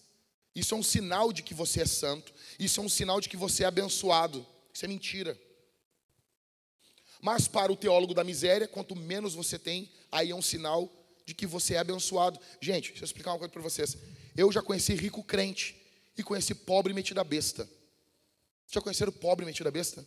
Isso 0.55 0.73
é 0.73 0.77
um 0.77 0.83
sinal 0.83 1.33
de 1.33 1.43
que 1.43 1.53
você 1.53 1.81
é 1.81 1.85
santo. 1.85 2.33
Isso 2.57 2.79
é 2.79 2.83
um 2.83 2.89
sinal 2.89 3.19
de 3.19 3.27
que 3.27 3.37
você 3.37 3.63
é 3.63 3.67
abençoado. 3.67 4.47
Isso 4.73 4.85
é 4.85 4.87
mentira. 4.87 5.37
Mas 7.21 7.47
para 7.47 7.71
o 7.71 7.75
teólogo 7.75 8.13
da 8.13 8.23
miséria, 8.23 8.67
quanto 8.67 8.95
menos 8.95 9.35
você 9.35 9.59
tem, 9.59 9.91
aí 10.11 10.31
é 10.31 10.35
um 10.35 10.41
sinal 10.41 10.89
de 11.31 11.35
que 11.35 11.47
você 11.47 11.75
é 11.75 11.77
abençoado. 11.77 12.37
Gente, 12.59 12.89
deixa 12.89 13.03
eu 13.03 13.05
explicar 13.05 13.31
uma 13.31 13.39
coisa 13.39 13.51
para 13.51 13.61
vocês. 13.61 13.97
Eu 14.35 14.51
já 14.51 14.61
conheci 14.61 14.93
rico 14.93 15.23
crente 15.23 15.81
e 16.17 16.21
conheci 16.21 16.53
pobre 16.53 16.93
metido 16.93 17.19
a 17.21 17.23
besta. 17.23 17.67
Já 18.67 18.81
conheceram 18.81 19.13
pobre 19.13 19.45
metido 19.45 19.67
a 19.67 19.71
besta? 19.71 20.05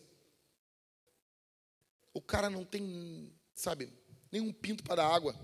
O 2.12 2.20
cara 2.20 2.50
não 2.50 2.64
tem, 2.64 3.32
sabe, 3.54 3.90
nenhum 4.30 4.52
pinto 4.52 4.84
para 4.84 4.96
dar 4.96 5.08
água. 5.08 5.34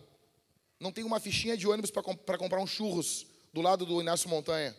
Não 0.78 0.92
tem 0.92 1.02
uma 1.02 1.18
fichinha 1.18 1.56
de 1.56 1.66
ônibus 1.66 1.90
para 1.90 2.02
comp 2.02 2.20
comprar 2.38 2.60
um 2.60 2.66
churros 2.66 3.26
do 3.52 3.62
lado 3.62 3.86
do 3.86 4.00
Inácio 4.00 4.28
Montanha. 4.28 4.76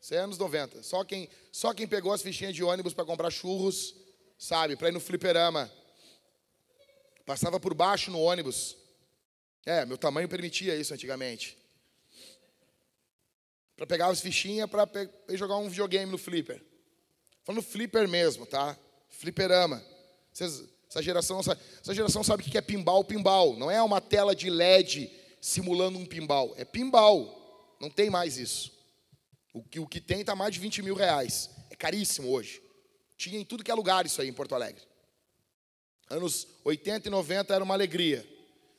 Isso 0.00 0.14
é 0.14 0.18
anos 0.18 0.36
90. 0.36 0.82
Só 0.82 1.04
quem, 1.04 1.28
só 1.50 1.72
quem 1.72 1.88
pegou 1.88 2.12
as 2.12 2.22
fichinhas 2.22 2.54
de 2.54 2.62
ônibus 2.62 2.92
para 2.92 3.04
comprar 3.04 3.30
churros, 3.30 3.94
sabe, 4.38 4.76
para 4.76 4.88
ir 4.88 4.92
no 4.92 5.00
fliperama. 5.00 5.72
Passava 7.24 7.58
por 7.58 7.72
baixo 7.72 8.10
no 8.10 8.20
ônibus. 8.20 8.76
É, 9.64 9.86
meu 9.86 9.96
tamanho 9.96 10.28
permitia 10.28 10.74
isso 10.74 10.92
antigamente. 10.92 11.56
Para 13.76 13.86
pegar 13.86 14.08
as 14.08 14.20
fichinhas 14.20 14.68
para 14.68 14.88
jogar 15.30 15.56
um 15.56 15.68
videogame 15.68 16.10
no 16.10 16.18
flipper. 16.18 16.62
Falando 17.44 17.62
flipper 17.62 18.08
mesmo, 18.08 18.46
tá? 18.46 18.78
Fliperama. 19.08 19.84
Vocês, 20.32 20.64
essa, 20.88 21.02
geração, 21.02 21.40
essa 21.40 21.94
geração 21.94 22.22
sabe 22.22 22.42
o 22.42 22.46
que 22.46 22.56
é 22.58 22.60
pinball, 22.60 23.04
pinball. 23.04 23.56
Não 23.56 23.70
é 23.70 23.82
uma 23.82 24.00
tela 24.00 24.34
de 24.34 24.48
LED 24.50 25.10
simulando 25.40 25.98
um 25.98 26.06
pinball. 26.06 26.54
É 26.56 26.64
pinball. 26.64 27.76
Não 27.80 27.90
tem 27.90 28.10
mais 28.10 28.38
isso. 28.38 28.72
O 29.52 29.62
que, 29.62 29.80
o 29.80 29.86
que 29.86 30.00
tem 30.00 30.20
está 30.20 30.34
mais 30.34 30.54
de 30.54 30.60
20 30.60 30.82
mil 30.82 30.94
reais. 30.94 31.50
É 31.70 31.76
caríssimo 31.76 32.28
hoje. 32.28 32.62
Tinha 33.16 33.38
em 33.38 33.44
tudo 33.44 33.64
que 33.64 33.70
é 33.70 33.74
lugar 33.74 34.06
isso 34.06 34.20
aí 34.20 34.28
em 34.28 34.32
Porto 34.32 34.54
Alegre. 34.54 34.82
Anos 36.08 36.46
80 36.64 37.08
e 37.08 37.10
90 37.10 37.54
era 37.54 37.64
uma 37.64 37.74
alegria. 37.74 38.26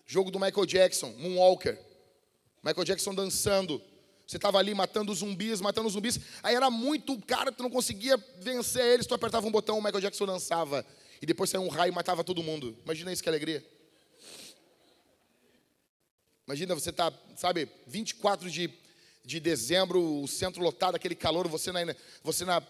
Jogo 0.05 0.29
do 0.31 0.39
Michael 0.39 0.65
Jackson, 0.65 1.13
Moonwalker. 1.17 1.79
Michael 2.63 2.85
Jackson 2.85 3.13
dançando. 3.13 3.81
Você 4.25 4.37
estava 4.37 4.57
ali 4.57 4.73
matando 4.73 5.13
zumbis, 5.13 5.59
matando 5.59 5.89
zumbis. 5.89 6.19
Aí 6.41 6.55
era 6.55 6.69
muito 6.69 7.19
cara, 7.21 7.51
tu 7.51 7.61
não 7.61 7.69
conseguia 7.69 8.17
vencer 8.39 8.85
eles. 8.85 9.05
Tu 9.05 9.13
apertava 9.13 9.45
um 9.45 9.51
botão, 9.51 9.77
o 9.77 9.83
Michael 9.83 10.01
Jackson 10.01 10.25
dançava. 10.25 10.85
E 11.21 11.25
depois 11.25 11.49
saiu 11.49 11.61
um 11.61 11.69
raio 11.69 11.91
e 11.91 11.95
matava 11.95 12.23
todo 12.23 12.43
mundo. 12.43 12.77
Imagina 12.83 13.11
isso 13.11 13.21
que 13.21 13.29
alegria. 13.29 13.65
Imagina 16.47 16.75
você 16.75 16.91
tá, 16.91 17.11
sabe, 17.35 17.69
24 17.87 18.49
de 18.49 18.69
de 19.25 19.39
dezembro, 19.39 20.21
o 20.21 20.27
centro 20.27 20.61
lotado, 20.61 20.95
aquele 20.95 21.15
calor, 21.15 21.47
você, 21.47 21.71
na, 21.71 21.79
você 22.21 22.43
na, 22.43 22.61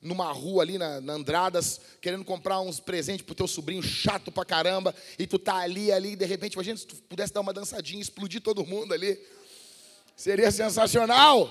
numa 0.00 0.32
rua 0.32 0.62
ali, 0.62 0.78
na, 0.78 1.00
na 1.00 1.12
Andradas, 1.12 1.80
querendo 2.00 2.24
comprar 2.24 2.60
uns 2.60 2.80
presentes 2.80 3.24
pro 3.24 3.34
teu 3.34 3.46
sobrinho 3.46 3.82
chato 3.82 4.32
pra 4.32 4.44
caramba, 4.44 4.94
e 5.18 5.26
tu 5.26 5.38
tá 5.38 5.56
ali, 5.56 5.92
ali, 5.92 6.12
e 6.12 6.16
de 6.16 6.24
repente, 6.24 6.54
imagina 6.54 6.78
se 6.78 6.86
tu 6.86 6.96
pudesse 6.96 7.34
dar 7.34 7.40
uma 7.40 7.52
dançadinha, 7.52 8.00
explodir 8.00 8.40
todo 8.40 8.64
mundo 8.64 8.94
ali. 8.94 9.22
Seria 10.16 10.50
sensacional. 10.50 11.50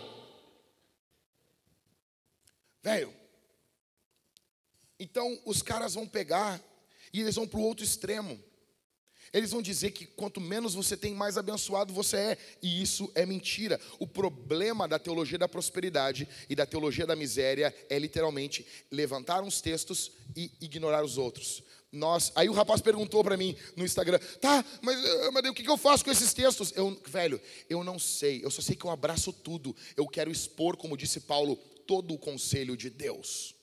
Velho. 2.82 3.14
Então, 5.00 5.40
os 5.46 5.62
caras 5.62 5.94
vão 5.94 6.08
pegar 6.08 6.60
e 7.14 7.22
eles 7.22 7.36
vão 7.36 7.48
para 7.48 7.60
o 7.60 7.64
outro 7.64 7.84
extremo. 7.84 8.44
Eles 9.34 9.52
vão 9.52 9.62
dizer 9.62 9.92
que 9.92 10.06
quanto 10.06 10.42
menos 10.42 10.74
você 10.74 10.98
tem, 10.98 11.14
mais 11.14 11.38
abençoado 11.38 11.94
você 11.94 12.18
é. 12.18 12.38
E 12.62 12.82
isso 12.82 13.12
é 13.14 13.26
mentira. 13.26 13.80
O 14.00 14.08
problema 14.08 14.88
da 14.88 14.98
teologia 14.98 15.38
da 15.38 15.48
prosperidade 15.48 16.28
e 16.50 16.56
da 16.56 16.66
teologia 16.66 17.06
da 17.06 17.16
miséria 17.16 17.74
é 17.90 18.00
literalmente 18.00 18.66
levantar 18.92 19.44
uns 19.44 19.62
textos 19.62 20.12
e 20.36 20.52
ignorar 20.62 21.04
os 21.04 21.18
outros. 21.18 21.64
Nós, 21.92 22.32
aí 22.36 22.48
o 22.48 22.54
rapaz 22.54 22.82
perguntou 22.82 23.24
para 23.24 23.36
mim 23.36 23.56
no 23.76 23.84
Instagram, 23.84 24.20
tá, 24.40 24.64
mas, 24.82 25.04
eh, 25.04 25.32
mas 25.32 25.50
o 25.50 25.54
que 25.54 25.68
eu 25.68 25.78
faço 25.78 26.06
com 26.06 26.12
esses 26.12 26.34
textos? 26.34 26.72
Eu, 26.76 27.02
velho, 27.08 27.42
eu 27.68 27.84
não 27.84 27.98
sei, 27.98 28.44
eu 28.44 28.52
só 28.52 28.62
sei 28.62 28.76
que 28.76 28.86
eu 28.86 28.92
abraço 28.92 29.34
tudo. 29.34 29.76
Eu 29.98 30.08
quero 30.08 30.32
expor, 30.32 30.78
como 30.78 30.96
disse 30.96 31.22
Paulo, 31.22 31.56
todo 31.88 32.14
o 32.14 32.20
conselho 32.20 32.78
de 32.78 32.92
Deus. 32.92 33.56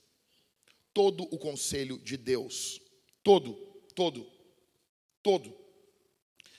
Todo 0.92 1.22
o 1.32 1.38
conselho 1.38 1.98
de 1.98 2.16
Deus. 2.16 2.80
Todo, 3.22 3.54
todo 3.94 4.35
todo. 5.26 5.52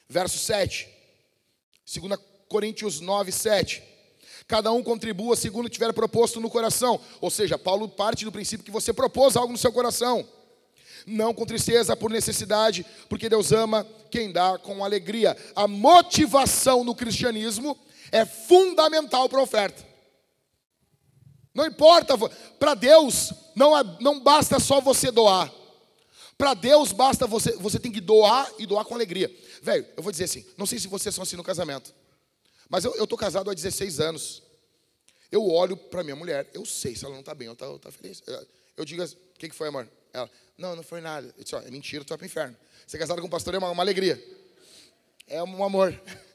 Verso 0.09 0.37
7, 0.37 0.89
2 1.85 2.19
Coríntios 2.49 2.99
9, 2.99 3.31
7. 3.31 3.81
Cada 4.45 4.73
um 4.73 4.83
contribua 4.83 5.37
segundo 5.37 5.69
tiver 5.69 5.93
proposto 5.93 6.41
no 6.41 6.49
coração. 6.49 6.99
Ou 7.21 7.29
seja, 7.29 7.57
Paulo 7.57 7.87
parte 7.87 8.25
do 8.25 8.31
princípio 8.31 8.65
que 8.65 8.71
você 8.71 8.91
propôs 8.91 9.37
algo 9.37 9.53
no 9.53 9.57
seu 9.57 9.71
coração. 9.71 10.27
Não 11.05 11.33
com 11.33 11.45
tristeza, 11.45 11.95
por 11.95 12.11
necessidade, 12.11 12.85
porque 13.07 13.29
Deus 13.29 13.53
ama 13.53 13.87
quem 14.11 14.33
dá 14.33 14.57
com 14.57 14.83
alegria. 14.83 15.37
A 15.55 15.65
motivação 15.65 16.83
no 16.83 16.93
cristianismo 16.93 17.77
é 18.11 18.25
fundamental 18.25 19.29
para 19.29 19.39
a 19.39 19.43
oferta. 19.43 19.85
Não 21.53 21.65
importa, 21.65 22.17
para 22.59 22.73
Deus 22.73 23.31
não, 23.55 23.71
não 24.01 24.19
basta 24.19 24.59
só 24.59 24.81
você 24.81 25.09
doar. 25.09 25.56
Para 26.37 26.53
Deus 26.53 26.91
basta 26.91 27.25
você, 27.25 27.53
você 27.53 27.79
tem 27.79 27.91
que 27.91 27.99
doar 27.99 28.51
e 28.59 28.65
doar 28.65 28.85
com 28.85 28.93
alegria. 28.93 29.33
Velho, 29.61 29.85
eu 29.97 30.03
vou 30.03 30.11
dizer 30.11 30.25
assim, 30.25 30.45
não 30.55 30.65
sei 30.65 30.77
se 30.77 30.87
vocês 30.87 31.13
são 31.15 31.23
assim 31.23 31.35
no 31.35 31.43
casamento, 31.43 31.93
mas 32.69 32.85
eu 32.85 32.91
estou 33.01 33.17
casado 33.17 33.49
há 33.49 33.53
16 33.53 33.99
anos. 33.99 34.43
Eu 35.31 35.45
olho 35.49 35.75
para 35.75 36.03
minha 36.03 36.15
mulher, 36.15 36.49
eu 36.53 36.65
sei 36.65 36.95
se 36.95 37.03
ela 37.03 37.13
não 37.13 37.21
está 37.21 37.33
bem 37.33 37.47
ou 37.47 37.53
está 37.53 37.79
tá 37.79 37.91
feliz. 37.91 38.21
Eu 38.77 38.85
digo 38.85 39.01
assim, 39.01 39.15
o 39.15 39.39
que, 39.39 39.49
que 39.49 39.55
foi, 39.55 39.67
amor? 39.67 39.89
Ela, 40.13 40.29
não, 40.57 40.75
não 40.75 40.83
foi 40.83 41.01
nada. 41.01 41.33
Eu 41.37 41.43
disse, 41.43 41.55
ó, 41.55 41.59
é 41.59 41.71
mentira, 41.71 42.03
tu 42.05 42.09
vai 42.09 42.17
pro 42.17 42.27
inferno. 42.27 42.55
Ser 42.85 42.97
casado 42.97 43.19
com 43.19 43.27
um 43.27 43.29
pastor 43.29 43.55
é 43.55 43.57
uma, 43.57 43.69
uma 43.69 43.83
alegria. 43.83 44.23
É 45.27 45.43
um 45.43 45.63
amor. 45.63 45.99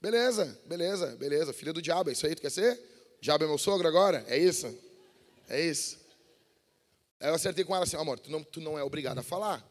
Beleza, 0.00 0.58
beleza, 0.64 1.08
beleza. 1.16 1.52
Filha 1.52 1.74
do 1.74 1.82
diabo, 1.82 2.08
é 2.08 2.14
isso 2.14 2.26
aí, 2.26 2.34
tu 2.34 2.40
quer 2.40 2.50
ser? 2.50 2.72
O 3.18 3.20
diabo 3.20 3.44
é 3.44 3.46
meu 3.46 3.58
sogro 3.58 3.86
agora? 3.86 4.24
É 4.28 4.38
isso? 4.38 4.74
É 5.46 5.60
isso. 5.60 5.99
Aí 7.20 7.28
eu 7.28 7.34
acertei 7.34 7.64
com 7.64 7.74
ela 7.74 7.84
assim, 7.84 7.96
amor, 7.96 8.18
tu 8.18 8.30
não, 8.30 8.42
tu 8.42 8.60
não 8.60 8.78
é 8.78 8.82
obrigado 8.82 9.18
a 9.18 9.22
falar. 9.22 9.62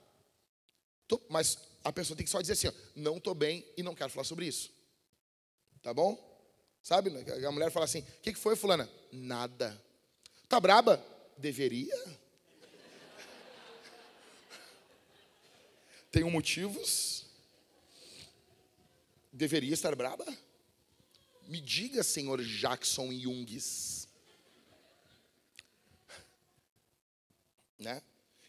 Tu, 1.08 1.20
mas 1.28 1.58
a 1.84 1.92
pessoa 1.92 2.16
tem 2.16 2.24
que 2.24 2.30
só 2.30 2.40
dizer 2.40 2.54
assim, 2.54 2.68
ó, 2.68 2.74
não 2.96 3.18
estou 3.18 3.34
bem 3.34 3.66
e 3.76 3.82
não 3.82 3.96
quero 3.96 4.12
falar 4.12 4.24
sobre 4.24 4.46
isso. 4.46 4.72
Tá 5.82 5.92
bom? 5.92 6.16
Sabe? 6.84 7.10
A 7.46 7.52
mulher 7.52 7.72
fala 7.72 7.86
assim, 7.86 8.02
o 8.02 8.22
que, 8.22 8.34
que 8.34 8.40
foi, 8.40 8.56
fulana? 8.56 8.88
Nada. 9.12 9.84
Tá 10.48 10.60
braba? 10.60 11.04
Deveria. 11.38 11.96
Tenho 16.12 16.30
motivos. 16.30 17.26
Deveria 19.34 19.74
estar 19.74 19.96
braba? 19.96 20.26
Me 21.48 21.60
diga, 21.60 22.04
senhor 22.04 22.44
Jackson 22.44 23.12
Jungs. 23.12 23.99
Né? 27.80 28.02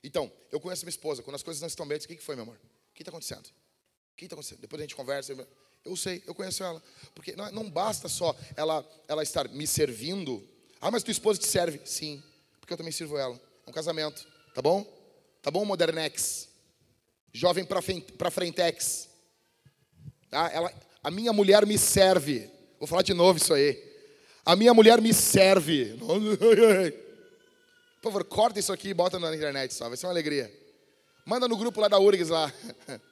Então, 0.03 0.31
eu 0.51 0.59
conheço 0.59 0.85
minha 0.85 0.91
esposa. 0.91 1.23
Quando 1.23 1.37
as 1.37 1.43
coisas 1.43 1.61
não 1.61 1.69
estão 1.69 1.87
bem, 1.87 1.95
eu 1.95 1.99
disse, 1.99 2.13
o 2.13 2.17
que 2.17 2.23
foi, 2.23 2.35
meu 2.35 2.43
amor? 2.43 2.57
O 2.57 2.95
que 2.95 3.03
está 3.03 3.11
acontecendo? 3.11 3.47
O 3.47 4.17
que 4.17 4.25
está 4.25 4.35
acontecendo? 4.35 4.61
Depois 4.61 4.81
a 4.81 4.85
gente 4.85 4.97
conversa. 4.97 5.33
Eu 5.85 5.97
sei, 5.97 6.23
eu 6.27 6.35
conheço 6.35 6.63
ela. 6.63 6.83
Porque 7.15 7.37
não, 7.37 7.51
não 7.53 7.71
basta 7.71 8.09
só 8.09 8.35
ela, 8.57 8.87
ela 9.09 9.23
estar 9.23 9.49
me 9.49 9.67
servindo. 9.67 10.47
Ah, 10.81 10.91
mas 10.91 11.03
tua 11.03 11.13
esposa 11.13 11.39
te 11.39 11.47
serve? 11.47 11.81
Sim, 11.85 12.23
porque 12.61 12.73
eu 12.73 12.77
também 12.77 12.93
sirvo 12.93 13.17
ela. 13.19 13.39
É 13.67 13.71
um 13.71 13.73
casamento, 13.73 14.27
tá 14.55 14.63
bom? 14.63 14.85
Tá 15.43 15.51
bom, 15.51 15.65
Modernex? 15.65 16.49
Jovem 17.33 17.65
para 17.65 18.31
Frentex. 18.31 19.09
Tá? 20.31 20.51
Ela, 20.53 20.73
a 21.03 21.11
minha 21.11 21.33
mulher 21.33 21.65
me 21.67 21.79
serve. 21.79 22.51
Vou 22.79 22.87
falar 22.87 23.03
de 23.03 23.15
novo 23.15 23.39
isso 23.39 23.53
aí. 23.55 23.91
A 24.45 24.57
minha 24.57 24.73
mulher 24.75 25.01
me 25.01 25.13
serve. 25.13 25.99
Por 28.01 28.09
favor, 28.09 28.25
corta 28.25 28.59
isso 28.59 28.73
aqui 28.73 28.89
e 28.89 28.95
bota 28.95 29.19
na 29.19 29.35
internet 29.35 29.75
só. 29.75 29.89
Vai 29.89 29.97
ser 29.97 30.07
uma 30.07 30.13
alegria. 30.13 30.51
Manda 31.27 31.47
no 31.47 31.57
grupo 31.57 31.81
lá 31.81 31.89
da 31.89 31.99
URGS 31.99 32.31
lá. 32.31 32.53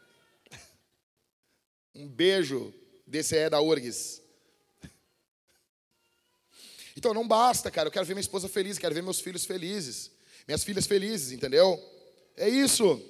Um 1.95 2.07
beijo 2.07 2.73
DCE 3.05 3.51
da 3.51 3.61
URGS. 3.61 4.23
Então 6.97 7.13
não 7.13 7.27
basta, 7.27 7.73
cara. 7.73 7.89
Eu 7.89 7.93
quero 7.93 8.07
ver 8.07 8.15
minha 8.15 8.21
esposa 8.21 8.49
feliz, 8.49 8.79
quero 8.79 8.95
ver 8.95 9.03
meus 9.03 9.21
filhos 9.21 9.45
felizes, 9.45 10.13
minhas 10.47 10.63
filhas 10.63 10.87
felizes, 10.87 11.33
entendeu? 11.33 11.77
É 12.37 12.49
isso. 12.49 13.03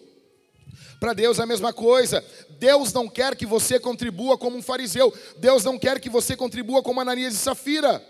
Para 0.99 1.13
Deus 1.13 1.39
é 1.39 1.43
a 1.43 1.47
mesma 1.47 1.71
coisa. 1.71 2.25
Deus 2.59 2.93
não 2.93 3.09
quer 3.09 3.37
que 3.37 3.45
você 3.45 3.79
contribua 3.79 4.39
como 4.39 4.57
um 4.57 4.63
fariseu. 4.63 5.13
Deus 5.37 5.65
não 5.65 5.79
quer 5.79 6.01
que 6.01 6.09
você 6.09 6.35
contribua 6.35 6.83
como 6.83 7.01
Ananias 7.01 7.35
e 7.35 7.39
Safira. 7.39 8.03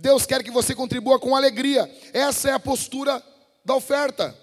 Deus 0.00 0.24
quer 0.24 0.42
que 0.42 0.50
você 0.50 0.74
contribua 0.74 1.18
com 1.18 1.36
alegria. 1.36 1.90
Essa 2.12 2.50
é 2.50 2.52
a 2.52 2.58
postura 2.58 3.22
da 3.64 3.76
oferta. 3.76 4.34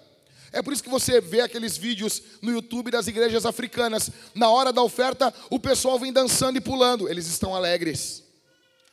É 0.52 0.62
por 0.62 0.72
isso 0.72 0.82
que 0.82 0.88
você 0.88 1.20
vê 1.20 1.40
aqueles 1.40 1.76
vídeos 1.76 2.22
no 2.40 2.52
YouTube 2.52 2.92
das 2.92 3.08
igrejas 3.08 3.44
africanas. 3.44 4.08
Na 4.34 4.48
hora 4.48 4.72
da 4.72 4.82
oferta, 4.82 5.34
o 5.50 5.58
pessoal 5.58 5.98
vem 5.98 6.12
dançando 6.12 6.58
e 6.58 6.60
pulando. 6.60 7.08
Eles 7.08 7.26
estão 7.26 7.54
alegres. 7.54 8.22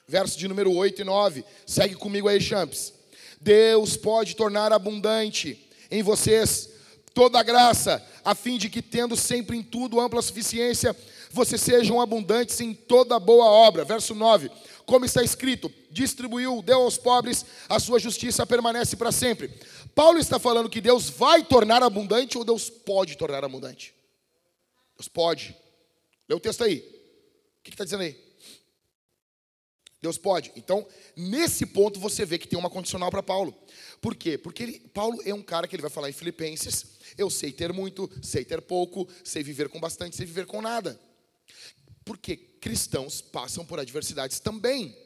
Verso 0.08 0.38
de 0.38 0.48
número 0.48 0.74
8 0.74 1.02
e 1.02 1.06
9. 1.06 1.46
Segue 1.68 1.96
comigo 1.96 2.28
aí, 2.28 2.42
Champs. 2.42 2.94
Deus 3.40 3.96
pode 3.96 4.36
tornar 4.36 4.74
abundante 4.74 5.70
em 5.92 6.02
vocês 6.02 6.70
toda 7.14 7.40
a 7.40 7.44
graça, 7.44 8.04
a 8.26 8.36
fim 8.36 8.58
de 8.58 8.70
que, 8.70 8.82
tendo 8.82 9.16
sempre 9.16 9.56
em 9.56 9.64
tudo 9.64 10.02
ampla 10.02 10.22
suficiência, 10.22 10.96
vocês 11.32 11.62
sejam 11.62 12.02
abundantes 12.02 12.60
em 12.60 12.74
toda 12.74 13.20
boa 13.20 13.46
obra. 13.46 13.86
Verso 13.86 14.16
9. 14.16 14.50
Como 14.86 15.06
está 15.06 15.24
escrito: 15.24 15.72
distribuiu, 15.92 16.62
deu 16.62 16.82
aos 16.82 16.98
pobres, 16.98 17.46
a 17.68 17.80
sua 17.80 18.00
justiça 18.00 18.46
permanece 18.46 18.96
para 18.96 19.12
sempre. 19.12 19.50
Paulo 19.94 20.20
está 20.20 20.40
falando 20.40 20.70
que 20.70 20.82
Deus 20.82 21.10
vai 21.10 21.44
tornar 21.44 21.82
abundante 21.82 22.38
ou 22.38 22.46
Deus 22.46 22.70
pode 22.70 23.18
tornar 23.18 23.44
abundante? 23.44 23.94
Deus 24.98 25.08
pode. 25.08 25.56
Lê 26.28 26.36
o 26.36 26.40
texto 26.40 26.64
aí. 26.64 26.80
O 27.60 27.64
que 27.64 27.72
está 27.72 27.84
dizendo 27.84 28.04
aí? 28.04 28.26
Deus 30.02 30.18
pode. 30.20 30.52
Então, 30.56 30.86
nesse 31.16 31.66
ponto 31.66 32.00
você 32.00 32.26
vê 32.26 32.38
que 32.38 32.48
tem 32.48 32.60
uma 32.60 32.70
condicional 32.70 33.10
para 33.10 33.24
Paulo. 33.24 33.58
Por 34.00 34.16
quê? 34.16 34.38
Porque 34.38 34.62
ele, 34.62 34.80
Paulo 34.94 35.20
é 35.26 35.34
um 35.34 35.42
cara 35.42 35.68
que 35.68 35.76
ele 35.76 35.82
vai 35.82 35.90
falar 35.90 36.10
em 36.10 36.14
Filipenses: 36.14 36.86
eu 37.18 37.30
sei 37.30 37.52
ter 37.52 37.74
muito, 37.74 38.10
sei 38.22 38.46
ter 38.46 38.62
pouco, 38.62 39.08
sei 39.24 39.42
viver 39.42 39.68
com 39.68 39.80
bastante, 39.80 40.16
sei 40.16 40.26
viver 40.26 40.46
com 40.46 40.62
nada. 40.62 41.00
Porque 42.04 42.38
cristãos 42.66 43.22
passam 43.22 43.64
por 43.64 43.80
adversidades 43.80 44.40
também. 44.40 44.98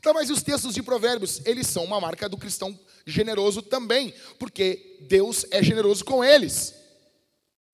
Então, 0.00 0.12
mas 0.12 0.30
os 0.30 0.42
textos 0.42 0.74
de 0.74 0.82
Provérbios, 0.82 1.40
eles 1.44 1.68
são 1.68 1.84
uma 1.84 2.00
marca 2.00 2.28
do 2.28 2.36
cristão 2.36 2.76
generoso 3.06 3.62
também, 3.62 4.12
porque 4.36 4.98
Deus 5.02 5.46
é 5.52 5.62
generoso 5.62 6.04
com 6.04 6.24
eles. 6.24 6.74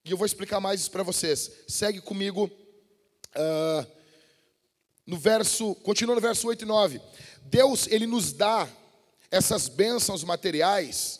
E 0.05 0.11
eu 0.11 0.17
vou 0.19 0.27
explicar 0.27 0.61
mais 0.61 0.83
isso 0.83 0.91
para 0.91 1.03
vocês. 1.03 1.51
Segue 1.67 2.03
comigo 2.03 2.51
uh, 3.35 3.87
no 5.07 5.17
verso, 5.17 5.75
continua 5.77 6.15
no 6.15 6.21
verso 6.21 6.47
8 6.47 6.61
e 6.61 6.67
9. 6.67 7.01
Deus, 7.45 7.87
ele 7.87 8.07
nos 8.07 8.35
dá 8.35 8.69
essas 9.31 9.69
bênçãos 9.69 10.23
materiais. 10.23 11.19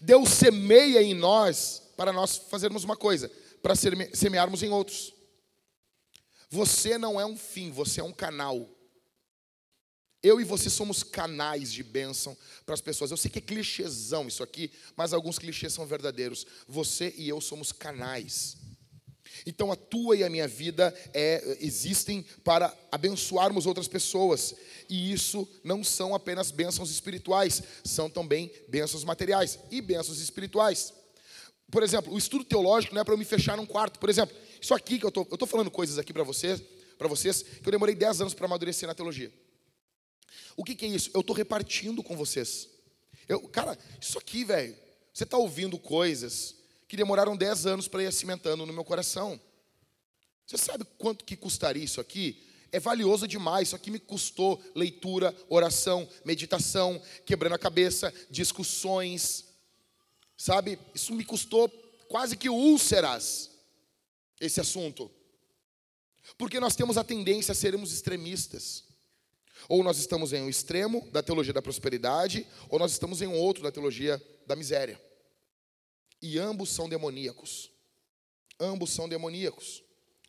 Deus 0.00 0.30
semeia 0.30 1.00
em 1.00 1.14
nós 1.14 1.80
para 1.96 2.12
nós 2.12 2.38
fazermos 2.50 2.82
uma 2.82 2.96
coisa, 2.96 3.30
para 3.62 3.76
semearmos 3.76 4.64
em 4.64 4.70
outros. 4.70 5.19
Você 6.50 6.98
não 6.98 7.20
é 7.20 7.24
um 7.24 7.36
fim, 7.36 7.70
você 7.70 8.00
é 8.00 8.04
um 8.04 8.12
canal. 8.12 8.68
Eu 10.22 10.40
e 10.40 10.44
você 10.44 10.68
somos 10.68 11.02
canais 11.02 11.72
de 11.72 11.82
bênção 11.82 12.36
para 12.66 12.74
as 12.74 12.80
pessoas. 12.80 13.10
Eu 13.10 13.16
sei 13.16 13.30
que 13.30 13.38
é 13.38 13.42
clichêzão 13.42 14.28
isso 14.28 14.42
aqui, 14.42 14.70
mas 14.96 15.12
alguns 15.12 15.38
clichês 15.38 15.72
são 15.72 15.86
verdadeiros. 15.86 16.46
Você 16.68 17.14
e 17.16 17.28
eu 17.28 17.40
somos 17.40 17.72
canais. 17.72 18.58
Então 19.46 19.72
a 19.72 19.76
tua 19.76 20.16
e 20.16 20.24
a 20.24 20.28
minha 20.28 20.46
vida 20.46 20.94
é, 21.14 21.56
existem 21.60 22.22
para 22.44 22.76
abençoarmos 22.90 23.64
outras 23.64 23.88
pessoas. 23.88 24.54
E 24.88 25.12
isso 25.12 25.48
não 25.64 25.82
são 25.82 26.14
apenas 26.14 26.50
bênçãos 26.50 26.90
espirituais, 26.90 27.62
são 27.84 28.10
também 28.10 28.52
bênçãos 28.68 29.04
materiais 29.04 29.58
e 29.70 29.80
bênçãos 29.80 30.20
espirituais. 30.20 30.92
Por 31.70 31.82
exemplo, 31.82 32.12
o 32.12 32.18
estudo 32.18 32.44
teológico 32.44 32.94
não 32.94 33.00
é 33.00 33.04
para 33.04 33.14
eu 33.14 33.18
me 33.18 33.24
fechar 33.24 33.56
num 33.56 33.64
quarto. 33.64 34.00
Por 34.00 34.10
exemplo, 34.10 34.36
isso 34.60 34.74
aqui 34.74 34.98
que 34.98 35.06
eu 35.06 35.10
tô, 35.10 35.22
estou 35.22 35.46
falando 35.46 35.70
coisas 35.70 35.98
aqui 35.98 36.12
para 36.12 36.22
vocês, 36.22 36.62
para 36.98 37.08
vocês, 37.08 37.42
que 37.42 37.66
eu 37.66 37.72
demorei 37.72 37.94
10 37.94 38.20
anos 38.20 38.34
para 38.34 38.46
amadurecer 38.46 38.86
na 38.86 38.94
teologia. 38.94 39.32
O 40.56 40.64
que, 40.64 40.74
que 40.74 40.84
é 40.84 40.88
isso? 40.88 41.10
Eu 41.14 41.20
estou 41.20 41.34
repartindo 41.34 42.02
com 42.02 42.16
vocês. 42.16 42.68
Eu, 43.26 43.40
cara, 43.48 43.78
isso 44.00 44.18
aqui, 44.18 44.44
velho, 44.44 44.76
você 45.12 45.24
está 45.24 45.38
ouvindo 45.38 45.78
coisas 45.78 46.56
que 46.86 46.96
demoraram 46.96 47.36
10 47.36 47.66
anos 47.66 47.88
para 47.88 48.02
ir 48.02 48.12
cimentando 48.12 48.66
no 48.66 48.72
meu 48.72 48.84
coração. 48.84 49.40
Você 50.46 50.58
sabe 50.58 50.84
quanto 50.98 51.24
que 51.24 51.36
custaria 51.36 51.84
isso 51.84 52.00
aqui? 52.00 52.42
É 52.72 52.80
valioso 52.80 53.26
demais. 53.26 53.68
Isso 53.68 53.76
aqui 53.76 53.90
me 53.90 53.98
custou 53.98 54.62
leitura, 54.74 55.34
oração, 55.48 56.08
meditação, 56.24 57.00
quebrando 57.24 57.54
a 57.54 57.58
cabeça, 57.58 58.12
discussões. 58.28 59.44
Sabe? 60.36 60.78
Isso 60.94 61.14
me 61.14 61.24
custou 61.24 61.68
quase 62.08 62.36
que 62.36 62.48
úlceras 62.48 63.49
esse 64.40 64.60
assunto. 64.60 65.10
Porque 66.38 66.58
nós 66.58 66.74
temos 66.74 66.96
a 66.96 67.04
tendência 67.04 67.52
a 67.52 67.54
sermos 67.54 67.92
extremistas. 67.92 68.84
Ou 69.68 69.84
nós 69.84 69.98
estamos 69.98 70.32
em 70.32 70.42
um 70.42 70.48
extremo 70.48 71.06
da 71.10 71.22
teologia 71.22 71.52
da 71.52 71.60
prosperidade, 71.60 72.46
ou 72.68 72.78
nós 72.78 72.92
estamos 72.92 73.20
em 73.20 73.26
um 73.26 73.38
outro 73.38 73.62
da 73.62 73.70
teologia 73.70 74.20
da 74.46 74.56
miséria. 74.56 75.00
E 76.22 76.38
ambos 76.38 76.70
são 76.70 76.88
demoníacos. 76.88 77.70
Ambos 78.58 78.90
são 78.90 79.08
demoníacos. 79.08 79.82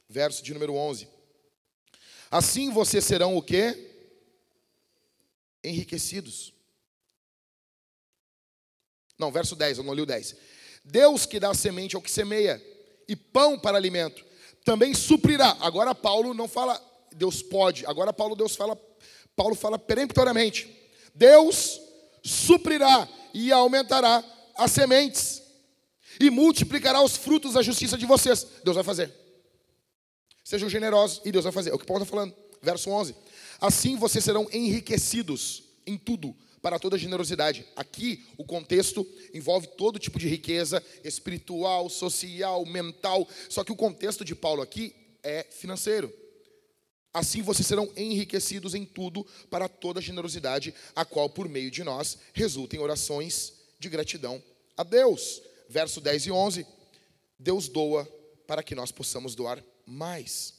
Verso 0.07 0.43
de 0.43 0.53
número 0.53 0.75
11. 0.75 1.07
Assim 2.29 2.71
vocês 2.71 3.03
serão 3.05 3.35
o 3.35 3.41
quê? 3.41 3.89
Enriquecidos. 5.63 6.53
Não, 9.17 9.31
verso 9.31 9.55
10, 9.55 9.77
eu 9.77 9.83
não 9.83 9.93
li 9.93 10.01
o 10.01 10.05
10. 10.05 10.35
Deus 10.83 11.25
que 11.25 11.39
dá 11.39 11.53
semente 11.53 11.95
ao 11.95 12.01
que 12.01 12.09
semeia 12.09 12.70
e 13.11 13.15
pão 13.15 13.59
para 13.59 13.75
alimento, 13.77 14.23
também 14.63 14.93
suprirá. 14.93 15.57
Agora 15.59 15.93
Paulo 15.93 16.33
não 16.33 16.47
fala 16.47 16.81
Deus 17.13 17.41
pode, 17.41 17.85
agora 17.85 18.13
Paulo 18.13 18.37
Deus 18.37 18.55
fala 18.55 18.79
Paulo 19.35 19.53
fala 19.53 19.77
peremptoriamente: 19.77 20.73
Deus 21.13 21.81
suprirá 22.23 23.07
e 23.33 23.51
aumentará 23.51 24.23
as 24.55 24.71
sementes 24.71 25.41
e 26.21 26.29
multiplicará 26.29 27.01
os 27.01 27.17
frutos 27.17 27.53
da 27.53 27.61
justiça 27.61 27.97
de 27.97 28.05
vocês. 28.05 28.47
Deus 28.63 28.75
vai 28.75 28.83
fazer. 28.83 29.13
Sejam 30.41 30.69
generosos 30.69 31.21
e 31.25 31.33
Deus 31.33 31.43
vai 31.43 31.51
fazer. 31.51 31.71
É 31.71 31.73
o 31.73 31.79
que 31.79 31.85
Paulo 31.85 32.03
está 32.03 32.15
falando, 32.15 32.33
verso 32.61 32.89
11. 32.89 33.13
Assim 33.59 33.97
vocês 33.97 34.23
serão 34.23 34.47
enriquecidos 34.53 35.63
em 35.85 35.97
tudo, 35.97 36.33
para 36.61 36.79
toda 36.79 36.97
generosidade. 36.97 37.65
Aqui 37.75 38.25
o 38.37 38.45
contexto 38.45 39.07
envolve 39.33 39.67
todo 39.67 39.99
tipo 39.99 40.19
de 40.19 40.27
riqueza 40.27 40.83
espiritual, 41.03 41.89
social, 41.89 42.65
mental. 42.65 43.27
Só 43.49 43.63
que 43.63 43.71
o 43.71 43.75
contexto 43.75 44.23
de 44.23 44.35
Paulo 44.35 44.61
aqui 44.61 44.95
é 45.23 45.43
financeiro. 45.49 46.13
Assim 47.13 47.41
vocês 47.41 47.67
serão 47.67 47.91
enriquecidos 47.97 48.73
em 48.73 48.85
tudo 48.85 49.25
para 49.49 49.67
toda 49.67 49.99
generosidade, 49.99 50.73
a 50.95 51.03
qual 51.03 51.29
por 51.29 51.49
meio 51.49 51.69
de 51.69 51.83
nós 51.83 52.17
resultem 52.33 52.79
orações 52.79 53.53
de 53.79 53.89
gratidão 53.89 54.41
a 54.77 54.83
Deus. 54.83 55.41
Verso 55.67 55.99
10 55.99 56.27
e 56.27 56.31
11. 56.31 56.65
Deus 57.37 57.67
doa 57.67 58.05
para 58.45 58.63
que 58.63 58.75
nós 58.75 58.91
possamos 58.91 59.35
doar 59.35 59.63
mais. 59.85 60.53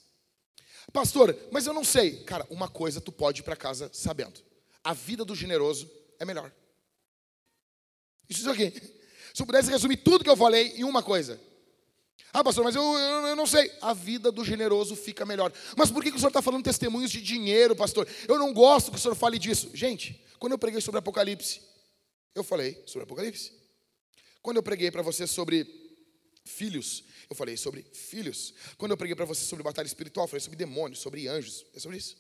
Pastor, 0.92 1.36
mas 1.50 1.66
eu 1.66 1.72
não 1.72 1.84
sei. 1.84 2.22
Cara, 2.24 2.46
uma 2.50 2.68
coisa 2.68 3.00
tu 3.00 3.12
pode 3.12 3.40
ir 3.40 3.44
para 3.44 3.57
casa 3.57 3.88
sabendo. 3.92 4.40
A 4.85 4.93
vida 4.93 5.24
do 5.24 5.35
generoso 5.35 5.91
é 6.18 6.24
melhor. 6.24 6.53
Isso 8.28 8.51
aqui. 8.51 8.72
Se 9.35 9.43
eu 9.43 9.47
pudesse 9.47 9.70
resumir 9.70 9.99
tudo 9.99 10.24
que 10.24 10.30
eu 10.30 10.37
falei 10.37 10.74
em 10.76 10.85
uma 10.85 11.03
coisa, 11.03 11.41
ah, 12.33 12.43
pastor, 12.43 12.64
mas 12.64 12.74
eu, 12.74 12.83
eu, 12.83 13.26
eu, 13.28 13.37
não 13.37 13.47
sei. 13.47 13.70
A 13.83 13.93
vida 13.93 14.33
do 14.33 14.43
generoso 14.43 14.97
fica 14.97 15.26
melhor. 15.26 15.53
Mas 15.76 15.91
por 15.91 16.03
que, 16.03 16.11
que 16.11 16.16
o 16.16 16.18
senhor 16.18 16.30
está 16.30 16.41
falando 16.41 16.64
testemunhos 16.64 17.11
de 17.11 17.20
dinheiro, 17.20 17.76
pastor? 17.76 18.09
Eu 18.26 18.39
não 18.39 18.55
gosto 18.55 18.91
que 18.91 18.97
o 18.97 19.01
senhor 19.01 19.14
fale 19.14 19.39
disso. 19.39 19.70
Gente, 19.74 20.18
quando 20.39 20.53
eu 20.53 20.59
preguei 20.59 20.80
sobre 20.80 20.99
Apocalipse, 20.99 21.61
eu 22.35 22.43
falei 22.43 22.83
sobre 22.87 23.05
Apocalipse. 23.05 23.53
Quando 24.41 24.57
eu 24.57 24.62
preguei 24.62 24.91
para 24.91 25.03
você 25.03 25.26
sobre 25.26 25.66
filhos, 26.45 27.05
eu 27.28 27.37
falei 27.37 27.57
sobre 27.57 27.85
filhos. 27.93 28.55
Quando 28.78 28.93
eu 28.93 28.97
preguei 28.97 29.14
para 29.14 29.26
você 29.26 29.45
sobre 29.45 29.62
batalha 29.62 29.87
espiritual, 29.87 30.24
eu 30.24 30.28
falei 30.28 30.41
sobre 30.41 30.57
demônios, 30.57 31.01
sobre 31.01 31.28
anjos. 31.28 31.66
É 31.74 31.80
sobre 31.80 31.99
isso. 31.99 32.16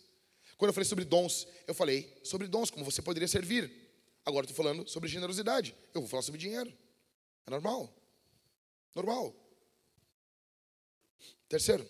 Quando 0.56 0.68
eu 0.68 0.74
falei 0.74 0.88
sobre 0.88 1.04
dons, 1.04 1.46
eu 1.66 1.74
falei 1.74 2.20
sobre 2.22 2.46
dons, 2.46 2.70
como 2.70 2.84
você 2.84 3.02
poderia 3.02 3.28
servir. 3.28 3.70
Agora 4.24 4.44
estou 4.44 4.56
falando 4.56 4.88
sobre 4.88 5.08
generosidade. 5.08 5.74
Eu 5.92 6.00
vou 6.00 6.08
falar 6.08 6.22
sobre 6.22 6.40
dinheiro. 6.40 6.72
É 7.46 7.50
normal. 7.50 7.92
Normal. 8.94 9.34
Terceiro, 11.48 11.88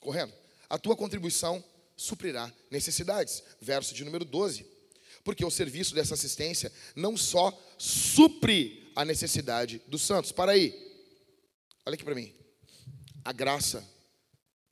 correndo, 0.00 0.32
a 0.68 0.78
tua 0.78 0.94
contribuição 0.94 1.64
suprirá 1.96 2.52
necessidades. 2.70 3.42
Verso 3.60 3.94
de 3.94 4.04
número 4.04 4.24
12. 4.24 4.66
Porque 5.24 5.44
o 5.44 5.50
serviço 5.50 5.94
dessa 5.94 6.14
assistência 6.14 6.72
não 6.94 7.16
só 7.16 7.52
supre 7.78 8.92
a 8.94 9.04
necessidade 9.04 9.80
dos 9.86 10.02
santos. 10.02 10.32
Para 10.32 10.52
aí. 10.52 10.72
Olha 11.84 11.94
aqui 11.94 12.04
para 12.04 12.14
mim. 12.14 12.34
A 13.24 13.32
graça 13.32 13.86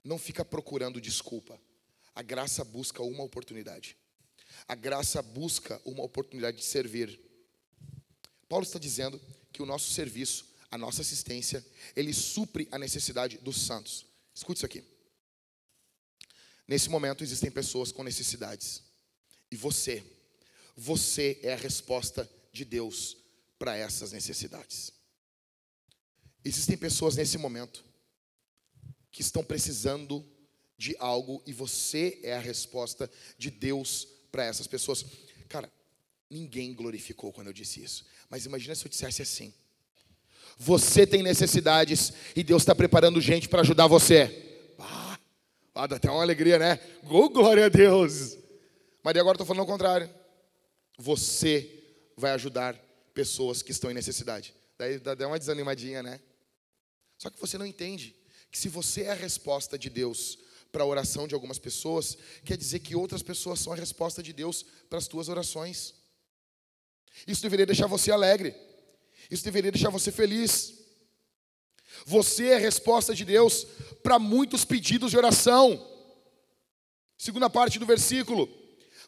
não 0.04 0.18
fica 0.18 0.44
procurando 0.44 1.00
desculpa. 1.00 1.60
A 2.18 2.22
graça 2.22 2.64
busca 2.64 3.00
uma 3.00 3.22
oportunidade. 3.22 3.96
A 4.66 4.74
graça 4.74 5.22
busca 5.22 5.80
uma 5.84 6.02
oportunidade 6.02 6.56
de 6.56 6.64
servir. 6.64 7.20
Paulo 8.48 8.64
está 8.64 8.78
dizendo 8.78 9.20
que 9.52 9.62
o 9.62 9.66
nosso 9.66 9.92
serviço 9.92 10.48
a 10.70 10.76
nossa 10.76 11.02
assistência, 11.02 11.64
ele 11.96 12.12
supre 12.12 12.68
a 12.70 12.78
necessidade 12.78 13.38
dos 13.38 13.62
santos. 13.62 14.04
Escute 14.34 14.58
isso 14.58 14.66
aqui. 14.66 14.84
Nesse 16.66 16.90
momento 16.90 17.24
existem 17.24 17.50
pessoas 17.50 17.90
com 17.90 18.02
necessidades. 18.02 18.82
E 19.50 19.56
você, 19.56 20.04
você 20.76 21.40
é 21.42 21.54
a 21.54 21.56
resposta 21.56 22.30
de 22.52 22.64
Deus 22.64 23.16
para 23.58 23.76
essas 23.76 24.12
necessidades. 24.12 24.92
Existem 26.44 26.76
pessoas 26.76 27.16
nesse 27.16 27.38
momento 27.38 27.82
que 29.10 29.22
estão 29.22 29.42
precisando 29.42 30.24
de 30.78 30.94
algo 31.00 31.42
e 31.44 31.52
você 31.52 32.20
é 32.22 32.34
a 32.34 32.40
resposta 32.40 33.10
de 33.36 33.50
Deus 33.50 34.06
para 34.30 34.44
essas 34.44 34.68
pessoas. 34.68 35.04
Cara, 35.48 35.70
ninguém 36.30 36.72
glorificou 36.72 37.32
quando 37.32 37.48
eu 37.48 37.52
disse 37.52 37.82
isso. 37.82 38.06
Mas 38.30 38.46
imagina 38.46 38.74
se 38.76 38.86
eu 38.86 38.88
dissesse 38.88 39.20
assim: 39.20 39.52
você 40.56 41.04
tem 41.04 41.22
necessidades 41.22 42.12
e 42.36 42.44
Deus 42.44 42.62
está 42.62 42.74
preparando 42.74 43.20
gente 43.20 43.48
para 43.48 43.60
ajudar 43.60 43.88
você. 43.88 44.44
Ah, 44.78 45.86
dá 45.86 45.96
até 45.96 46.10
uma 46.10 46.22
alegria, 46.22 46.58
né? 46.58 46.80
Oh, 47.08 47.28
glória 47.28 47.66
a 47.66 47.68
Deus. 47.68 48.36
Mas 49.02 49.16
agora 49.16 49.34
estou 49.34 49.46
falando 49.46 49.62
o 49.62 49.66
contrário. 49.66 50.08
Você 50.96 51.82
vai 52.16 52.32
ajudar 52.32 52.74
pessoas 53.14 53.62
que 53.62 53.70
estão 53.70 53.90
em 53.90 53.94
necessidade. 53.94 54.54
Daí 54.76 54.98
dá 54.98 55.26
uma 55.26 55.38
desanimadinha, 55.38 56.02
né? 56.02 56.20
Só 57.16 57.30
que 57.30 57.40
você 57.40 57.58
não 57.58 57.66
entende 57.66 58.14
que 58.50 58.58
se 58.58 58.68
você 58.68 59.02
é 59.02 59.10
a 59.10 59.14
resposta 59.14 59.78
de 59.78 59.90
Deus 59.90 60.38
para 60.70 60.82
a 60.82 60.86
oração 60.86 61.26
de 61.26 61.34
algumas 61.34 61.58
pessoas, 61.58 62.16
quer 62.44 62.56
dizer 62.56 62.80
que 62.80 62.94
outras 62.94 63.22
pessoas 63.22 63.60
são 63.60 63.72
a 63.72 63.76
resposta 63.76 64.22
de 64.22 64.32
Deus 64.32 64.64
para 64.88 64.98
as 64.98 65.08
tuas 65.08 65.28
orações. 65.28 65.94
Isso 67.26 67.42
deveria 67.42 67.66
deixar 67.66 67.86
você 67.86 68.10
alegre. 68.10 68.54
Isso 69.30 69.44
deveria 69.44 69.72
deixar 69.72 69.90
você 69.90 70.12
feliz. 70.12 70.74
Você 72.04 72.48
é 72.48 72.56
a 72.56 72.60
resposta 72.60 73.14
de 73.14 73.24
Deus 73.24 73.66
para 74.02 74.18
muitos 74.18 74.64
pedidos 74.64 75.10
de 75.10 75.16
oração. 75.16 75.84
Segunda 77.16 77.50
parte 77.50 77.78
do 77.78 77.86
versículo. 77.86 78.48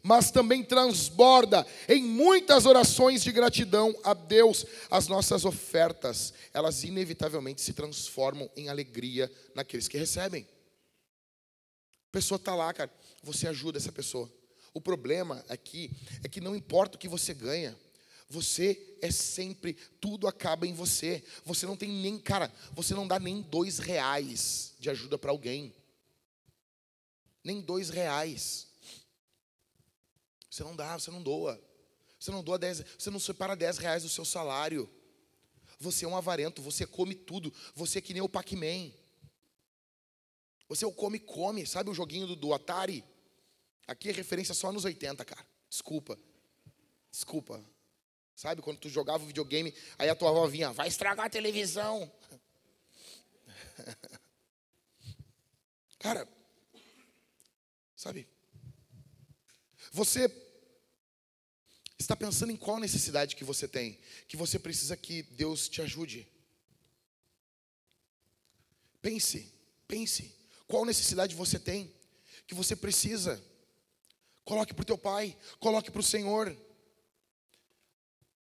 Mas 0.02 0.30
também 0.30 0.64
transborda 0.64 1.66
em 1.86 2.02
muitas 2.02 2.64
orações 2.64 3.22
de 3.22 3.30
gratidão 3.30 3.94
a 4.02 4.14
Deus. 4.14 4.64
As 4.90 5.08
nossas 5.08 5.44
ofertas, 5.44 6.32
elas 6.54 6.84
inevitavelmente 6.84 7.60
se 7.60 7.74
transformam 7.74 8.50
em 8.56 8.70
alegria 8.70 9.30
naqueles 9.54 9.88
que 9.88 9.98
recebem. 9.98 10.46
A 12.10 12.12
pessoa 12.12 12.36
está 12.36 12.56
lá, 12.56 12.74
cara, 12.74 12.92
você 13.22 13.46
ajuda 13.46 13.78
essa 13.78 13.92
pessoa. 13.92 14.28
O 14.74 14.80
problema 14.80 15.44
aqui 15.48 15.90
é 16.24 16.28
que 16.28 16.40
não 16.40 16.56
importa 16.56 16.96
o 16.96 16.98
que 16.98 17.06
você 17.06 17.32
ganha, 17.32 17.78
você 18.28 18.96
é 19.00 19.12
sempre, 19.12 19.74
tudo 20.00 20.26
acaba 20.26 20.66
em 20.66 20.74
você. 20.74 21.22
Você 21.44 21.66
não 21.66 21.76
tem 21.76 21.88
nem, 21.88 22.18
cara, 22.18 22.52
você 22.72 22.94
não 22.94 23.06
dá 23.06 23.18
nem 23.18 23.42
dois 23.42 23.78
reais 23.78 24.74
de 24.80 24.90
ajuda 24.90 25.16
para 25.16 25.30
alguém. 25.30 25.72
Nem 27.44 27.60
dois 27.60 27.90
reais. 27.90 28.68
Você 30.48 30.64
não 30.64 30.74
dá, 30.74 30.98
você 30.98 31.12
não 31.12 31.22
doa. 31.22 31.60
Você 32.18 32.32
não 32.32 32.42
doa 32.42 32.58
dez, 32.58 32.84
você 32.98 33.08
não 33.08 33.20
separa 33.20 33.54
dez 33.54 33.78
reais 33.78 34.02
do 34.02 34.08
seu 34.08 34.24
salário. 34.24 34.90
Você 35.78 36.04
é 36.04 36.08
um 36.08 36.16
avarento, 36.16 36.60
você 36.60 36.84
come 36.84 37.14
tudo. 37.14 37.52
Você 37.74 37.98
é 37.98 38.02
que 38.02 38.12
nem 38.12 38.22
o 38.22 38.28
Pac-Man. 38.28 38.92
Você 40.70 40.84
é 40.84 40.88
o 40.88 40.92
come-come, 40.92 41.66
sabe 41.66 41.90
o 41.90 41.94
joguinho 41.94 42.28
do, 42.28 42.36
do 42.36 42.54
Atari? 42.54 43.04
Aqui 43.88 44.08
é 44.08 44.12
referência 44.12 44.54
só 44.54 44.70
nos 44.70 44.84
80, 44.84 45.24
cara. 45.24 45.44
Desculpa. 45.68 46.16
Desculpa. 47.10 47.60
Sabe, 48.36 48.62
quando 48.62 48.78
tu 48.78 48.88
jogava 48.88 49.26
videogame, 49.26 49.74
aí 49.98 50.08
a 50.08 50.14
tua 50.14 50.30
avó 50.30 50.46
vinha, 50.46 50.72
vai 50.72 50.86
estragar 50.86 51.26
a 51.26 51.30
televisão. 51.30 52.10
Cara, 55.98 56.26
sabe? 57.96 58.28
Você 59.90 60.30
está 61.98 62.14
pensando 62.14 62.52
em 62.52 62.56
qual 62.56 62.78
necessidade 62.78 63.34
que 63.34 63.42
você 63.42 63.66
tem, 63.66 63.98
que 64.28 64.36
você 64.36 64.56
precisa 64.56 64.96
que 64.96 65.24
Deus 65.24 65.68
te 65.68 65.82
ajude. 65.82 66.28
Pense, 69.02 69.52
pense, 69.88 70.39
qual 70.70 70.84
necessidade 70.84 71.34
você 71.34 71.58
tem, 71.58 71.92
que 72.46 72.54
você 72.54 72.76
precisa. 72.76 73.42
Coloque 74.44 74.72
para 74.72 74.82
o 74.82 74.86
teu 74.86 74.96
pai, 74.96 75.36
coloque 75.58 75.90
para 75.90 76.00
o 76.00 76.04
Senhor. 76.04 76.56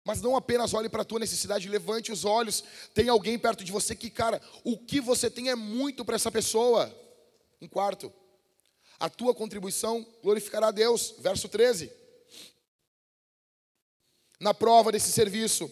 Mas 0.05 0.23
não 0.23 0.37
apenas 0.37 0.73
olhe 0.75 0.89
para 0.89 1.03
a 1.03 1.05
tua 1.05 1.19
necessidade, 1.19 1.69
levante 1.69 2.13
os 2.13 2.25
olhos. 2.25 2.63
Tem 2.95 3.09
alguém 3.09 3.39
perto 3.39 3.65
de 3.65 3.73
você 3.73 3.97
que, 3.97 4.11
cara, 4.11 4.41
o 4.63 4.79
que 4.79 5.01
você 5.01 5.29
tem 5.29 5.51
é 5.51 5.55
muito 5.55 6.05
para 6.05 6.15
essa 6.15 6.31
pessoa. 6.31 6.95
Em 7.61 7.67
quarto, 7.67 8.13
a 9.01 9.09
tua 9.09 9.35
contribuição 9.35 10.07
glorificará 10.23 10.69
a 10.69 10.71
Deus. 10.71 11.15
Verso 11.19 11.49
13. 11.49 11.91
Na 14.39 14.55
prova 14.55 14.93
desse 14.93 15.11
serviço, 15.11 15.71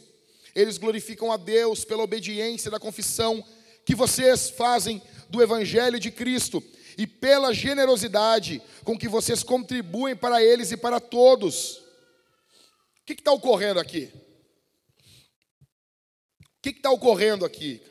eles 0.54 0.78
glorificam 0.78 1.30
a 1.30 1.36
Deus 1.36 1.84
pela 1.84 2.02
obediência 2.02 2.70
da 2.70 2.80
confissão 2.80 3.46
que 3.84 3.94
vocês 3.94 4.50
fazem 4.50 5.02
do 5.28 5.42
Evangelho 5.42 5.98
de 5.98 6.10
Cristo 6.10 6.62
e 6.96 7.06
pela 7.06 7.54
generosidade 7.54 8.62
com 8.84 8.98
que 8.98 9.08
vocês 9.08 9.42
contribuem 9.42 10.14
para 10.14 10.42
eles 10.42 10.70
e 10.70 10.76
para 10.76 11.00
todos. 11.00 11.78
O 11.78 13.04
que 13.06 13.14
está 13.14 13.32
ocorrendo 13.32 13.80
aqui? 13.80 14.10
O 16.40 16.62
que 16.62 16.70
está 16.70 16.90
ocorrendo 16.90 17.44
aqui? 17.44 17.82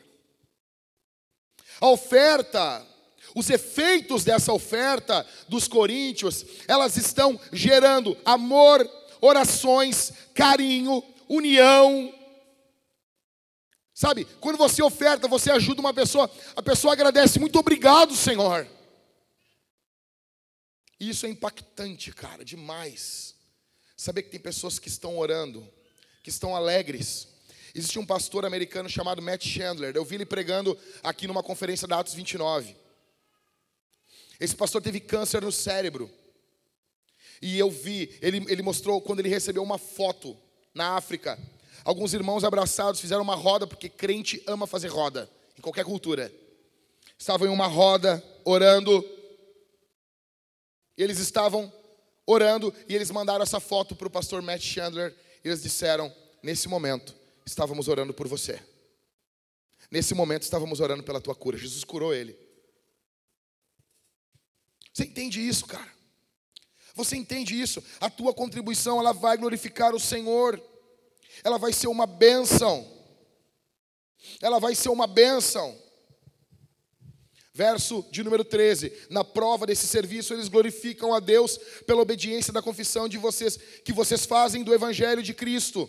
A 1.80 1.88
oferta, 1.88 2.86
os 3.34 3.50
efeitos 3.50 4.24
dessa 4.24 4.52
oferta 4.52 5.26
dos 5.48 5.66
coríntios, 5.66 6.46
elas 6.68 6.96
estão 6.96 7.38
gerando 7.52 8.16
amor, 8.24 8.88
orações, 9.20 10.12
carinho, 10.34 11.02
união. 11.28 12.14
Sabe, 14.02 14.24
quando 14.40 14.56
você 14.56 14.82
oferta, 14.82 15.28
você 15.28 15.48
ajuda 15.52 15.80
uma 15.80 15.94
pessoa, 15.94 16.28
a 16.56 16.60
pessoa 16.60 16.92
agradece, 16.92 17.38
muito 17.38 17.56
obrigado, 17.56 18.16
Senhor. 18.16 18.66
Isso 20.98 21.24
é 21.24 21.28
impactante, 21.28 22.10
cara, 22.10 22.44
demais. 22.44 23.36
saber 23.96 24.24
que 24.24 24.30
tem 24.30 24.40
pessoas 24.40 24.80
que 24.80 24.88
estão 24.88 25.16
orando, 25.16 25.64
que 26.20 26.30
estão 26.30 26.56
alegres. 26.56 27.28
Existe 27.72 27.96
um 27.96 28.04
pastor 28.04 28.44
americano 28.44 28.88
chamado 28.88 29.22
Matt 29.22 29.46
Chandler. 29.46 29.94
Eu 29.94 30.04
vi 30.04 30.16
ele 30.16 30.26
pregando 30.26 30.76
aqui 31.00 31.28
numa 31.28 31.40
conferência 31.40 31.86
da 31.86 32.00
Atos 32.00 32.14
29. 32.14 32.74
Esse 34.40 34.56
pastor 34.56 34.82
teve 34.82 34.98
câncer 34.98 35.42
no 35.42 35.52
cérebro. 35.52 36.10
E 37.40 37.56
eu 37.56 37.70
vi, 37.70 38.18
ele, 38.20 38.44
ele 38.48 38.62
mostrou 38.62 39.00
quando 39.00 39.20
ele 39.20 39.28
recebeu 39.28 39.62
uma 39.62 39.78
foto 39.78 40.36
na 40.74 40.96
África. 40.96 41.38
Alguns 41.84 42.14
irmãos 42.14 42.44
abraçados 42.44 43.00
fizeram 43.00 43.22
uma 43.22 43.34
roda, 43.34 43.66
porque 43.66 43.88
crente 43.88 44.42
ama 44.46 44.66
fazer 44.66 44.88
roda, 44.88 45.28
em 45.58 45.60
qualquer 45.60 45.84
cultura. 45.84 46.32
Estavam 47.18 47.48
em 47.48 47.50
uma 47.50 47.66
roda, 47.66 48.22
orando. 48.44 49.04
Eles 50.96 51.18
estavam 51.18 51.72
orando 52.26 52.72
e 52.88 52.94
eles 52.94 53.10
mandaram 53.10 53.42
essa 53.42 53.60
foto 53.60 53.94
para 53.94 54.06
o 54.06 54.10
pastor 54.10 54.42
Matt 54.42 54.62
Chandler. 54.62 55.14
E 55.44 55.48
eles 55.48 55.62
disseram: 55.62 56.12
Nesse 56.42 56.68
momento, 56.68 57.14
estávamos 57.44 57.88
orando 57.88 58.14
por 58.14 58.28
você. 58.28 58.60
Nesse 59.90 60.14
momento, 60.14 60.42
estávamos 60.42 60.80
orando 60.80 61.02
pela 61.02 61.20
tua 61.20 61.34
cura. 61.34 61.58
Jesus 61.58 61.84
curou 61.84 62.14
ele. 62.14 62.36
Você 64.92 65.04
entende 65.04 65.46
isso, 65.46 65.66
cara? 65.66 65.90
Você 66.94 67.16
entende 67.16 67.60
isso? 67.60 67.82
A 68.00 68.10
tua 68.10 68.34
contribuição, 68.34 68.98
ela 68.98 69.12
vai 69.12 69.36
glorificar 69.36 69.94
o 69.94 70.00
Senhor. 70.00 70.62
Ela 71.42 71.58
vai 71.58 71.72
ser 71.72 71.88
uma 71.88 72.06
bênção. 72.06 72.86
Ela 74.40 74.58
vai 74.58 74.74
ser 74.74 74.88
uma 74.88 75.06
bênção. 75.06 75.76
Verso 77.54 78.04
de 78.10 78.22
número 78.22 78.44
13: 78.44 78.92
Na 79.10 79.22
prova 79.22 79.66
desse 79.66 79.86
serviço, 79.86 80.32
eles 80.32 80.48
glorificam 80.48 81.12
a 81.12 81.20
Deus 81.20 81.58
pela 81.86 82.00
obediência 82.00 82.52
da 82.52 82.62
confissão 82.62 83.08
de 83.08 83.18
vocês, 83.18 83.58
que 83.84 83.92
vocês 83.92 84.24
fazem 84.24 84.64
do 84.64 84.72
Evangelho 84.72 85.22
de 85.22 85.34
Cristo, 85.34 85.88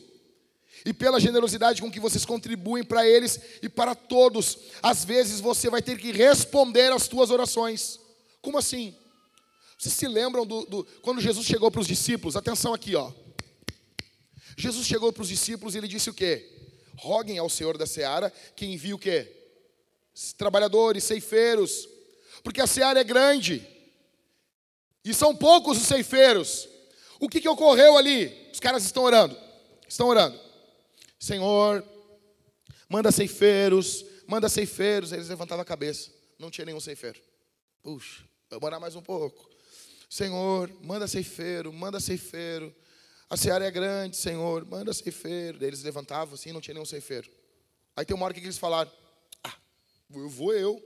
e 0.85 0.91
pela 0.91 1.19
generosidade 1.19 1.81
com 1.81 1.89
que 1.89 1.99
vocês 1.99 2.25
contribuem 2.25 2.83
para 2.83 3.07
eles 3.07 3.39
e 3.61 3.69
para 3.69 3.95
todos. 3.95 4.57
Às 4.81 5.05
vezes 5.05 5.39
você 5.39 5.69
vai 5.69 5.81
ter 5.81 5.97
que 5.97 6.11
responder 6.11 6.91
às 6.91 7.07
tuas 7.07 7.29
orações. 7.29 7.99
Como 8.41 8.57
assim? 8.57 8.93
Vocês 9.77 9.95
se 9.95 10.07
lembram 10.07 10.45
do, 10.45 10.65
do 10.65 10.83
quando 11.01 11.21
Jesus 11.21 11.45
chegou 11.45 11.71
para 11.71 11.81
os 11.81 11.87
discípulos? 11.87 12.35
Atenção 12.35 12.73
aqui, 12.73 12.95
ó. 12.95 13.11
Jesus 14.57 14.85
chegou 14.85 15.11
para 15.11 15.23
os 15.23 15.29
discípulos 15.29 15.75
e 15.75 15.77
ele 15.77 15.87
disse 15.87 16.09
o 16.09 16.13
quê? 16.13 16.49
Roguem 16.95 17.37
ao 17.37 17.49
Senhor 17.49 17.77
da 17.77 17.87
seara 17.87 18.31
que 18.55 18.65
envie 18.65 18.93
o 18.93 18.99
quê? 18.99 19.43
trabalhadores, 20.37 21.03
ceifeiros, 21.03 21.89
porque 22.43 22.61
a 22.61 22.67
seara 22.67 22.99
é 22.99 23.03
grande 23.03 23.67
e 25.03 25.13
são 25.13 25.35
poucos 25.35 25.77
os 25.77 25.87
ceifeiros. 25.87 26.69
O 27.19 27.27
que, 27.27 27.41
que 27.41 27.49
ocorreu 27.49 27.97
ali? 27.97 28.49
Os 28.51 28.59
caras 28.59 28.83
estão 28.83 29.03
orando, 29.03 29.37
estão 29.87 30.07
orando. 30.07 30.39
Senhor, 31.19 31.83
manda 32.89 33.11
ceifeiros, 33.11 34.05
manda 34.27 34.49
ceifeiros. 34.49 35.11
Eles 35.11 35.29
levantavam 35.29 35.61
a 35.61 35.65
cabeça, 35.65 36.11
não 36.37 36.51
tinha 36.51 36.65
nenhum 36.65 36.79
ceifeiro. 36.79 37.19
Puxa, 37.81 38.23
vou 38.49 38.59
morar 38.61 38.79
mais 38.79 38.95
um 38.95 39.01
pouco. 39.01 39.49
Senhor, 40.09 40.69
manda 40.81 41.07
ceifeiro, 41.07 41.73
manda 41.73 41.99
ceifeiro. 41.99 42.73
A 43.33 43.35
seara 43.35 43.65
é 43.65 43.71
grande, 43.71 44.15
Senhor, 44.15 44.63
manda 44.63 44.93
ceifeiro. 44.93 45.57
Eles 45.65 45.81
levantavam 45.81 46.35
assim, 46.35 46.51
não 46.51 46.61
tinha 46.61 46.75
nenhum 46.75 46.85
ceifeiro. 46.85 47.31
Aí 47.95 48.05
tem 48.05 48.15
uma 48.15 48.25
hora 48.25 48.33
que 48.35 48.39
eles 48.39 48.59
falaram: 48.59 48.91
eu 50.13 50.29
vou 50.29 50.53
eu. 50.53 50.79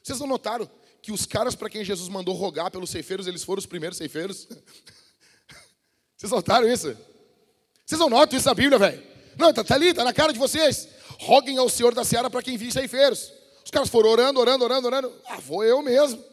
Vocês 0.00 0.20
não 0.20 0.28
notaram 0.28 0.70
que 1.02 1.10
os 1.10 1.26
caras 1.26 1.56
para 1.56 1.68
quem 1.68 1.84
Jesus 1.84 2.08
mandou 2.08 2.36
rogar 2.36 2.70
pelos 2.70 2.88
ceifeiros, 2.90 3.26
eles 3.26 3.42
foram 3.42 3.58
os 3.58 3.66
primeiros 3.66 3.98
ceifeiros? 3.98 4.46
Vocês 6.16 6.30
notaram 6.30 6.68
isso? 6.68 6.96
Vocês 7.84 7.98
não 7.98 8.08
notam 8.08 8.38
isso 8.38 8.46
na 8.46 8.54
Bíblia, 8.54 8.78
velho? 8.78 9.04
Não, 9.36 9.52
tá, 9.52 9.64
tá, 9.64 9.74
ali, 9.74 9.92
tá 9.92 10.04
na 10.04 10.12
cara 10.12 10.32
de 10.32 10.38
vocês. 10.38 10.88
Roguem 11.18 11.58
ao 11.58 11.68
Senhor 11.68 11.94
da 11.94 12.04
Seara 12.04 12.30
para 12.30 12.42
quem 12.42 12.56
vir 12.56 12.72
ceifeiros. 12.72 13.32
Os 13.64 13.72
caras 13.72 13.88
foram 13.88 14.10
orando, 14.10 14.38
orando, 14.38 14.64
orando, 14.64 14.86
orando. 14.86 15.22
Ah, 15.26 15.38
vou 15.40 15.64
eu 15.64 15.82
mesmo. 15.82 16.20
O 16.20 16.24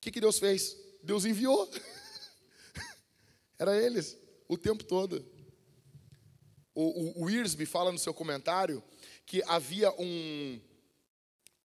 que, 0.00 0.10
que 0.10 0.20
Deus 0.20 0.38
fez? 0.38 0.76
Deus 1.02 1.26
enviou. 1.26 1.70
Era 3.58 3.76
eles, 3.76 4.16
o 4.48 4.56
tempo 4.56 4.84
todo. 4.84 5.24
O, 6.74 7.22
o, 7.22 7.24
o 7.24 7.30
Irsby 7.30 7.66
fala 7.66 7.90
no 7.90 7.98
seu 7.98 8.14
comentário 8.14 8.82
que 9.26 9.42
havia 9.46 9.90
um, 10.00 10.60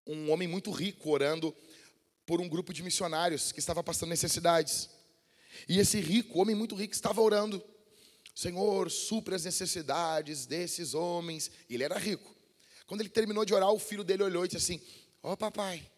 um 0.07 0.31
homem 0.31 0.47
muito 0.47 0.71
rico 0.71 1.11
orando 1.11 1.55
por 2.25 2.41
um 2.41 2.49
grupo 2.49 2.73
de 2.73 2.81
missionários 2.81 3.51
que 3.51 3.59
estava 3.59 3.83
passando 3.83 4.09
necessidades. 4.09 4.89
E 5.69 5.79
esse 5.79 5.99
rico, 5.99 6.39
homem 6.39 6.55
muito 6.55 6.75
rico, 6.75 6.93
estava 6.93 7.21
orando: 7.21 7.63
Senhor, 8.33 8.89
supre 8.89 9.35
as 9.35 9.45
necessidades 9.45 10.45
desses 10.45 10.93
homens. 10.93 11.51
Ele 11.69 11.83
era 11.83 11.97
rico. 11.97 12.35
Quando 12.87 13.01
ele 13.01 13.09
terminou 13.09 13.45
de 13.45 13.53
orar, 13.53 13.71
o 13.71 13.79
filho 13.79 14.03
dele 14.03 14.23
olhou 14.23 14.45
e 14.45 14.47
disse 14.47 14.73
assim: 14.73 14.85
Ó 15.21 15.33
oh, 15.33 15.37
papai, 15.37 15.89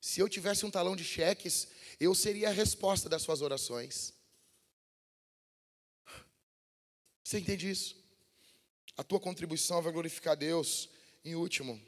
se 0.00 0.20
eu 0.20 0.28
tivesse 0.28 0.66
um 0.66 0.70
talão 0.70 0.94
de 0.94 1.04
cheques, 1.04 1.68
eu 1.98 2.14
seria 2.14 2.48
a 2.48 2.52
resposta 2.52 3.08
das 3.08 3.22
suas 3.22 3.40
orações. 3.40 4.12
Você 7.22 7.38
entende 7.38 7.70
isso? 7.70 7.96
A 8.96 9.02
tua 9.02 9.20
contribuição 9.20 9.80
vai 9.80 9.92
glorificar 9.92 10.36
Deus. 10.36 10.88
Em 11.24 11.34
último, 11.34 11.80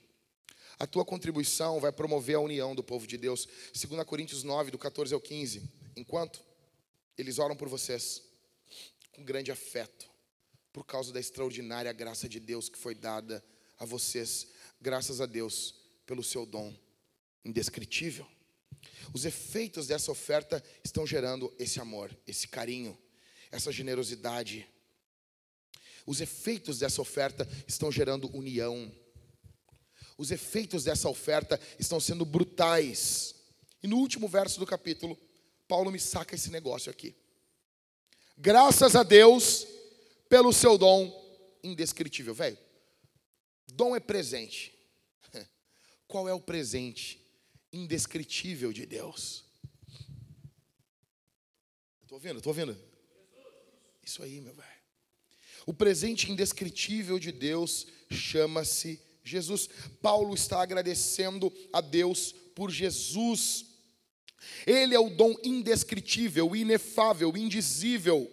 a 0.79 0.87
tua 0.87 1.05
contribuição 1.05 1.81
vai 1.81 1.93
promover 1.93 2.37
a 2.37 2.41
união 2.41 2.75
do 2.75 2.83
povo 2.83 3.07
de 3.07 3.17
Deus. 3.17 3.47
2 3.73 4.05
Coríntios 4.05 4.43
9, 4.43 4.71
do 4.71 4.79
14 4.79 5.13
ao 5.13 5.21
15. 5.21 5.63
Enquanto 5.97 6.43
eles 7.17 7.39
oram 7.39 7.57
por 7.57 7.69
vocês 7.69 8.23
com 9.13 9.25
grande 9.25 9.53
afeto, 9.53 10.09
por 10.73 10.85
causa 10.85 11.13
da 11.13 11.21
extraordinária 11.21 11.93
graça 11.93 12.29
de 12.29 12.41
Deus 12.41 12.69
que 12.69 12.79
foi 12.79 12.95
dada 12.95 13.45
a 13.79 13.85
vocês, 13.85 14.49
graças 14.81 15.21
a 15.21 15.27
Deus 15.27 15.75
pelo 16.07 16.23
seu 16.23 16.45
dom 16.45 16.75
indescritível. 17.45 18.27
Os 19.13 19.25
efeitos 19.25 19.87
dessa 19.87 20.11
oferta 20.11 20.63
estão 20.83 21.07
gerando 21.07 21.55
esse 21.59 21.81
amor, 21.81 22.17
esse 22.27 22.49
carinho, 22.49 22.99
essa 23.51 23.71
generosidade. 23.71 24.67
Os 26.07 26.21
efeitos 26.21 26.79
dessa 26.79 27.01
oferta 27.01 27.49
estão 27.67 27.91
gerando 27.91 28.35
união 28.37 28.93
os 30.17 30.31
efeitos 30.31 30.85
dessa 30.85 31.09
oferta 31.09 31.61
estão 31.79 31.99
sendo 31.99 32.25
brutais. 32.25 33.35
E 33.83 33.89
no 33.89 33.97
último 33.97 34.29
verso 34.29 34.61
do 34.61 34.67
capítulo, 34.67 35.19
Paulo 35.67 35.91
me 35.91 35.99
saca 35.99 36.35
esse 36.35 36.51
negócio 36.51 36.91
aqui. 36.91 37.15
Graças 38.37 38.95
a 38.97 39.03
Deus 39.03 39.67
pelo 40.29 40.53
seu 40.53 40.79
dom 40.79 41.13
indescritível. 41.63 42.35
Velho, 42.35 42.59
dom 43.73 43.95
é 43.97 44.01
presente. 44.01 44.73
Qual 46.07 46.29
é 46.29 46.35
o 46.35 46.41
presente 46.41 47.21
indescritível 47.73 48.73
de 48.73 48.87
Deus? 48.87 49.45
Estou 52.03 52.17
ouvindo? 52.17 52.39
Estou 52.39 52.51
ouvindo? 52.51 52.79
Isso 54.03 54.23
aí, 54.23 54.41
meu 54.41 54.55
velho. 54.55 54.74
O 55.67 55.73
presente 55.73 56.31
indescritível 56.31 57.19
de 57.19 57.33
Deus 57.33 57.87
chama-se 58.11 59.01
Jesus. 59.23 59.69
Paulo 60.03 60.35
está 60.35 60.61
agradecendo 60.61 61.53
a 61.73 61.81
Deus 61.81 62.35
por 62.55 62.71
Jesus. 62.71 63.65
Ele 64.67 64.95
é 64.95 65.01
o 65.01 65.11
dom 65.11 65.35
indescritível, 65.43 66.55
inefável, 66.55 67.35
indizível. 67.37 68.31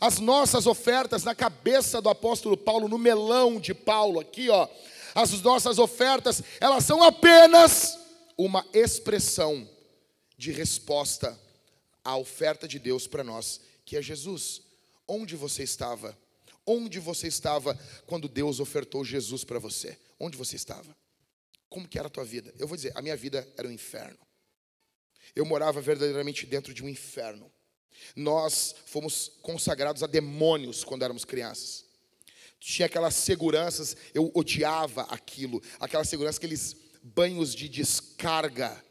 As 0.00 0.18
nossas 0.18 0.66
ofertas 0.66 1.22
na 1.22 1.34
cabeça 1.34 2.00
do 2.00 2.08
apóstolo 2.08 2.56
Paulo, 2.56 2.88
no 2.88 2.98
melão 2.98 3.60
de 3.60 3.72
Paulo, 3.74 4.18
aqui 4.18 4.48
ó, 4.48 4.66
as 5.14 5.30
nossas 5.42 5.78
ofertas, 5.78 6.42
elas 6.58 6.84
são 6.84 7.02
apenas 7.02 7.98
uma 8.36 8.66
expressão 8.72 9.68
de 10.36 10.50
resposta 10.50 11.38
à 12.04 12.16
oferta 12.16 12.66
de 12.66 12.78
Deus 12.78 13.06
para 13.06 13.22
nós, 13.22 13.60
que 13.84 13.96
é 13.96 14.02
Jesus. 14.02 14.62
Onde 15.06 15.36
você 15.36 15.62
estava? 15.62 16.18
Onde 16.66 17.00
você 17.00 17.26
estava 17.26 17.78
quando 18.06 18.28
Deus 18.28 18.60
ofertou 18.60 19.04
Jesus 19.04 19.44
para 19.44 19.58
você? 19.58 19.98
Onde 20.18 20.36
você 20.36 20.56
estava? 20.56 20.96
Como 21.68 21.88
que 21.88 21.98
era 21.98 22.06
a 22.06 22.10
tua 22.10 22.24
vida? 22.24 22.52
Eu 22.58 22.68
vou 22.68 22.76
dizer, 22.76 22.92
a 22.94 23.02
minha 23.02 23.16
vida 23.16 23.46
era 23.56 23.66
um 23.66 23.72
inferno. 23.72 24.18
Eu 25.34 25.44
morava 25.44 25.80
verdadeiramente 25.80 26.46
dentro 26.46 26.72
de 26.74 26.84
um 26.84 26.88
inferno. 26.88 27.50
Nós 28.14 28.74
fomos 28.86 29.32
consagrados 29.42 30.02
a 30.02 30.06
demônios 30.06 30.84
quando 30.84 31.02
éramos 31.02 31.24
crianças. 31.24 31.84
Tinha 32.60 32.86
aquelas 32.86 33.14
seguranças, 33.14 33.96
eu 34.14 34.30
odiava 34.34 35.02
aquilo, 35.04 35.60
aquela 35.80 36.04
segurança, 36.04 36.38
aqueles 36.38 36.76
banhos 37.02 37.54
de 37.54 37.68
descarga 37.68 38.82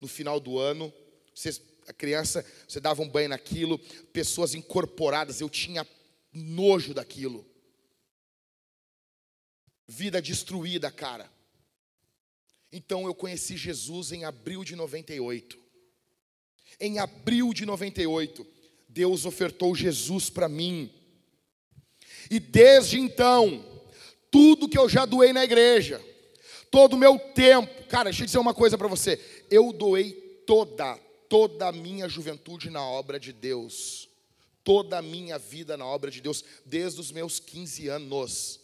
no 0.00 0.08
final 0.08 0.40
do 0.40 0.58
ano. 0.58 0.92
Você, 1.34 1.60
a 1.86 1.92
criança, 1.92 2.44
você 2.66 2.80
dava 2.80 3.02
um 3.02 3.08
banho 3.08 3.28
naquilo, 3.28 3.78
pessoas 4.12 4.54
incorporadas, 4.54 5.40
eu 5.40 5.50
tinha 5.50 5.86
nojo 6.32 6.94
daquilo. 6.94 7.46
Vida 9.86 10.22
destruída, 10.22 10.90
cara. 10.90 11.30
Então 12.72 13.06
eu 13.06 13.14
conheci 13.14 13.56
Jesus 13.56 14.12
em 14.12 14.24
abril 14.24 14.62
de 14.64 14.76
98. 14.76 15.58
Em 16.78 16.98
abril 16.98 17.52
de 17.52 17.66
98, 17.66 18.46
Deus 18.88 19.24
ofertou 19.24 19.74
Jesus 19.74 20.30
para 20.30 20.48
mim. 20.48 20.92
E 22.30 22.38
desde 22.38 22.98
então, 22.98 23.64
tudo 24.30 24.68
que 24.68 24.78
eu 24.78 24.88
já 24.88 25.04
doei 25.04 25.32
na 25.32 25.44
igreja, 25.44 26.00
todo 26.70 26.94
o 26.94 26.98
meu 26.98 27.18
tempo, 27.18 27.86
cara, 27.86 28.04
deixa 28.04 28.22
eu 28.22 28.26
dizer 28.26 28.38
uma 28.38 28.54
coisa 28.54 28.78
para 28.78 28.88
você, 28.88 29.20
eu 29.50 29.72
doei 29.72 30.12
toda, 30.46 30.96
toda 31.28 31.68
a 31.68 31.72
minha 31.72 32.08
juventude 32.08 32.70
na 32.70 32.84
obra 32.84 33.18
de 33.18 33.32
Deus, 33.32 34.08
toda 34.64 34.98
a 34.98 35.02
minha 35.02 35.38
vida 35.38 35.76
na 35.76 35.86
obra 35.86 36.10
de 36.10 36.20
Deus, 36.20 36.44
desde 36.64 37.00
os 37.00 37.10
meus 37.10 37.38
15 37.38 37.88
anos. 37.88 38.60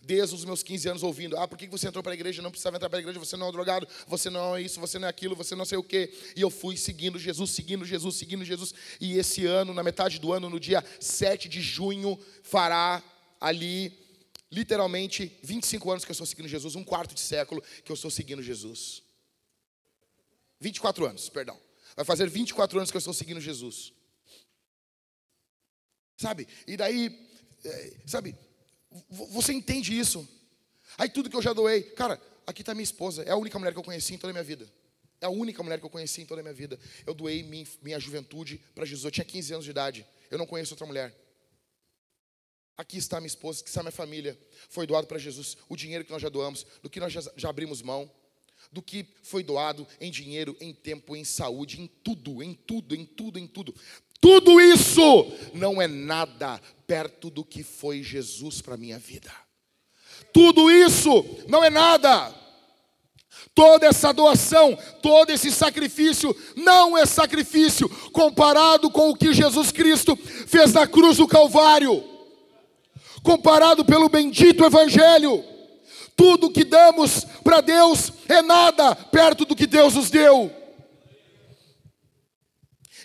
Desde 0.00 0.34
os 0.34 0.44
meus 0.44 0.62
15 0.62 0.88
anos 0.88 1.02
ouvindo, 1.02 1.36
ah, 1.36 1.48
por 1.48 1.58
que 1.58 1.66
você 1.66 1.88
entrou 1.88 2.02
para 2.02 2.12
a 2.12 2.14
igreja? 2.14 2.40
Não 2.40 2.50
precisava 2.50 2.76
entrar 2.76 2.88
para 2.88 2.98
a 2.98 3.02
igreja, 3.02 3.18
você 3.18 3.36
não 3.36 3.46
é 3.46 3.48
um 3.48 3.52
drogado, 3.52 3.88
você 4.06 4.30
não 4.30 4.56
é 4.56 4.62
isso, 4.62 4.78
você 4.78 4.98
não 4.98 5.06
é 5.06 5.10
aquilo, 5.10 5.34
você 5.34 5.54
não 5.54 5.64
sei 5.64 5.78
o 5.78 5.82
quê. 5.82 6.12
E 6.36 6.40
eu 6.40 6.50
fui 6.50 6.76
seguindo 6.76 7.18
Jesus, 7.18 7.50
seguindo 7.50 7.84
Jesus, 7.84 8.16
seguindo 8.16 8.44
Jesus. 8.44 8.72
E 9.00 9.18
esse 9.18 9.46
ano, 9.46 9.74
na 9.74 9.82
metade 9.82 10.18
do 10.18 10.32
ano, 10.32 10.48
no 10.48 10.60
dia 10.60 10.84
7 11.00 11.48
de 11.48 11.60
junho, 11.60 12.18
fará 12.42 13.02
ali, 13.40 13.92
literalmente, 14.50 15.38
25 15.42 15.90
anos 15.90 16.04
que 16.04 16.10
eu 16.10 16.14
estou 16.14 16.26
seguindo 16.26 16.48
Jesus, 16.48 16.76
um 16.76 16.84
quarto 16.84 17.14
de 17.14 17.20
século 17.20 17.62
que 17.84 17.90
eu 17.90 17.94
estou 17.94 18.10
seguindo 18.10 18.42
Jesus. 18.42 19.02
24 20.60 21.06
anos, 21.06 21.28
perdão. 21.28 21.58
Vai 21.96 22.04
fazer 22.04 22.28
24 22.28 22.78
anos 22.78 22.90
que 22.90 22.96
eu 22.96 23.00
estou 23.00 23.14
seguindo 23.14 23.40
Jesus. 23.40 23.92
Sabe? 26.20 26.46
E 26.66 26.76
daí, 26.76 27.18
é, 27.64 27.92
sabe, 28.06 28.36
você 29.08 29.54
entende 29.54 29.98
isso? 29.98 30.28
Aí 30.98 31.08
tudo 31.08 31.30
que 31.30 31.36
eu 31.36 31.40
já 31.40 31.54
doei, 31.54 31.82
cara, 31.82 32.20
aqui 32.46 32.60
está 32.60 32.74
minha 32.74 32.84
esposa, 32.84 33.22
é 33.22 33.30
a 33.30 33.36
única 33.36 33.58
mulher 33.58 33.72
que 33.72 33.78
eu 33.78 33.82
conheci 33.82 34.12
em 34.12 34.18
toda 34.18 34.30
a 34.30 34.34
minha 34.34 34.44
vida. 34.44 34.70
É 35.18 35.24
a 35.24 35.30
única 35.30 35.62
mulher 35.62 35.78
que 35.78 35.86
eu 35.86 35.88
conheci 35.88 36.20
em 36.20 36.26
toda 36.26 36.42
a 36.42 36.44
minha 36.44 36.52
vida. 36.52 36.78
Eu 37.06 37.14
doei 37.14 37.42
minha, 37.42 37.66
minha 37.80 37.98
juventude 37.98 38.60
para 38.74 38.84
Jesus. 38.84 39.06
Eu 39.06 39.10
tinha 39.10 39.24
15 39.24 39.54
anos 39.54 39.64
de 39.64 39.70
idade. 39.70 40.06
Eu 40.30 40.36
não 40.36 40.46
conheço 40.46 40.74
outra 40.74 40.86
mulher. 40.86 41.14
Aqui 42.76 42.98
está 42.98 43.18
minha 43.18 43.26
esposa, 43.26 43.60
aqui 43.60 43.70
está 43.70 43.82
minha 43.82 43.90
família. 43.90 44.38
Foi 44.68 44.86
doado 44.86 45.06
para 45.06 45.16
Jesus. 45.16 45.56
O 45.70 45.76
dinheiro 45.76 46.04
que 46.04 46.12
nós 46.12 46.20
já 46.20 46.28
doamos, 46.28 46.66
do 46.82 46.90
que 46.90 47.00
nós 47.00 47.10
já, 47.10 47.22
já 47.34 47.48
abrimos 47.48 47.80
mão, 47.80 48.10
do 48.70 48.82
que 48.82 49.06
foi 49.22 49.42
doado 49.42 49.86
em 49.98 50.10
dinheiro, 50.10 50.54
em 50.60 50.74
tempo, 50.74 51.16
em 51.16 51.24
saúde, 51.24 51.80
em 51.80 51.86
tudo, 51.86 52.42
em 52.42 52.52
tudo, 52.52 52.94
em 52.94 53.06
tudo, 53.06 53.38
em 53.38 53.46
tudo. 53.46 53.74
Tudo 54.20 54.60
isso 54.60 55.32
não 55.54 55.80
é 55.80 55.88
nada 55.88 56.60
perto 56.86 57.30
do 57.30 57.44
que 57.44 57.62
foi 57.62 58.02
Jesus 58.02 58.60
para 58.60 58.74
a 58.74 58.78
minha 58.78 58.98
vida. 58.98 59.30
Tudo 60.32 60.70
isso 60.70 61.24
não 61.48 61.64
é 61.64 61.70
nada. 61.70 62.34
Toda 63.54 63.86
essa 63.86 64.12
doação, 64.12 64.78
todo 65.02 65.30
esse 65.30 65.50
sacrifício 65.50 66.36
não 66.54 66.96
é 66.96 67.06
sacrifício 67.06 67.88
comparado 68.12 68.90
com 68.90 69.10
o 69.10 69.16
que 69.16 69.32
Jesus 69.32 69.72
Cristo 69.72 70.16
fez 70.16 70.72
na 70.72 70.86
cruz 70.86 71.16
do 71.16 71.26
Calvário. 71.26 72.04
Comparado 73.22 73.84
pelo 73.84 74.08
bendito 74.08 74.64
Evangelho, 74.64 75.44
tudo 76.14 76.50
que 76.50 76.64
damos 76.64 77.24
para 77.42 77.60
Deus 77.60 78.12
é 78.28 78.42
nada 78.42 78.94
perto 78.94 79.44
do 79.44 79.56
que 79.56 79.66
Deus 79.66 79.94
nos 79.94 80.10
deu 80.10 80.59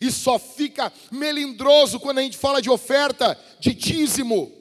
e 0.02 0.12
só 0.12 0.38
fica 0.38 0.92
melindroso 1.12 2.00
quando 2.00 2.20
a 2.20 2.22
gente 2.22 2.38
fala 2.38 2.62
de 2.62 2.70
oferta, 2.70 3.40
de 3.60 3.74
dízimo. 3.74 4.52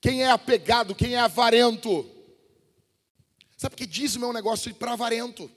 Quem 0.00 0.22
é 0.22 0.30
apegado, 0.30 0.94
quem 0.94 1.14
é 1.14 1.18
avarento. 1.18 2.10
Sabe 3.56 3.76
que 3.76 3.86
dízimo 3.86 4.26
é 4.26 4.28
um 4.28 4.32
negócio 4.32 4.74
para 4.74 4.92
avarento. 4.92 5.50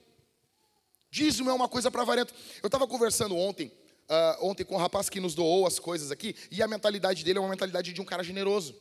Dízimo 1.09 1.49
é 1.49 1.53
uma 1.53 1.67
coisa 1.67 1.89
para 1.89 2.01
avarento. 2.01 2.33
Eu 2.61 2.67
estava 2.67 2.87
conversando 2.87 3.35
ontem, 3.35 3.67
uh, 4.09 4.45
ontem 4.45 4.63
com 4.63 4.75
um 4.75 4.77
rapaz 4.77 5.09
que 5.09 5.19
nos 5.19 5.35
doou 5.35 5.65
as 5.65 5.79
coisas 5.79 6.11
aqui, 6.11 6.35
e 6.51 6.61
a 6.61 6.67
mentalidade 6.67 7.23
dele 7.23 7.39
é 7.39 7.41
uma 7.41 7.49
mentalidade 7.49 7.91
de 7.91 8.01
um 8.01 8.05
cara 8.05 8.23
generoso. 8.23 8.75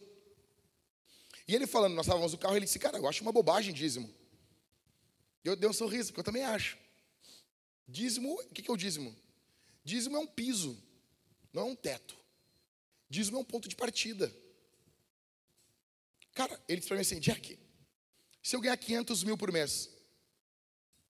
E 1.49 1.55
ele 1.55 1.67
falando, 1.67 1.95
nós 1.95 2.07
estávamos 2.07 2.33
no 2.33 2.39
carro, 2.39 2.57
ele 2.57 2.65
disse, 2.65 2.79
cara, 2.79 2.99
eu 2.99 3.09
acho 3.09 3.23
uma 3.23 3.33
bobagem 3.33 3.73
dízimo. 3.73 4.13
Eu 5.45 5.55
dei 5.55 5.69
um 5.69 5.73
sorriso, 5.73 6.09
porque 6.09 6.21
eu 6.21 6.25
também 6.25 6.45
acho. 6.45 6.77
Dízimo, 7.87 8.35
o 8.35 8.49
que 8.49 8.69
é 8.69 8.73
o 8.73 8.77
dízimo? 8.77 9.15
Dízimo 9.87 10.17
é 10.17 10.19
um 10.19 10.27
piso, 10.27 10.77
não 11.53 11.63
é 11.63 11.65
um 11.67 11.77
teto. 11.77 12.17
Dízimo 13.09 13.37
é 13.37 13.41
um 13.41 13.45
ponto 13.45 13.69
de 13.69 13.77
partida. 13.77 14.35
Cara, 16.35 16.61
ele 16.69 16.79
disse 16.79 16.89
para 16.89 16.97
mim 16.97 17.03
assim, 17.03 17.21
Jack, 17.21 17.57
se 18.43 18.57
eu 18.57 18.61
ganhar 18.61 18.77
500 18.77 19.23
mil 19.23 19.39
por 19.39 19.53
mês, 19.53 19.89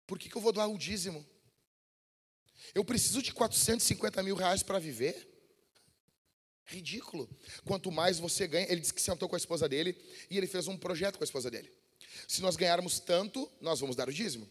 por 0.07 0.19
que, 0.19 0.29
que 0.29 0.37
eu 0.37 0.43
vou 0.43 0.53
doar 0.53 0.69
o 0.69 0.77
dízimo? 0.77 1.27
Eu 2.75 2.85
preciso 2.85 3.23
de 3.23 3.33
450 3.33 4.23
mil 4.23 4.37
reais 4.37 4.63
para 4.63 4.79
viver? 4.79 5.27
Ridículo. 6.67 7.31
Quanto 7.65 7.91
mais 7.91 8.19
você 8.19 8.47
ganha, 8.47 8.71
ele 8.71 8.83
disse 8.83 8.93
que 8.93 9.01
sentou 9.01 9.27
com 9.27 9.37
a 9.37 9.39
esposa 9.39 9.67
dele 9.67 9.99
e 10.29 10.37
ele 10.37 10.47
fez 10.47 10.69
um 10.69 10.77
projeto 10.77 11.17
com 11.17 11.25
a 11.25 11.31
esposa 11.31 11.51
dele. 11.51 11.73
Se 12.29 12.43
nós 12.43 12.57
ganharmos 12.57 13.01
tanto, 13.01 13.51
nós 13.59 13.81
vamos 13.81 13.97
dar 13.97 14.07
o 14.07 14.13
dízimo. 14.13 14.47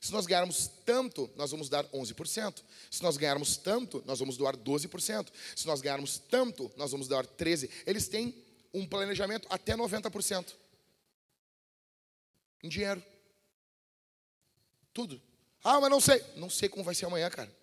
Se 0.00 0.12
nós 0.12 0.26
ganharmos 0.26 0.70
tanto, 0.84 1.30
nós 1.36 1.50
vamos 1.50 1.68
dar 1.68 1.84
11%. 1.86 2.62
Se 2.90 3.02
nós 3.02 3.16
ganharmos 3.16 3.56
tanto, 3.56 4.02
nós 4.06 4.18
vamos 4.18 4.36
doar 4.36 4.56
12%. 4.56 5.28
Se 5.54 5.66
nós 5.66 5.80
ganharmos 5.80 6.18
tanto, 6.18 6.70
nós 6.76 6.92
vamos 6.92 7.08
doar 7.08 7.26
13%. 7.26 7.70
Eles 7.86 8.08
têm 8.08 8.34
um 8.72 8.86
planejamento 8.86 9.46
até 9.50 9.76
90%. 9.76 10.54
Em 12.62 12.68
dinheiro. 12.68 13.02
Tudo. 14.92 15.20
Ah, 15.62 15.80
mas 15.80 15.90
não 15.90 16.00
sei. 16.00 16.22
Não 16.36 16.50
sei 16.50 16.68
como 16.68 16.84
vai 16.84 16.94
ser 16.94 17.06
amanhã, 17.06 17.28
cara. 17.30 17.54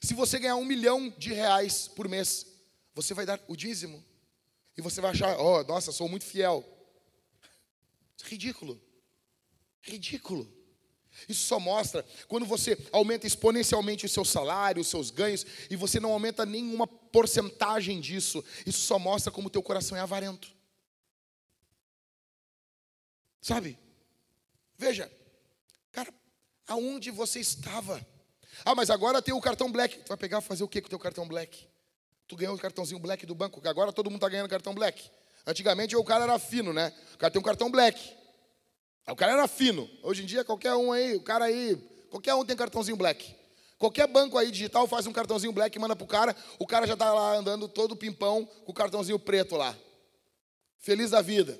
Se 0.00 0.14
você 0.14 0.38
ganhar 0.38 0.56
um 0.56 0.64
milhão 0.64 1.10
de 1.10 1.32
reais 1.32 1.88
por 1.88 2.08
mês, 2.08 2.46
você 2.94 3.14
vai 3.14 3.26
dar 3.26 3.40
o 3.48 3.56
dízimo. 3.56 4.02
E 4.76 4.80
você 4.80 5.00
vai 5.00 5.10
achar, 5.10 5.38
oh, 5.38 5.62
nossa, 5.64 5.92
sou 5.92 6.08
muito 6.08 6.24
fiel. 6.24 6.64
Ridículo. 8.24 8.80
Ridículo. 9.82 10.50
Isso 11.28 11.46
só 11.46 11.60
mostra 11.60 12.04
quando 12.26 12.46
você 12.46 12.78
aumenta 12.90 13.26
exponencialmente 13.26 14.06
o 14.06 14.08
seu 14.08 14.24
salário, 14.24 14.80
os 14.80 14.88
seus 14.88 15.10
ganhos, 15.10 15.44
e 15.68 15.76
você 15.76 16.00
não 16.00 16.12
aumenta 16.12 16.46
nenhuma 16.46 16.86
porcentagem 16.86 18.00
disso. 18.00 18.42
Isso 18.66 18.80
só 18.80 18.98
mostra 18.98 19.30
como 19.30 19.48
o 19.48 19.50
teu 19.50 19.62
coração 19.62 19.96
é 19.96 20.00
avarento. 20.00 20.48
Sabe? 23.40 23.78
Veja, 24.78 25.10
cara, 25.90 26.12
aonde 26.66 27.10
você 27.10 27.40
estava? 27.40 28.04
Ah, 28.64 28.74
mas 28.74 28.88
agora 28.88 29.20
tem 29.20 29.34
o 29.34 29.40
cartão 29.40 29.70
black. 29.70 29.98
Tu 29.98 30.08
vai 30.08 30.16
pegar 30.16 30.40
fazer 30.40 30.64
o 30.64 30.68
que 30.68 30.80
com 30.80 30.86
o 30.86 30.90
teu 30.90 30.98
cartão 30.98 31.26
black? 31.26 31.68
Tu 32.26 32.36
ganhou 32.36 32.54
o 32.54 32.58
cartãozinho 32.58 33.00
black 33.00 33.26
do 33.26 33.34
banco, 33.34 33.60
agora 33.68 33.92
todo 33.92 34.06
mundo 34.08 34.18
está 34.18 34.28
ganhando 34.28 34.48
cartão 34.48 34.74
black. 34.74 35.10
Antigamente 35.46 35.94
o 35.96 36.04
cara 36.04 36.24
era 36.24 36.38
fino, 36.38 36.72
né? 36.72 36.92
O 37.14 37.18
cara 37.18 37.30
tem 37.30 37.40
um 37.40 37.44
cartão 37.44 37.70
black. 37.70 38.16
O 39.06 39.16
cara 39.16 39.32
era 39.32 39.48
fino. 39.48 39.88
Hoje 40.02 40.22
em 40.22 40.26
dia, 40.26 40.44
qualquer 40.44 40.74
um 40.74 40.92
aí, 40.92 41.16
o 41.16 41.22
cara 41.22 41.46
aí, 41.46 41.76
qualquer 42.10 42.34
um 42.34 42.44
tem 42.44 42.56
cartãozinho 42.56 42.96
black. 42.96 43.34
Qualquer 43.78 44.06
banco 44.06 44.38
aí 44.38 44.50
digital 44.50 44.86
faz 44.86 45.08
um 45.08 45.12
cartãozinho 45.12 45.52
black 45.52 45.76
e 45.76 45.80
manda 45.80 45.96
pro 45.96 46.06
cara, 46.06 46.36
o 46.56 46.66
cara 46.66 46.86
já 46.86 46.92
está 46.92 47.12
lá 47.12 47.34
andando 47.34 47.66
todo 47.66 47.96
pimpão 47.96 48.46
com 48.64 48.70
o 48.70 48.74
cartãozinho 48.74 49.18
preto 49.18 49.56
lá. 49.56 49.76
Feliz 50.78 51.10
da 51.10 51.20
vida. 51.20 51.58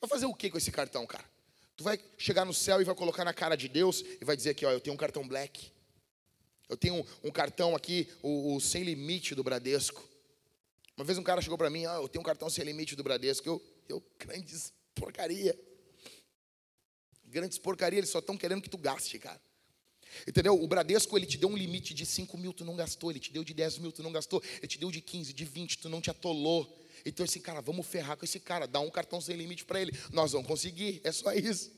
Vai 0.00 0.08
fazer 0.08 0.24
o 0.24 0.34
que 0.34 0.48
com 0.48 0.56
esse 0.56 0.72
cartão, 0.72 1.06
cara? 1.06 1.24
Tu 1.76 1.84
vai 1.84 2.00
chegar 2.16 2.46
no 2.46 2.54
céu 2.54 2.80
e 2.80 2.84
vai 2.84 2.94
colocar 2.94 3.24
na 3.24 3.34
cara 3.34 3.56
de 3.56 3.68
Deus 3.68 4.02
e 4.20 4.24
vai 4.24 4.36
dizer 4.36 4.50
aqui, 4.50 4.64
ó, 4.64 4.70
eu 4.70 4.80
tenho 4.80 4.94
um 4.94 4.98
cartão 4.98 5.26
black. 5.26 5.70
Eu 6.66 6.78
tenho 6.78 6.94
um, 6.94 7.04
um 7.24 7.30
cartão 7.30 7.76
aqui, 7.76 8.08
o, 8.22 8.54
o, 8.54 8.60
sem 8.60 8.84
limite 8.84 9.34
do 9.34 9.44
Bradesco. 9.44 10.02
Uma 10.96 11.04
vez 11.04 11.18
um 11.18 11.22
cara 11.22 11.42
chegou 11.42 11.58
para 11.58 11.68
mim, 11.68 11.84
ah, 11.84 11.96
eu 11.96 12.08
tenho 12.08 12.22
um 12.22 12.24
cartão 12.24 12.48
sem 12.48 12.64
limite 12.64 12.96
do 12.96 13.02
Bradesco. 13.02 13.46
Eu, 13.46 13.62
eu, 13.86 14.02
grandes 14.18 14.72
porcaria 14.94 15.58
grandes 17.34 17.58
porcaria, 17.58 17.98
eles 17.98 18.10
só 18.10 18.20
estão 18.20 18.38
querendo 18.38 18.62
que 18.62 18.70
tu 18.70 18.78
gaste, 18.78 19.18
cara. 19.18 19.40
Entendeu? 20.26 20.62
O 20.62 20.68
Bradesco, 20.68 21.16
ele 21.18 21.26
te 21.26 21.36
deu 21.36 21.48
um 21.48 21.56
limite 21.56 21.92
de 21.92 22.06
5 22.06 22.38
mil, 22.38 22.52
tu 22.52 22.64
não 22.64 22.76
gastou. 22.76 23.10
Ele 23.10 23.18
te 23.18 23.32
deu 23.32 23.42
de 23.42 23.52
10 23.52 23.78
mil, 23.78 23.90
tu 23.90 24.02
não 24.02 24.12
gastou. 24.12 24.40
Ele 24.58 24.68
te 24.68 24.78
deu 24.78 24.90
de 24.90 25.00
15, 25.00 25.32
de 25.32 25.44
20, 25.44 25.78
tu 25.78 25.88
não 25.88 26.00
te 26.00 26.08
atolou. 26.08 26.80
Então, 27.04 27.24
assim, 27.24 27.40
cara, 27.40 27.60
vamos 27.60 27.84
ferrar 27.84 28.16
com 28.16 28.24
esse 28.24 28.38
cara. 28.38 28.66
Dá 28.66 28.78
um 28.78 28.90
cartão 28.90 29.20
sem 29.20 29.36
limite 29.36 29.64
para 29.64 29.80
ele. 29.80 29.92
Nós 30.12 30.30
vamos 30.30 30.46
conseguir. 30.46 31.00
É 31.02 31.10
só 31.10 31.32
isso. 31.32 31.72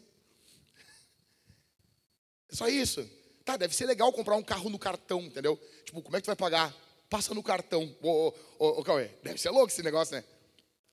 É 2.52 2.54
só 2.54 2.68
isso. 2.68 3.08
Tá, 3.44 3.56
deve 3.56 3.74
ser 3.74 3.86
legal 3.86 4.12
comprar 4.12 4.36
um 4.36 4.42
carro 4.42 4.68
no 4.68 4.78
cartão, 4.78 5.22
entendeu? 5.22 5.58
Tipo, 5.84 6.02
como 6.02 6.16
é 6.16 6.20
que 6.20 6.24
tu 6.24 6.26
vai 6.26 6.36
pagar? 6.36 6.76
Passa 7.08 7.32
no 7.32 7.42
cartão. 7.42 7.96
Ô, 8.02 8.10
ô, 8.10 8.34
ô, 8.58 8.80
ô 8.80 8.84
Cauê, 8.84 9.08
deve 9.22 9.40
ser 9.40 9.50
louco 9.50 9.72
esse 9.72 9.82
negócio, 9.82 10.14
né? 10.14 10.24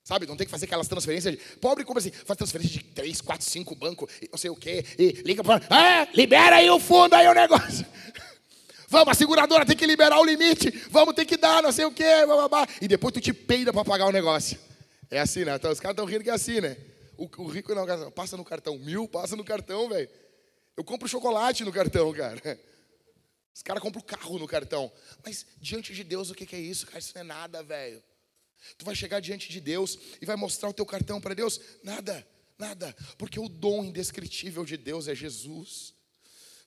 Sabe, 0.04 0.26
não 0.26 0.36
tem 0.36 0.46
que 0.46 0.52
fazer 0.52 0.66
aquelas 0.66 0.88
transferências. 0.88 1.34
De, 1.34 1.58
pobre 1.58 1.86
como 1.86 1.98
assim? 1.98 2.12
Faz 2.12 2.38
transferência 2.38 2.78
de 2.78 2.84
3, 2.84 3.22
4, 3.22 3.46
5 3.46 3.76
bancos, 3.76 4.12
não 4.30 4.38
sei 4.38 4.50
o 4.50 4.56
quê, 4.56 4.84
e 5.00 5.12
liga 5.24 5.44
para. 5.44 5.66
Ah, 5.70 6.08
libera 6.14 6.58
aí 6.58 6.70
o 6.70 6.80
fundo, 6.80 7.14
aí 7.14 7.26
o 7.28 7.34
negócio. 7.34 7.86
Vamos, 8.90 9.08
a 9.08 9.14
seguradora 9.14 9.66
tem 9.66 9.78
que 9.78 9.88
liberar 9.88 10.20
o 10.20 10.26
limite. 10.26 10.70
Vamos 10.92 11.16
ter 11.16 11.26
que 11.26 11.38
dar, 11.38 11.64
não 11.64 11.72
sei 11.72 11.86
o 11.86 11.92
quê. 11.92 12.04
E 12.82 12.88
depois 12.88 13.14
tu 13.14 13.22
te 13.22 13.34
peida 13.34 13.72
para 13.72 13.84
pagar 13.86 14.06
o 14.06 14.12
negócio. 14.12 14.60
É 15.10 15.20
assim, 15.20 15.46
né? 15.46 15.56
Então, 15.56 15.72
os 15.72 15.80
caras 15.80 15.94
estão 15.94 16.06
rindo 16.06 16.24
que 16.24 16.30
é 16.30 16.34
assim, 16.34 16.60
né? 16.60 16.78
O, 17.18 17.28
o 17.42 17.48
rico 17.48 17.74
não, 17.74 18.12
passa 18.12 18.36
no 18.36 18.44
cartão. 18.44 18.78
Mil, 18.78 19.08
passa 19.08 19.36
no 19.36 19.44
cartão, 19.44 19.90
velho. 19.90 20.10
Eu 20.76 20.84
compro 20.84 21.08
chocolate 21.08 21.64
no 21.64 21.72
cartão, 21.72 22.12
cara. 22.14 22.60
Os 23.56 23.62
caras 23.62 23.82
compram 23.82 24.02
carro 24.02 24.38
no 24.38 24.48
cartão. 24.48 24.92
Mas 25.24 25.46
diante 25.60 25.94
de 25.94 26.04
Deus, 26.04 26.30
o 26.30 26.36
que 26.36 26.56
é 26.56 26.60
isso, 26.60 26.86
cara? 26.86 27.00
Isso 27.00 27.14
não 27.16 27.22
é 27.22 27.24
nada, 27.24 27.64
velho. 27.64 28.04
Tu 28.78 28.86
vai 28.86 28.96
chegar 28.96 29.20
diante 29.20 29.50
de 29.50 29.60
Deus 29.60 29.98
e 30.22 30.26
vai 30.26 30.36
mostrar 30.36 30.70
o 30.70 30.74
teu 30.74 30.86
cartão 30.86 31.20
para 31.20 31.34
Deus? 31.34 31.60
Nada, 31.84 32.28
nada. 32.58 32.96
Porque 33.18 33.40
o 33.40 33.50
dom 33.50 33.84
indescritível 33.84 34.66
de 34.66 34.78
Deus 34.78 35.08
é 35.08 35.16
Jesus. 35.16 35.94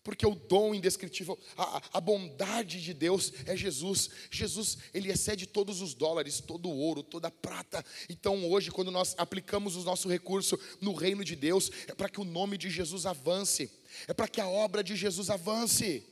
Porque 0.07 0.24
o 0.24 0.36
dom 0.36 0.72
indescritível, 0.72 1.36
a, 1.57 1.82
a 1.94 2.01
bondade 2.01 2.80
de 2.80 2.94
Deus 2.94 3.32
é 3.44 3.57
Jesus. 3.57 4.09
Jesus, 4.30 4.78
ele 4.94 5.11
excede 5.11 5.47
todos 5.47 5.80
os 5.80 5.94
dólares, 5.94 6.38
todo 6.38 6.68
o 6.68 6.78
ouro, 6.78 7.03
toda 7.03 7.26
a 7.26 7.30
prata. 7.32 7.84
Então 8.09 8.49
hoje, 8.49 8.70
quando 8.70 8.92
nós 8.92 9.16
aplicamos 9.18 9.74
o 9.74 9.82
nosso 9.82 10.09
recurso 10.09 10.57
no 10.80 10.94
reino 10.94 11.24
de 11.24 11.34
Deus, 11.34 11.72
é 11.88 11.92
para 11.92 12.09
que 12.09 12.20
o 12.20 12.24
nome 12.24 12.57
de 12.57 12.70
Jesus 12.70 13.05
avance, 13.05 13.68
é 14.07 14.14
para 14.14 14.28
que 14.28 14.40
a 14.40 14.47
obra 14.47 14.84
de 14.84 14.94
Jesus 14.94 15.28
avance. 15.28 16.07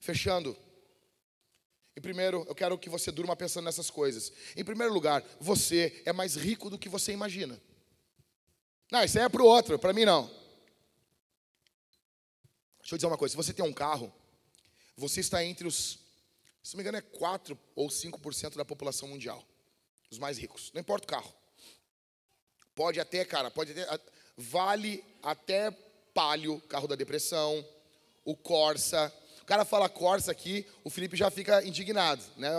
Fechando. 0.00 0.56
Em 1.96 2.00
primeiro, 2.00 2.44
eu 2.48 2.54
quero 2.54 2.76
que 2.76 2.88
você 2.88 3.12
durma 3.12 3.36
pensando 3.36 3.64
nessas 3.64 3.90
coisas. 3.90 4.32
Em 4.56 4.64
primeiro 4.64 4.92
lugar, 4.92 5.24
você 5.40 6.02
é 6.04 6.12
mais 6.12 6.34
rico 6.34 6.68
do 6.68 6.78
que 6.78 6.88
você 6.88 7.12
imagina. 7.12 7.60
Não, 8.90 9.02
isso 9.02 9.18
aí 9.18 9.24
é 9.24 9.28
para 9.28 9.42
o 9.42 9.46
outro, 9.46 9.78
para 9.78 9.92
mim 9.92 10.04
não. 10.04 10.26
Deixa 12.80 12.94
eu 12.94 12.98
dizer 12.98 13.06
uma 13.06 13.16
coisa: 13.16 13.32
se 13.32 13.36
você 13.36 13.52
tem 13.52 13.64
um 13.64 13.72
carro, 13.72 14.12
você 14.96 15.20
está 15.20 15.44
entre 15.44 15.66
os, 15.66 15.98
se 16.62 16.74
não 16.74 16.78
me 16.78 16.82
engano, 16.82 16.98
é 16.98 17.00
4 17.00 17.58
ou 17.74 17.88
5% 17.88 18.56
da 18.56 18.64
população 18.64 19.08
mundial, 19.08 19.44
os 20.10 20.18
mais 20.18 20.36
ricos. 20.36 20.70
Não 20.74 20.80
importa 20.80 21.04
o 21.04 21.08
carro. 21.08 21.32
Pode 22.74 22.98
até, 22.98 23.24
cara, 23.24 23.50
pode 23.50 23.70
até, 23.70 24.00
vale 24.36 25.04
até 25.22 25.70
Palio, 26.12 26.60
carro 26.62 26.88
da 26.88 26.96
depressão, 26.96 27.64
o 28.24 28.36
Corsa. 28.36 29.12
O 29.44 29.46
cara 29.46 29.62
fala 29.62 29.90
Corsa 29.90 30.32
aqui, 30.32 30.66
o 30.82 30.88
Felipe 30.88 31.18
já 31.18 31.30
fica 31.30 31.62
indignado, 31.62 32.24
né? 32.34 32.50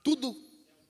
Tudo, 0.00 0.30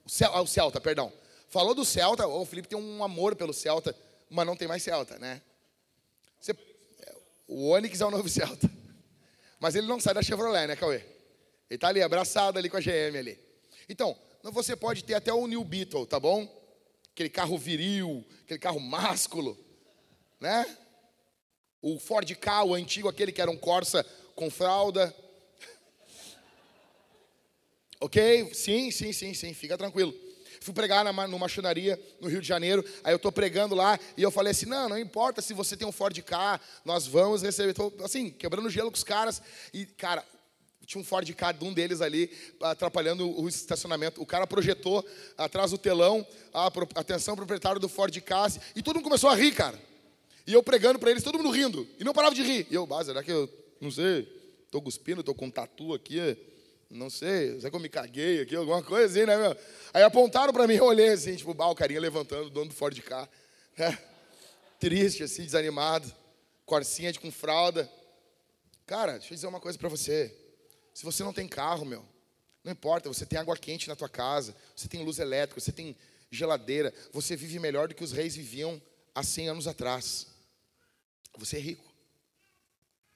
o 0.04 0.46
Celta, 0.46 0.82
perdão. 0.82 1.10
Falou 1.48 1.74
do 1.74 1.82
Celta, 1.82 2.26
o 2.26 2.44
Felipe 2.44 2.68
tem 2.68 2.78
um 2.78 3.02
amor 3.02 3.34
pelo 3.34 3.54
Celta, 3.54 3.96
mas 4.28 4.46
não 4.46 4.54
tem 4.54 4.68
mais 4.68 4.82
Celta, 4.82 5.18
né? 5.18 5.40
Você 6.38 6.54
o 7.48 7.70
Onix 7.70 8.02
é 8.02 8.04
o 8.04 8.10
novo 8.10 8.28
Celta. 8.28 8.70
Mas 9.58 9.74
ele 9.74 9.86
não 9.86 9.98
sai 9.98 10.12
da 10.12 10.20
Chevrolet, 10.20 10.66
né, 10.66 10.76
Cauê? 10.76 10.96
Ele 10.96 11.06
está 11.70 11.88
ali, 11.88 12.02
abraçado 12.02 12.58
ali 12.58 12.68
com 12.68 12.76
a 12.76 12.80
GM 12.80 13.16
ali. 13.18 13.40
Então, 13.88 14.14
você 14.42 14.76
pode 14.76 15.04
ter 15.04 15.14
até 15.14 15.32
o 15.32 15.46
New 15.46 15.64
Beetle, 15.64 16.04
tá 16.04 16.20
bom? 16.20 16.46
Aquele 17.14 17.30
carro 17.30 17.56
viril, 17.56 18.22
aquele 18.44 18.60
carro 18.60 18.78
másculo, 18.78 19.58
né? 20.38 20.66
O 21.80 21.98
Ford 21.98 22.30
Ka, 22.34 22.62
o 22.62 22.74
antigo, 22.74 23.08
aquele 23.08 23.32
que 23.32 23.40
era 23.40 23.50
um 23.50 23.56
Corsa 23.56 24.04
com 24.34 24.50
fralda. 24.50 25.14
ok? 28.00 28.52
Sim, 28.54 28.90
sim, 28.90 29.12
sim, 29.12 29.34
sim, 29.34 29.54
fica 29.54 29.76
tranquilo. 29.76 30.14
Fui 30.62 30.72
pregar 30.72 31.04
numa, 31.04 31.26
numa 31.26 31.46
no 32.20 32.28
Rio 32.28 32.40
de 32.40 32.46
Janeiro. 32.46 32.84
Aí 33.02 33.12
eu 33.12 33.16
estou 33.16 33.32
pregando 33.32 33.74
lá 33.74 33.98
e 34.16 34.22
eu 34.22 34.30
falei 34.30 34.52
assim: 34.52 34.66
não, 34.66 34.88
não 34.88 34.98
importa 34.98 35.42
se 35.42 35.52
você 35.52 35.76
tem 35.76 35.86
um 35.86 35.92
Ford 35.92 36.16
K, 36.22 36.60
nós 36.84 37.06
vamos 37.06 37.42
receber. 37.42 37.74
Tô, 37.74 37.92
assim, 38.04 38.30
quebrando 38.30 38.70
gelo 38.70 38.90
com 38.90 38.96
os 38.96 39.02
caras. 39.02 39.42
E, 39.74 39.84
cara, 39.84 40.24
tinha 40.86 41.00
um 41.00 41.04
Ford 41.04 41.28
K 41.34 41.52
de 41.52 41.64
um 41.64 41.72
deles 41.72 42.00
ali, 42.00 42.30
atrapalhando 42.60 43.28
o 43.40 43.48
estacionamento. 43.48 44.22
O 44.22 44.26
cara 44.26 44.46
projetou 44.46 45.04
atrás 45.36 45.72
do 45.72 45.78
telão, 45.78 46.24
a 46.54 46.70
atenção 46.94 47.34
proprietário 47.34 47.80
do 47.80 47.88
Ford 47.88 48.16
K, 48.20 48.60
e 48.76 48.82
todo 48.82 48.96
mundo 48.96 49.04
começou 49.04 49.30
a 49.30 49.34
rir, 49.34 49.52
cara. 49.52 49.78
E 50.46 50.52
eu 50.52 50.62
pregando 50.62 50.98
para 50.98 51.10
eles, 51.10 51.22
todo 51.22 51.38
mundo 51.38 51.50
rindo, 51.50 51.88
e 51.98 52.04
não 52.04 52.12
parava 52.12 52.34
de 52.34 52.42
rir. 52.42 52.66
E 52.70 52.74
eu, 52.74 52.86
base, 52.86 53.08
será 53.08 53.22
que 53.22 53.30
eu, 53.30 53.48
não 53.82 53.90
sei, 53.90 54.20
estou 54.64 54.80
cuspindo, 54.80 55.20
estou 55.20 55.34
com 55.34 55.46
um 55.46 55.50
tatu 55.50 55.92
aqui, 55.92 56.36
não 56.88 57.10
sei, 57.10 57.56
será 57.56 57.68
que 57.68 57.74
eu 57.74 57.80
me 57.80 57.88
caguei 57.88 58.40
aqui, 58.40 58.54
alguma 58.54 58.80
coisa 58.80 59.06
assim, 59.06 59.26
né, 59.26 59.36
meu? 59.36 59.56
Aí 59.92 60.04
apontaram 60.04 60.52
para 60.52 60.68
mim, 60.68 60.74
eu 60.74 60.84
olhei 60.84 61.08
assim, 61.08 61.34
tipo, 61.34 61.50
o 61.50 61.74
carinha 61.74 62.00
levantando, 62.00 62.46
o 62.46 62.50
dono 62.50 62.68
do 62.68 62.74
Ford 62.74 62.96
Car, 63.00 63.28
né? 63.76 63.98
Triste, 64.78 65.24
assim, 65.24 65.42
desanimado, 65.42 66.12
corcinha 66.64 67.12
de 67.12 67.18
com 67.18 67.32
fralda. 67.32 67.90
Cara, 68.86 69.14
deixa 69.14 69.32
eu 69.32 69.34
dizer 69.34 69.46
uma 69.48 69.60
coisa 69.60 69.76
para 69.76 69.88
você. 69.88 70.32
Se 70.94 71.04
você 71.04 71.24
não 71.24 71.32
tem 71.32 71.48
carro, 71.48 71.84
meu, 71.84 72.04
não 72.62 72.70
importa, 72.70 73.08
você 73.08 73.26
tem 73.26 73.40
água 73.40 73.56
quente 73.56 73.88
na 73.88 73.96
tua 73.96 74.08
casa, 74.08 74.54
você 74.76 74.86
tem 74.86 75.04
luz 75.04 75.18
elétrica, 75.18 75.60
você 75.60 75.72
tem 75.72 75.96
geladeira, 76.30 76.94
você 77.12 77.34
vive 77.34 77.58
melhor 77.58 77.88
do 77.88 77.96
que 77.96 78.04
os 78.04 78.12
reis 78.12 78.36
viviam 78.36 78.80
há 79.12 79.24
100 79.24 79.48
anos 79.48 79.66
atrás. 79.66 80.28
Você 81.36 81.56
é 81.56 81.60
rico. 81.60 81.91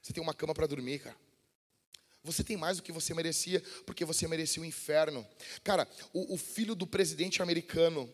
Você 0.07 0.12
tem 0.12 0.22
uma 0.22 0.32
cama 0.32 0.54
para 0.54 0.68
dormir, 0.68 1.00
cara. 1.00 1.16
Você 2.22 2.44
tem 2.44 2.57
mais 2.57 2.76
do 2.76 2.82
que 2.84 2.92
você 2.92 3.12
merecia, 3.12 3.61
porque 3.84 4.04
você 4.04 4.28
merecia 4.28 4.62
o 4.62 4.64
inferno. 4.64 5.26
Cara, 5.64 5.88
o, 6.12 6.34
o 6.34 6.38
filho 6.38 6.76
do 6.76 6.86
presidente 6.86 7.42
americano, 7.42 8.09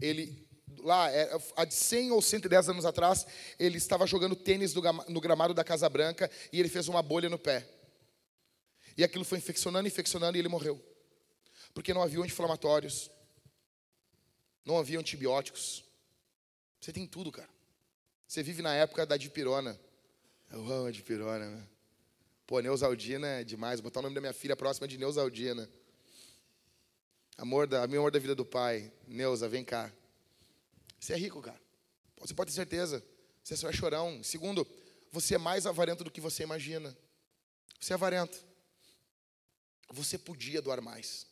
ele, 0.00 0.48
lá, 0.78 1.10
é, 1.10 1.28
há 1.56 1.68
100 1.68 2.12
ou 2.12 2.22
110 2.22 2.68
anos 2.68 2.84
atrás, 2.84 3.26
ele 3.58 3.78
estava 3.78 4.06
jogando 4.06 4.36
tênis 4.36 4.72
no 5.08 5.20
gramado 5.20 5.52
da 5.52 5.64
Casa 5.64 5.88
Branca 5.88 6.30
e 6.52 6.60
ele 6.60 6.68
fez 6.68 6.86
uma 6.86 7.02
bolha 7.02 7.28
no 7.28 7.38
pé. 7.38 7.68
E 8.96 9.02
aquilo 9.02 9.24
foi 9.24 9.38
infeccionando, 9.38 9.88
infeccionando 9.88 10.38
e 10.38 10.40
ele 10.40 10.48
morreu. 10.48 10.80
Porque 11.74 11.92
não 11.92 12.00
havia 12.00 12.20
anti-inflamatórios, 12.20 13.10
não 14.64 14.78
havia 14.78 15.00
antibióticos. 15.00 15.82
Você 16.80 16.92
tem 16.92 17.08
tudo, 17.08 17.32
cara. 17.32 17.50
Você 18.28 18.40
vive 18.40 18.62
na 18.62 18.72
época 18.72 19.04
da 19.04 19.16
dipirona. 19.16 19.76
Eu 20.50 20.60
amo 20.70 20.86
a 20.86 20.90
dipirona, 20.90 21.48
né? 21.48 21.68
Pô, 22.44 22.58
Neusaldina 22.58 23.26
é 23.28 23.44
demais. 23.44 23.78
Vou 23.78 23.84
botar 23.84 24.00
o 24.00 24.02
nome 24.02 24.16
da 24.16 24.20
minha 24.20 24.32
filha 24.32 24.56
próxima 24.56 24.88
de 24.88 24.98
Neusaldina. 24.98 25.70
Amor 27.38 27.68
da, 27.68 27.84
amor 27.84 28.10
da 28.10 28.18
vida 28.18 28.34
do 28.34 28.44
pai. 28.44 28.92
Neuza, 29.06 29.48
vem 29.48 29.64
cá. 29.64 29.92
Você 30.98 31.12
é 31.12 31.16
rico, 31.16 31.40
cara. 31.40 31.60
Você 32.18 32.34
pode 32.34 32.50
ter 32.50 32.56
certeza. 32.56 33.02
Você 33.44 33.56
só 33.56 33.70
é 33.70 33.72
chorão. 33.72 34.22
Segundo, 34.24 34.66
você 35.12 35.36
é 35.36 35.38
mais 35.38 35.66
avarento 35.66 36.02
do 36.02 36.10
que 36.10 36.20
você 36.20 36.42
imagina. 36.42 36.96
Você 37.80 37.92
é 37.92 37.94
avarento. 37.94 38.44
Você 39.92 40.18
podia 40.18 40.60
doar 40.60 40.82
mais. 40.82 41.26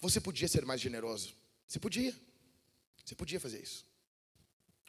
Você 0.00 0.20
podia 0.20 0.46
ser 0.46 0.66
mais 0.66 0.82
generoso. 0.82 1.34
Você 1.66 1.80
podia. 1.80 2.14
Você 3.02 3.14
podia 3.14 3.40
fazer 3.40 3.62
isso. 3.62 3.86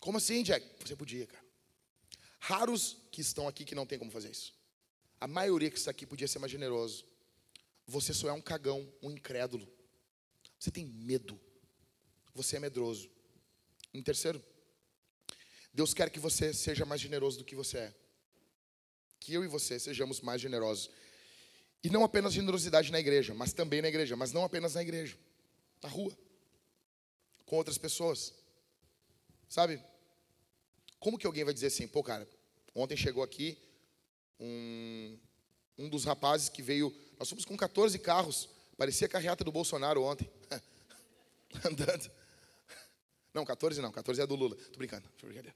Como 0.02 0.18
assim, 0.18 0.44
Jack? 0.44 0.68
Você 0.86 0.96
podia, 0.96 1.26
cara. 1.26 1.51
Raros 2.44 2.98
que 3.12 3.22
estão 3.22 3.48
aqui 3.48 3.64
que 3.64 3.76
não 3.76 3.86
tem 3.86 4.00
como 4.00 4.10
fazer 4.10 4.32
isso. 4.32 4.52
A 5.20 5.28
maioria 5.28 5.70
que 5.70 5.78
está 5.78 5.92
aqui 5.92 6.08
podia 6.08 6.28
ser 6.28 6.40
mais 6.40 6.52
generoso. 6.52 7.06
Você 7.86 8.16
só 8.16 8.28
é 8.28 8.34
um 8.34 8.42
cagão, 8.42 8.92
um 9.00 9.12
incrédulo. 9.12 9.72
Você 10.58 10.72
tem 10.72 10.84
medo. 10.84 11.40
Você 12.34 12.58
é 12.58 12.60
medroso. 12.60 13.12
Em 13.94 14.02
terceiro, 14.02 14.44
Deus 15.72 15.94
quer 15.94 16.10
que 16.10 16.20
você 16.20 16.52
seja 16.52 16.84
mais 16.84 17.00
generoso 17.00 17.38
do 17.38 17.46
que 17.46 17.54
você 17.54 17.78
é. 17.78 17.96
Que 19.20 19.36
eu 19.36 19.44
e 19.44 19.48
você 19.48 19.80
sejamos 19.80 20.20
mais 20.20 20.42
generosos. 20.42 20.90
E 21.84 21.92
não 21.92 22.04
apenas 22.04 22.34
generosidade 22.34 22.92
na 22.92 23.00
igreja, 23.00 23.36
mas 23.36 23.54
também 23.54 23.84
na 23.84 23.88
igreja, 23.88 24.16
mas 24.16 24.32
não 24.32 24.44
apenas 24.44 24.74
na 24.74 24.82
igreja, 24.82 25.16
na 25.82 25.90
rua, 25.90 26.18
com 27.46 27.56
outras 27.56 27.78
pessoas. 27.78 28.34
Sabe? 29.48 29.80
Como 31.02 31.18
que 31.18 31.26
alguém 31.26 31.44
vai 31.44 31.54
dizer 31.54 31.68
assim, 31.68 31.88
pô, 31.88 32.04
cara, 32.04 32.30
ontem 32.76 32.96
chegou 32.96 33.24
aqui 33.24 33.58
um, 34.40 35.18
um 35.76 35.90
dos 35.90 36.06
rapazes 36.06 36.48
que 36.48 36.62
veio. 36.62 36.96
Nós 37.18 37.28
fomos 37.28 37.44
com 37.44 37.58
14 37.58 37.98
carros, 37.98 38.48
parecia 38.78 39.08
a 39.08 39.10
carreata 39.10 39.44
do 39.44 39.52
Bolsonaro 39.52 40.04
ontem. 40.04 40.30
Andando. 41.66 42.10
Não, 43.34 43.44
14 43.44 43.82
não, 43.82 43.92
14 43.92 44.22
é 44.22 44.28
do 44.28 44.36
Lula. 44.36 44.56
Tô 44.56 44.78
brincando, 44.78 45.10
tô 45.18 45.26
brincadeira. 45.26 45.56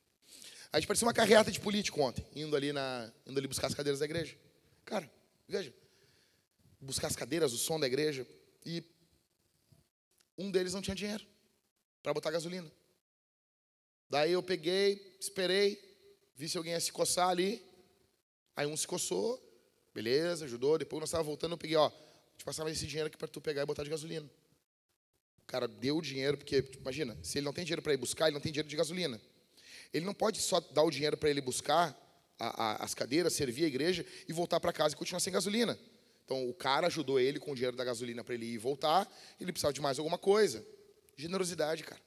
A 0.74 0.80
gente 0.80 0.88
parecia 0.88 1.08
uma 1.08 1.14
carreata 1.14 1.52
de 1.52 1.60
político 1.60 2.02
ontem, 2.02 2.26
indo 2.36 2.56
ali, 2.56 2.74
na, 2.74 3.12
indo 3.28 3.38
ali 3.38 3.48
buscar 3.48 3.68
as 3.68 3.76
cadeiras 3.76 4.00
da 4.00 4.06
igreja. 4.06 4.36
Cara, 4.84 5.10
veja, 5.48 5.72
buscar 6.82 7.06
as 7.06 7.16
cadeiras, 7.16 7.54
o 7.54 7.58
som 7.58 7.80
da 7.80 7.86
igreja, 7.86 8.28
e 8.66 8.84
um 10.36 10.50
deles 10.50 10.74
não 10.74 10.82
tinha 10.82 10.96
dinheiro 10.96 11.24
para 12.02 12.16
botar 12.16 12.32
gasolina. 12.32 12.72
Daí 14.10 14.32
eu 14.32 14.44
peguei, 14.44 15.18
esperei, 15.20 15.80
vi 16.36 16.48
se 16.48 16.58
alguém 16.58 16.74
ia 16.74 16.80
se 16.80 16.92
coçar 16.92 17.30
ali, 17.30 17.66
Aí 18.56 18.66
um 18.66 18.78
se 18.78 18.88
coçou, 18.88 19.42
beleza, 19.94 20.46
ajudou. 20.46 20.78
Depois 20.78 21.00
nós 21.02 21.10
estávamos 21.10 21.28
voltando, 21.28 21.52
eu 21.52 21.58
peguei, 21.58 21.76
ó, 21.76 21.92
te 22.38 22.46
passava 22.46 22.72
esse 22.72 22.88
dinheiro 22.88 23.08
aqui 23.08 23.18
para 23.18 23.28
tu 23.28 23.42
pegar 23.42 23.64
e 23.64 23.66
botar 23.66 23.84
de 23.84 23.90
gasolina. 23.90 24.26
O 25.44 25.46
cara 25.46 25.68
deu 25.68 25.98
o 25.98 26.02
dinheiro, 26.02 26.38
porque, 26.38 26.62
tipo, 26.62 26.82
imagina, 26.82 27.18
se 27.22 27.38
ele 27.38 27.46
não 27.46 27.54
tem 27.54 27.66
dinheiro 27.66 27.82
para 27.82 27.94
ir 27.94 27.98
buscar, 27.98 28.28
ele 28.28 28.34
não 28.34 28.42
tem 28.42 28.52
dinheiro 28.52 28.70
de 28.70 28.76
gasolina. 28.76 29.20
Ele 29.94 30.06
não 30.06 30.14
pode 30.14 30.42
só 30.42 30.60
dar 30.60 30.84
o 30.84 30.90
dinheiro 30.90 31.18
para 31.18 31.30
ele 31.30 31.42
buscar 31.42 31.96
a, 32.40 32.64
a, 32.64 32.84
as 32.84 32.94
cadeiras, 32.94 33.34
servir 33.34 33.66
a 33.66 33.68
igreja 33.68 34.06
e 34.28 34.34
voltar 34.34 34.60
para 34.60 34.74
casa 34.74 34.96
e 34.96 34.98
continuar 34.98 35.20
sem 35.20 35.32
gasolina. 35.32 35.78
Então 36.24 36.50
o 36.50 36.54
cara 36.54 36.88
ajudou 36.88 37.20
ele 37.20 37.40
com 37.40 37.52
o 37.52 37.56
dinheiro 37.56 37.78
da 37.78 37.84
gasolina 37.84 38.24
para 38.24 38.34
ele 38.34 38.46
ir 38.46 38.54
e 38.54 38.58
voltar, 38.58 39.08
ele 39.40 39.52
precisava 39.52 39.74
de 39.74 39.82
mais 39.82 40.00
alguma 40.00 40.18
coisa. 40.18 40.66
Generosidade, 41.16 41.84
cara. 41.84 42.02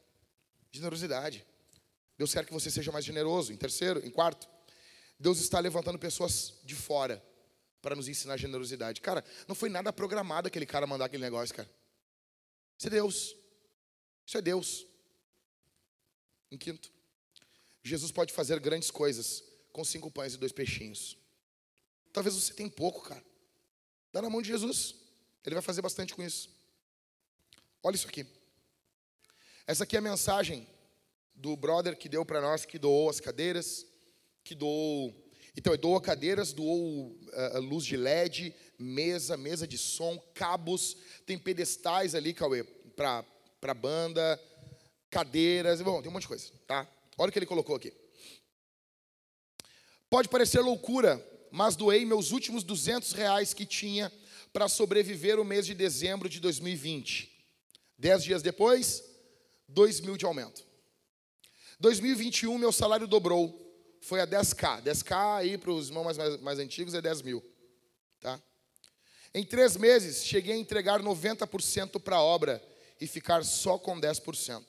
Generosidade. 0.72 1.46
Deus 2.18 2.34
quer 2.34 2.44
que 2.44 2.52
você 2.52 2.70
seja 2.70 2.90
mais 2.90 3.04
generoso. 3.04 3.52
Em 3.52 3.56
terceiro, 3.56 4.04
em 4.04 4.10
quarto, 4.10 4.48
Deus 5.18 5.38
está 5.38 5.60
levantando 5.60 5.98
pessoas 5.98 6.54
de 6.64 6.74
fora 6.74 7.24
para 7.80 7.94
nos 7.94 8.08
ensinar 8.08 8.36
generosidade. 8.36 9.00
Cara, 9.00 9.24
não 9.46 9.54
foi 9.54 9.68
nada 9.68 9.92
programado 9.92 10.48
aquele 10.48 10.66
cara 10.66 10.84
mandar 10.86 11.04
aquele 11.04 11.22
negócio, 11.22 11.54
cara. 11.54 11.70
Isso 12.76 12.88
é 12.88 12.90
Deus. 12.90 13.36
Isso 14.26 14.36
é 14.36 14.42
Deus. 14.42 14.86
Em 16.50 16.58
quinto, 16.58 16.92
Jesus 17.82 18.10
pode 18.10 18.32
fazer 18.32 18.58
grandes 18.58 18.90
coisas 18.90 19.44
com 19.72 19.84
cinco 19.84 20.10
pães 20.10 20.34
e 20.34 20.38
dois 20.38 20.50
peixinhos. 20.50 21.16
Talvez 22.12 22.34
você 22.34 22.52
tenha 22.52 22.68
pouco, 22.68 23.02
cara. 23.02 23.24
Dá 24.12 24.20
na 24.20 24.28
mão 24.28 24.42
de 24.42 24.48
Jesus. 24.48 24.96
Ele 25.44 25.54
vai 25.54 25.62
fazer 25.62 25.80
bastante 25.80 26.14
com 26.14 26.22
isso. 26.22 26.50
Olha 27.82 27.94
isso 27.94 28.08
aqui. 28.08 28.26
Essa 29.66 29.84
aqui 29.84 29.96
é 29.96 29.98
a 29.98 30.02
mensagem 30.02 30.68
do 31.38 31.56
brother 31.56 31.96
que 31.96 32.08
deu 32.08 32.24
para 32.24 32.40
nós, 32.40 32.64
que 32.64 32.78
doou 32.78 33.08
as 33.08 33.20
cadeiras, 33.20 33.86
que 34.44 34.54
doou. 34.54 35.14
Então, 35.56 35.72
ele 35.72 35.80
doou 35.80 36.00
cadeiras, 36.00 36.52
doou 36.52 37.10
uh, 37.10 37.60
luz 37.60 37.84
de 37.84 37.96
LED, 37.96 38.54
mesa, 38.78 39.36
mesa 39.36 39.66
de 39.66 39.78
som, 39.78 40.18
cabos, 40.34 40.96
tem 41.24 41.38
pedestais 41.38 42.14
ali, 42.14 42.34
Cauê, 42.34 42.64
para 42.94 43.74
banda, 43.74 44.40
cadeiras, 45.10 45.80
bom, 45.80 46.00
tem 46.00 46.10
um 46.10 46.12
monte 46.12 46.22
de 46.22 46.28
coisa, 46.28 46.52
tá? 46.66 46.88
Olha 47.16 47.30
o 47.30 47.32
que 47.32 47.38
ele 47.38 47.46
colocou 47.46 47.74
aqui. 47.74 47.92
Pode 50.10 50.28
parecer 50.28 50.60
loucura, 50.60 51.24
mas 51.50 51.76
doei 51.76 52.04
meus 52.04 52.30
últimos 52.30 52.62
200 52.62 53.12
reais 53.12 53.52
que 53.52 53.66
tinha 53.66 54.12
para 54.52 54.68
sobreviver 54.68 55.38
o 55.38 55.44
mês 55.44 55.66
de 55.66 55.74
dezembro 55.74 56.28
de 56.28 56.40
2020. 56.40 57.30
Dez 57.98 58.22
dias 58.22 58.42
depois, 58.42 59.04
2 59.68 60.00
mil 60.00 60.16
de 60.16 60.24
aumento. 60.24 60.67
2021, 61.80 62.58
meu 62.58 62.72
salário 62.72 63.06
dobrou. 63.06 63.64
Foi 64.00 64.20
a 64.20 64.26
10k. 64.26 64.82
10k 64.82 65.38
aí 65.38 65.58
para 65.58 65.70
os 65.70 65.88
irmãos 65.88 66.04
mais, 66.04 66.18
mais, 66.18 66.40
mais 66.40 66.58
antigos 66.58 66.94
é 66.94 67.00
10 67.00 67.22
mil. 67.22 67.44
Tá? 68.20 68.40
Em 69.32 69.44
três 69.44 69.76
meses, 69.76 70.24
cheguei 70.24 70.54
a 70.54 70.58
entregar 70.58 71.00
90% 71.00 72.00
para 72.00 72.16
a 72.16 72.22
obra 72.22 72.62
e 73.00 73.06
ficar 73.06 73.44
só 73.44 73.78
com 73.78 74.00
10%. 74.00 74.64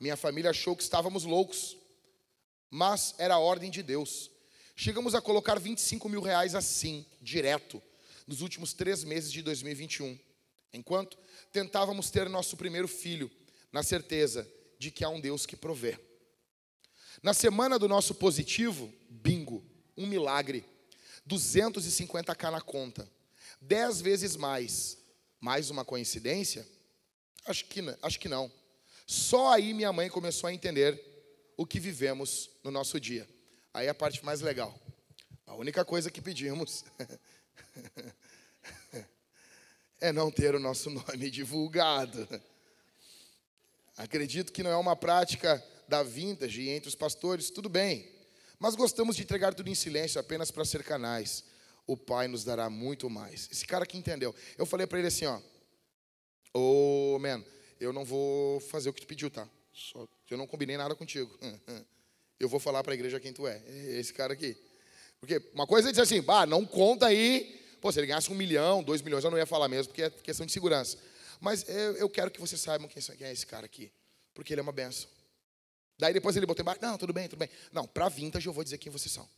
Minha 0.00 0.16
família 0.16 0.50
achou 0.50 0.76
que 0.76 0.82
estávamos 0.82 1.24
loucos, 1.24 1.76
mas 2.70 3.14
era 3.18 3.34
a 3.34 3.38
ordem 3.38 3.70
de 3.70 3.82
Deus. 3.82 4.30
Chegamos 4.76 5.14
a 5.14 5.20
colocar 5.20 5.58
25 5.58 6.08
mil 6.08 6.20
reais 6.20 6.54
assim, 6.54 7.06
direto, 7.20 7.82
nos 8.26 8.40
últimos 8.40 8.72
três 8.72 9.04
meses 9.04 9.30
de 9.30 9.42
2021, 9.42 10.18
enquanto 10.72 11.18
tentávamos 11.52 12.10
ter 12.10 12.28
nosso 12.28 12.56
primeiro 12.56 12.88
filho, 12.88 13.30
na 13.70 13.82
certeza 13.82 14.50
de 14.78 14.90
que 14.90 15.04
há 15.04 15.08
um 15.08 15.20
Deus 15.20 15.46
que 15.46 15.56
provê. 15.56 15.98
Na 17.24 17.32
semana 17.32 17.78
do 17.78 17.88
nosso 17.88 18.14
positivo, 18.14 18.92
bingo, 19.08 19.64
um 19.96 20.06
milagre, 20.06 20.62
250k 21.26 22.50
na 22.50 22.60
conta, 22.60 23.10
dez 23.58 23.98
vezes 23.98 24.36
mais. 24.36 24.98
Mais 25.40 25.70
uma 25.70 25.86
coincidência? 25.86 26.68
Acho 27.46 27.64
que, 27.64 27.80
acho 28.02 28.20
que 28.20 28.28
não. 28.28 28.52
Só 29.06 29.54
aí 29.54 29.72
minha 29.72 29.90
mãe 29.90 30.10
começou 30.10 30.48
a 30.48 30.52
entender 30.52 31.02
o 31.56 31.64
que 31.64 31.80
vivemos 31.80 32.50
no 32.62 32.70
nosso 32.70 33.00
dia. 33.00 33.26
Aí 33.72 33.88
a 33.88 33.94
parte 33.94 34.22
mais 34.22 34.42
legal. 34.42 34.78
A 35.46 35.54
única 35.54 35.82
coisa 35.82 36.10
que 36.10 36.20
pedimos 36.20 36.84
é 39.98 40.12
não 40.12 40.30
ter 40.30 40.54
o 40.54 40.60
nosso 40.60 40.90
nome 40.90 41.28
divulgado. 41.32 42.28
Acredito 43.96 44.52
que 44.52 44.62
não 44.62 44.70
é 44.70 44.76
uma 44.76 44.94
prática 44.94 45.64
da 45.88 46.02
vintage 46.02 46.68
entre 46.68 46.88
os 46.88 46.94
pastores, 46.94 47.50
tudo 47.50 47.68
bem. 47.68 48.08
Mas 48.58 48.74
gostamos 48.74 49.16
de 49.16 49.22
entregar 49.22 49.54
tudo 49.54 49.68
em 49.68 49.74
silêncio 49.74 50.20
apenas 50.20 50.50
para 50.50 50.64
ser 50.64 50.82
canais. 50.82 51.44
O 51.86 51.96
Pai 51.96 52.28
nos 52.28 52.44
dará 52.44 52.70
muito 52.70 53.10
mais. 53.10 53.48
Esse 53.50 53.66
cara 53.66 53.84
que 53.84 53.98
entendeu. 53.98 54.34
Eu 54.56 54.64
falei 54.64 54.86
para 54.86 54.98
ele 54.98 55.08
assim, 55.08 55.26
ó. 55.26 55.40
Ô, 56.54 57.14
oh, 57.14 57.18
man, 57.18 57.44
eu 57.80 57.92
não 57.92 58.04
vou 58.04 58.60
fazer 58.60 58.88
o 58.88 58.92
que 58.92 59.00
tu 59.00 59.06
pediu, 59.06 59.30
tá? 59.30 59.48
Só, 59.72 60.06
eu 60.30 60.38
não 60.38 60.46
combinei 60.46 60.76
nada 60.76 60.94
contigo. 60.94 61.36
Eu 62.38 62.48
vou 62.48 62.58
falar 62.58 62.82
para 62.82 62.92
a 62.92 62.94
igreja 62.94 63.20
quem 63.20 63.32
tu 63.32 63.46
é. 63.46 63.62
Esse 63.96 64.12
cara 64.12 64.32
aqui. 64.32 64.56
Porque 65.20 65.40
uma 65.54 65.66
coisa 65.66 65.88
é 65.88 65.92
dizer 65.92 66.02
assim, 66.02 66.20
bah, 66.20 66.44
não 66.44 66.66
conta 66.66 67.06
aí. 67.06 67.62
Pô, 67.80 67.92
se 67.92 68.00
ele 68.00 68.08
ganhasse 68.08 68.30
um 68.30 68.34
milhão, 68.34 68.82
dois 68.82 69.02
milhões, 69.02 69.24
eu 69.24 69.30
não 69.30 69.38
ia 69.38 69.46
falar 69.46 69.68
mesmo, 69.68 69.92
porque 69.92 70.02
é 70.02 70.10
questão 70.10 70.44
de 70.44 70.52
segurança. 70.52 70.98
Mas 71.40 71.66
eu, 71.68 71.96
eu 71.96 72.10
quero 72.10 72.30
que 72.30 72.40
vocês 72.40 72.60
saibam 72.60 72.88
quem 72.88 73.00
é 73.20 73.32
esse 73.32 73.46
cara 73.46 73.66
aqui. 73.66 73.90
Porque 74.34 74.52
ele 74.52 74.60
é 74.60 74.62
uma 74.62 74.72
benção. 74.72 75.08
Daí 75.98 76.12
depois 76.12 76.36
ele 76.36 76.46
botou 76.46 76.62
embaixo, 76.62 76.80
não, 76.82 76.98
tudo 76.98 77.12
bem, 77.12 77.28
tudo 77.28 77.38
bem. 77.38 77.48
Não, 77.72 77.86
para 77.86 78.08
vintage 78.08 78.46
eu 78.46 78.52
vou 78.52 78.64
dizer 78.64 78.78
quem 78.78 78.90
vocês 78.90 79.12
são. 79.12 79.28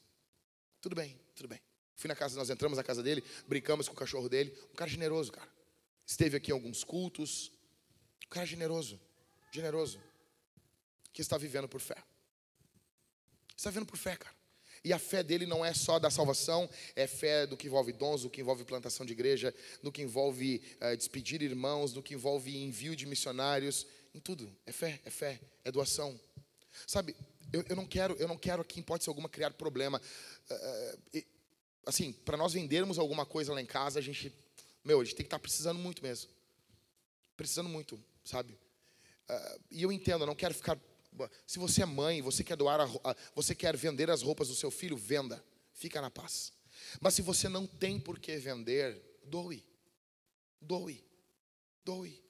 Tudo 0.81 0.95
bem, 0.95 1.19
tudo 1.35 1.49
bem. 1.49 1.61
Fui 1.97 2.09
na 2.09 2.15
casa, 2.15 2.37
nós 2.37 2.51
entramos 2.51 2.77
na 2.77 2.85
casa 2.85 3.03
dele, 3.03 3.25
brincamos 3.47 3.89
com 3.89 3.95
o 3.95 3.97
cachorro 3.97 4.29
dele. 4.29 4.57
Um 4.73 4.75
cara 4.75 4.91
generoso, 4.91 5.33
cara. 5.33 5.49
Esteve 6.07 6.37
aqui 6.37 6.51
em 6.51 6.55
alguns 6.55 6.85
cultos, 6.85 7.51
um 8.25 8.29
cara 8.29 8.47
generoso, 8.47 9.01
generoso, 9.51 10.01
que 11.13 11.21
está 11.21 11.37
vivendo 11.37 11.69
por 11.69 11.81
fé. 11.81 11.97
Está 13.57 13.71
vivendo 13.71 13.87
por 13.87 13.97
fé, 13.97 14.17
cara. 14.17 14.37
E 14.85 14.93
a 14.93 14.99
fé 14.99 15.23
dele 15.23 15.47
não 15.47 15.65
é 15.65 15.75
só 15.75 15.99
da 15.99 16.11
salvação, 16.11 16.71
é 16.95 17.07
fé 17.07 17.47
do 17.47 17.57
que 17.57 17.67
envolve 17.67 17.93
dons, 17.93 18.23
do 18.23 18.31
que 18.31 18.41
envolve 18.41 18.65
plantação 18.65 19.05
de 19.05 19.13
igreja, 19.13 19.53
no 19.83 19.91
que 19.91 20.03
envolve 20.03 20.63
uh, 20.81 20.97
despedir 20.97 21.43
irmãos, 21.43 21.93
no 21.93 22.03
que 22.03 22.15
envolve 22.15 22.57
envio 22.57 22.95
de 22.95 23.05
missionários, 23.05 23.87
em 24.15 24.21
tudo. 24.21 24.55
É 24.65 24.71
fé, 24.71 25.01
é 25.05 25.11
fé, 25.11 25.41
é 25.65 25.73
doação. 25.73 26.21
Sabe, 26.87 27.15
eu, 27.53 27.65
eu 27.69 27.77
não 27.77 27.87
quero, 27.87 28.15
eu 28.15 28.27
não 28.27 28.37
quero 28.37 28.63
aqui, 28.63 28.81
em 28.81 28.83
hipótese 28.83 29.09
alguma, 29.09 29.29
criar 29.29 29.51
problema. 29.53 30.01
Uh, 30.51 31.23
assim, 31.87 32.13
para 32.13 32.37
nós 32.37 32.53
vendermos 32.53 32.99
alguma 32.99 33.25
coisa 33.25 33.53
lá 33.53 33.61
em 33.61 33.67
casa, 33.67 33.99
a 33.99 34.03
gente, 34.03 34.33
meu, 34.85 35.01
a 35.01 35.05
gente 35.05 35.15
tem 35.15 35.25
que 35.25 35.29
estar 35.29 35.39
tá 35.39 35.43
precisando 35.43 35.79
muito 35.79 36.03
mesmo. 36.03 36.31
Precisando 37.37 37.69
muito 37.69 38.03
sabe? 38.27 38.59
Uh, 39.29 39.61
e 39.71 39.83
eu 39.83 39.93
entendo, 39.93 40.23
eu 40.23 40.27
não 40.27 40.35
quero 40.35 40.53
ficar. 40.53 40.79
Se 41.47 41.59
você 41.59 41.83
é 41.83 41.87
mãe, 41.87 42.21
você 42.21 42.45
quer 42.45 42.57
doar, 42.57 42.81
a, 42.81 43.17
você 43.35 43.55
quer 43.55 43.75
vender 43.77 44.11
as 44.11 44.23
roupas 44.23 44.49
do 44.49 44.55
seu 44.55 44.71
filho, 44.71 44.97
venda, 44.97 45.43
fica 45.73 46.01
na 46.01 46.11
paz. 46.11 46.53
Mas 47.01 47.15
se 47.15 47.23
você 47.23 47.49
não 47.49 47.67
tem 47.67 47.99
por 47.99 48.19
que 48.19 48.37
vender, 48.37 49.01
doe, 49.25 49.65
doe, 50.61 51.03
doe. 51.85 52.23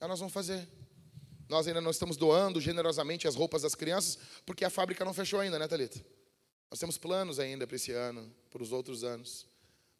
Aí 0.00 0.08
nós 0.08 0.18
vamos 0.18 0.32
fazer. 0.32 0.66
Nós 1.48 1.66
ainda 1.68 1.80
não 1.80 1.90
estamos 1.90 2.16
doando 2.16 2.60
generosamente 2.60 3.28
as 3.28 3.34
roupas 3.34 3.62
das 3.62 3.74
crianças, 3.74 4.18
porque 4.44 4.64
a 4.64 4.70
fábrica 4.70 5.04
não 5.04 5.14
fechou 5.14 5.40
ainda, 5.40 5.58
né, 5.58 5.68
Thalita? 5.68 6.04
Nós 6.70 6.80
temos 6.80 6.98
planos 6.98 7.38
ainda 7.38 7.66
para 7.66 7.76
esse 7.76 7.92
ano, 7.92 8.34
para 8.50 8.62
os 8.62 8.72
outros 8.72 9.04
anos. 9.04 9.46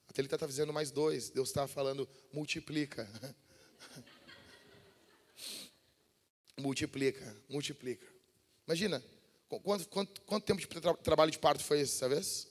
A 0.09 0.13
Thalita 0.13 0.35
está 0.37 0.47
fazendo 0.47 0.73
mais 0.73 0.91
dois. 0.91 1.31
Deus 1.31 1.49
está 1.49 1.69
falando, 1.69 2.09
multiplica. 2.33 3.09
Multiplica, 6.59 7.37
multiplica. 7.51 8.07
Imagina, 8.67 9.05
quanto, 9.63 9.89
quanto, 9.89 10.21
quanto 10.23 10.45
tempo 10.45 10.59
de 10.59 10.67
tra 10.67 10.95
trabalho 10.95 11.31
de 11.31 11.39
parto 11.39 11.63
foi 11.63 11.81
esse, 11.81 12.09
vez? 12.09 12.49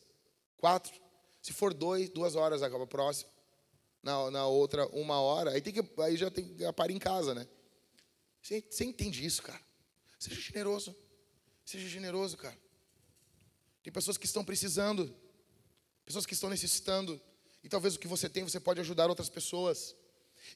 Quatro? 0.57 0.93
Se 1.41 1.51
for 1.51 1.73
dois, 1.73 2.09
duas 2.09 2.35
horas 2.35 2.61
acaba 2.61 2.85
próximo. 2.85 3.31
Na, 4.03 4.29
na 4.29 4.45
outra, 4.45 4.85
uma 4.89 5.19
hora. 5.19 5.51
Aí, 5.51 5.61
tem 5.61 5.73
que, 5.73 6.01
aí 6.01 6.15
já 6.15 6.29
tem 6.29 6.45
que 6.45 6.71
parar 6.73 6.91
em 6.91 6.99
casa, 6.99 7.33
né? 7.33 7.47
Você, 8.45 8.63
você 8.69 8.85
entende 8.85 9.25
isso, 9.25 9.41
cara? 9.41 9.61
Seja 10.19 10.39
generoso. 10.39 10.95
Seja 11.65 11.87
generoso, 11.87 12.37
cara. 12.37 12.57
Tem 13.81 13.91
pessoas 13.91 14.17
que 14.17 14.25
estão 14.25 14.45
precisando. 14.45 15.11
Pessoas 16.05 16.25
que 16.25 16.33
estão 16.33 16.49
necessitando. 16.49 17.19
E 17.63 17.69
talvez 17.69 17.95
o 17.95 17.99
que 17.99 18.07
você 18.07 18.29
tem, 18.29 18.43
você 18.43 18.59
pode 18.59 18.79
ajudar 18.81 19.09
outras 19.09 19.29
pessoas. 19.29 19.95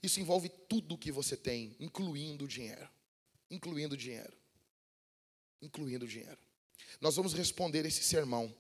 Isso 0.04 0.20
envolve 0.20 0.50
tudo 0.68 0.94
o 0.94 0.98
que 0.98 1.12
você 1.12 1.36
tem, 1.36 1.76
incluindo 1.80 2.46
o 2.46 2.48
dinheiro 2.48 2.88
incluindo 3.50 3.98
dinheiro. 3.98 4.34
Incluindo 5.62 6.08
dinheiro. 6.08 6.38
Nós 7.02 7.16
vamos 7.16 7.34
responder 7.34 7.86
esse 7.86 8.04
sermão. 8.04 8.54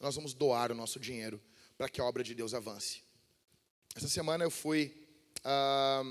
Nós 0.00 0.14
vamos 0.14 0.34
doar 0.34 0.70
o 0.70 0.74
nosso 0.74 1.00
dinheiro 1.00 1.42
para 1.76 1.88
que 1.88 2.00
a 2.00 2.04
obra 2.04 2.22
de 2.22 2.34
Deus 2.34 2.54
avance. 2.54 3.02
Essa 3.94 4.08
semana 4.08 4.44
eu 4.44 4.50
fui 4.50 4.94
ah, 5.42 6.02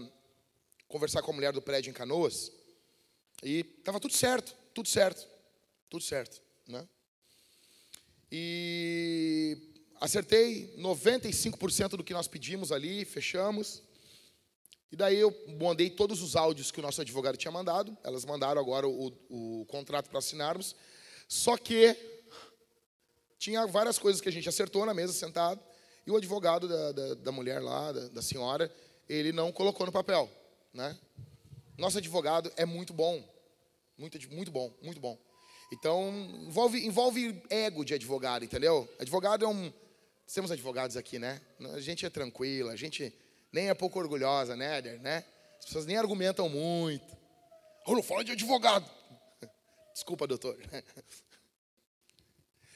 conversar 0.87 1.21
com 1.21 1.31
a 1.31 1.33
mulher 1.33 1.53
do 1.53 1.61
prédio 1.61 1.89
em 1.89 1.93
Canoas 1.93 2.51
e 3.43 3.59
estava 3.77 3.99
tudo 3.99 4.13
certo, 4.13 4.55
tudo 4.73 4.87
certo, 4.87 5.27
tudo 5.89 6.03
certo, 6.03 6.41
né? 6.67 6.87
E 8.31 9.73
acertei 9.99 10.75
95% 10.77 11.89
do 11.89 12.03
que 12.03 12.13
nós 12.13 12.27
pedimos 12.27 12.71
ali, 12.71 13.05
fechamos. 13.05 13.81
E 14.91 14.95
daí 14.95 15.17
eu 15.17 15.33
mandei 15.59 15.89
todos 15.89 16.21
os 16.21 16.35
áudios 16.35 16.71
que 16.71 16.79
o 16.79 16.83
nosso 16.83 17.01
advogado 17.01 17.37
tinha 17.37 17.51
mandado. 17.51 17.95
Elas 18.03 18.25
mandaram 18.25 18.61
agora 18.61 18.87
o, 18.87 19.13
o 19.29 19.65
contrato 19.65 20.09
para 20.09 20.19
assinarmos. 20.19 20.75
Só 21.27 21.57
que 21.57 21.95
tinha 23.37 23.65
várias 23.67 23.99
coisas 23.99 24.21
que 24.21 24.29
a 24.29 24.31
gente 24.31 24.47
acertou 24.47 24.85
na 24.85 24.93
mesa, 24.93 25.13
sentado. 25.13 25.61
E 26.05 26.11
o 26.11 26.15
advogado 26.15 26.67
da, 26.67 26.91
da, 26.91 27.13
da 27.15 27.31
mulher 27.31 27.61
lá, 27.61 27.91
da, 27.91 28.07
da, 28.07 28.21
senhora, 28.21 28.73
ele 29.09 29.31
não 29.31 29.51
colocou 29.51 29.85
no 29.85 29.91
papel. 29.91 30.29
Né? 30.75 30.95
Nosso 31.77 31.97
advogado 31.97 32.51
é 32.57 32.65
muito 32.65 32.93
bom. 32.93 33.23
Muito, 33.97 34.19
muito 34.29 34.51
bom, 34.51 34.73
muito 34.81 34.99
bom. 34.99 35.17
Então, 35.71 36.09
envolve, 36.41 36.85
envolve 36.85 37.41
ego 37.49 37.85
de 37.85 37.93
advogado, 37.93 38.43
entendeu? 38.43 38.87
Advogado 38.99 39.45
é 39.45 39.47
um, 39.47 39.71
temos 40.31 40.51
advogados 40.51 40.97
aqui, 40.97 41.17
né? 41.17 41.41
A 41.73 41.79
gente 41.79 42.05
é 42.05 42.09
tranquila, 42.09 42.73
a 42.73 42.75
gente 42.75 43.13
nem 43.51 43.69
é 43.69 43.73
pouco 43.73 43.97
orgulhosa, 43.97 44.55
né, 44.55 44.79
Éder, 44.79 45.01
né? 45.01 45.23
As 45.57 45.65
pessoas 45.65 45.85
nem 45.85 45.95
argumentam 45.95 46.49
muito. 46.49 47.17
Eu 47.87 47.95
não 47.95 48.03
falo 48.03 48.23
de 48.23 48.33
advogado. 48.33 48.89
Desculpa, 49.93 50.27
doutor. 50.27 50.57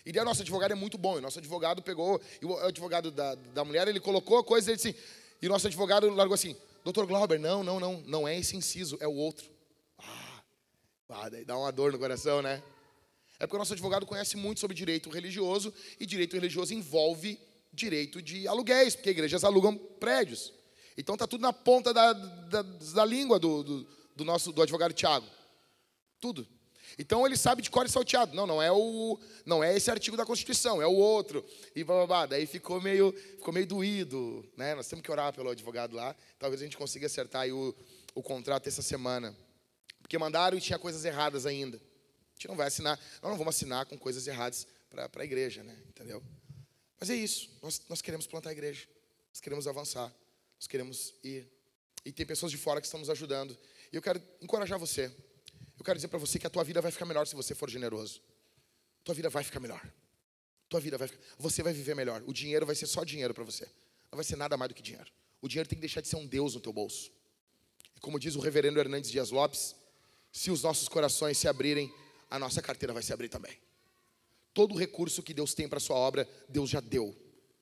E 0.06 0.12
daí 0.12 0.24
o 0.24 0.26
nosso 0.26 0.42
advogado 0.42 0.72
é 0.72 0.76
muito 0.76 0.98
bom. 0.98 1.18
E 1.18 1.20
o 1.20 1.22
nosso 1.22 1.38
advogado 1.38 1.84
pegou, 1.84 2.20
e 2.42 2.46
o 2.46 2.58
advogado 2.66 3.12
da, 3.12 3.36
da 3.36 3.64
mulher, 3.64 3.88
ele 3.88 4.00
colocou 4.00 4.40
a 4.40 4.44
coisa, 4.44 4.72
ele 4.72 4.78
disse, 4.78 4.96
e 5.40 5.46
o 5.46 5.50
nosso 5.50 5.68
advogado 5.68 6.10
largou 6.10 6.34
assim, 6.34 6.56
doutor 6.84 7.06
Glauber, 7.06 7.40
não, 7.40 7.64
não, 7.64 7.80
não, 7.80 8.02
não 8.02 8.28
é 8.28 8.38
esse 8.38 8.56
inciso, 8.56 8.98
é 9.00 9.08
o 9.08 9.14
outro. 9.14 9.46
Ah, 9.98 11.30
dá 11.46 11.58
uma 11.58 11.72
dor 11.72 11.92
no 11.92 12.00
coração, 12.00 12.42
né? 12.42 12.62
É 13.40 13.48
porque 13.48 13.56
o 13.56 13.60
nosso 13.60 13.74
advogado 13.74 14.06
conhece 14.06 14.36
muito 14.36 14.60
sobre 14.60 14.76
direito 14.76 15.10
religioso, 15.10 15.74
e 16.00 16.06
direito 16.06 16.34
religioso 16.34 16.74
envolve 16.74 17.40
direito 17.72 18.22
de 18.22 18.48
aluguéis, 18.48 18.96
porque 18.96 19.12
igrejas 19.12 19.44
alugam 19.44 19.76
prédios. 19.78 20.54
Então 20.98 21.16
está 21.16 21.26
tudo 21.26 21.42
na 21.42 21.54
ponta 21.54 21.94
da, 21.94 22.12
da, 22.12 22.62
da 22.62 23.06
língua 23.06 23.40
do, 23.40 23.64
do, 23.64 23.88
do, 24.16 24.26
nosso 24.26 24.52
do 24.52 24.62
advogado 24.62 24.94
Tiago. 24.94 25.26
Tudo. 26.20 26.46
Então 27.00 27.26
ele 27.26 27.38
sabe 27.38 27.62
de 27.62 27.72
cor 27.72 27.86
e 27.86 27.90
salteado. 27.90 28.36
Não, 28.36 28.46
não 28.46 28.62
é 28.62 28.70
o, 28.70 29.18
não 29.46 29.64
é 29.64 29.74
esse 29.74 29.90
artigo 29.90 30.18
da 30.18 30.26
Constituição, 30.26 30.82
é 30.82 30.86
o 30.86 30.94
outro. 30.94 31.44
E 31.74 31.82
blá, 31.82 31.96
blá, 31.96 32.06
blá. 32.06 32.26
daí 32.26 32.46
ficou 32.46 32.82
meio, 32.82 33.14
ficou 33.14 33.54
meio 33.54 33.66
doído, 33.66 34.46
né? 34.58 34.76
Nós 34.76 34.86
temos 34.86 35.02
que 35.02 35.10
orar 35.10 35.34
pelo 35.34 35.50
advogado 35.50 35.96
lá. 35.96 36.14
Talvez 36.38 36.62
a 36.62 36.66
gente 36.66 36.76
consiga 36.76 37.06
acertar 37.06 37.48
o, 37.48 37.74
o 38.14 38.22
contrato 38.22 38.68
essa 38.68 38.82
semana, 38.82 39.34
porque 40.02 40.18
mandaram 40.18 40.58
e 40.58 40.62
tinha 40.62 40.78
coisas 40.78 41.06
erradas 41.06 41.46
ainda. 41.46 41.78
A 41.78 42.34
gente 42.36 42.50
não 42.50 42.58
vai 42.58 42.68
assinar, 42.68 43.00
nós 43.22 43.32
não 43.32 43.38
vamos 43.38 43.56
assinar 43.56 43.86
com 43.86 43.98
coisas 43.98 44.28
erradas 44.28 44.68
para 44.90 45.10
a 45.22 45.24
igreja, 45.24 45.64
né? 45.64 45.78
Entendeu? 45.88 46.22
Mas 47.00 47.10
é 47.10 47.16
isso. 47.16 47.50
Nós, 47.62 47.82
nós 47.88 48.02
queremos 48.02 48.28
plantar 48.28 48.50
a 48.50 48.52
igreja. 48.52 48.86
Nós 49.30 49.40
queremos 49.40 49.68
avançar. 49.68 50.14
Nós 50.60 50.68
queremos 50.68 51.14
ir. 51.24 51.48
E 52.04 52.12
tem 52.12 52.26
pessoas 52.26 52.52
de 52.52 52.58
fora 52.58 52.82
que 52.82 52.88
estão 52.88 53.00
nos 53.00 53.10
ajudando. 53.10 53.58
E 53.90 53.96
eu 53.96 54.02
quero 54.02 54.22
encorajar 54.42 54.78
você. 54.78 55.10
Eu 55.80 55.86
quero 55.86 55.98
dizer 55.98 56.10
para 56.10 56.20
você 56.20 56.38
que 56.38 56.46
a 56.46 56.50
tua 56.50 56.64
vida 56.64 56.82
vai 56.82 56.92
ficar 56.92 57.06
melhor 57.06 57.26
se 57.26 57.34
você 57.36 57.56
for 57.56 57.70
generoso. 57.70 58.22
Tua 59.02 59.16
vida 59.16 59.30
vai 59.30 59.46
ficar 59.46 59.62
melhor. 59.62 59.82
Tua 60.68 60.82
vida 60.82 60.98
vai 60.98 61.08
ficar... 61.08 61.24
Você 61.38 61.64
vai 61.64 61.72
viver 61.72 61.96
melhor. 61.96 62.22
O 62.28 62.34
dinheiro 62.34 62.66
vai 62.66 62.76
ser 62.76 62.86
só 62.86 63.06
dinheiro 63.06 63.34
para 63.34 63.46
você. 63.46 63.64
Não 64.12 64.18
vai 64.18 64.26
ser 64.26 64.36
nada 64.36 64.58
mais 64.58 64.68
do 64.70 64.76
que 64.76 64.82
dinheiro. 64.82 65.10
O 65.42 65.48
dinheiro 65.48 65.70
tem 65.70 65.78
que 65.78 65.82
deixar 65.82 66.02
de 66.02 66.10
ser 66.10 66.18
um 66.18 66.28
Deus 66.28 66.54
no 66.54 66.60
teu 66.60 66.74
bolso. 66.74 67.10
E 67.96 68.00
como 68.02 68.20
diz 68.20 68.36
o 68.36 68.42
reverendo 68.42 68.78
Hernandes 68.78 69.10
Dias 69.10 69.32
Lopes, 69.32 69.74
se 70.34 70.52
os 70.52 70.62
nossos 70.62 70.90
corações 70.90 71.38
se 71.38 71.48
abrirem, 71.48 71.92
a 72.30 72.38
nossa 72.38 72.62
carteira 72.62 72.92
vai 72.92 73.02
se 73.02 73.14
abrir 73.14 73.30
também. 73.30 73.58
Todo 74.54 74.76
o 74.76 74.78
recurso 74.78 75.24
que 75.24 75.34
Deus 75.34 75.54
tem 75.54 75.70
para 75.70 75.78
a 75.78 75.80
sua 75.82 75.96
obra, 75.96 76.28
Deus 76.50 76.70
já 76.70 76.82
deu. 76.82 77.16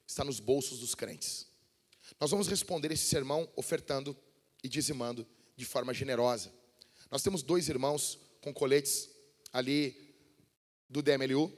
Está 0.07 0.23
nos 0.23 0.39
bolsos 0.39 0.80
dos 0.80 0.95
crentes. 0.95 1.45
Nós 2.19 2.31
vamos 2.31 2.48
responder 2.48 2.91
esse 2.91 3.06
sermão 3.06 3.48
ofertando 3.56 4.18
e 4.64 4.68
dizimando 4.68 5.27
de 5.56 5.65
forma 5.65 5.94
generosa. 5.94 6.57
Nós 7.10 7.24
temos 7.24 7.42
dois 7.42 7.70
irmãos 7.70 8.20
com 8.42 8.54
coletes 8.54 9.10
ali 9.54 10.14
do 10.90 11.02
DMLU. 11.02 11.52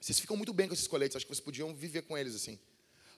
Vocês 0.00 0.20
ficam 0.20 0.36
muito 0.36 0.52
bem 0.52 0.68
com 0.68 0.74
esses 0.74 0.86
coletes, 0.86 1.16
acho 1.16 1.26
que 1.26 1.34
vocês 1.34 1.44
podiam 1.44 1.74
viver 1.74 2.02
com 2.02 2.16
eles 2.16 2.34
assim. 2.34 2.58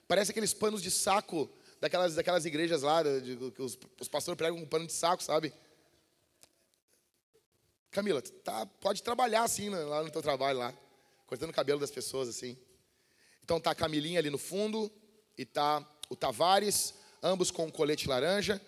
Parece 0.07 0.31
aqueles 0.31 0.53
panos 0.53 0.81
de 0.81 0.89
saco 0.89 1.49
daquelas, 1.79 2.15
daquelas 2.15 2.45
igrejas 2.45 2.81
lá, 2.81 3.03
de, 3.03 3.35
que 3.51 3.61
os, 3.61 3.77
os 3.99 4.07
pastores 4.07 4.37
pregam 4.37 4.59
com 4.59 4.65
pano 4.65 4.87
de 4.87 4.93
saco, 4.93 5.21
sabe? 5.21 5.53
Camila, 7.91 8.21
tá, 8.21 8.65
pode 8.65 9.03
trabalhar 9.03 9.43
assim 9.43 9.69
né, 9.69 9.79
lá 9.79 10.03
no 10.03 10.11
teu 10.11 10.21
trabalho 10.21 10.59
lá, 10.59 10.73
cortando 11.27 11.49
o 11.49 11.53
cabelo 11.53 11.79
das 11.79 11.91
pessoas 11.91 12.29
assim. 12.29 12.57
Então 13.43 13.59
tá 13.59 13.71
a 13.71 13.75
Camilinha 13.75 14.19
ali 14.19 14.29
no 14.29 14.37
fundo 14.37 14.91
e 15.37 15.45
tá 15.45 15.85
o 16.09 16.15
Tavares, 16.15 16.93
ambos 17.21 17.51
com 17.51 17.65
um 17.65 17.71
colete 17.71 18.07
laranja. 18.07 18.61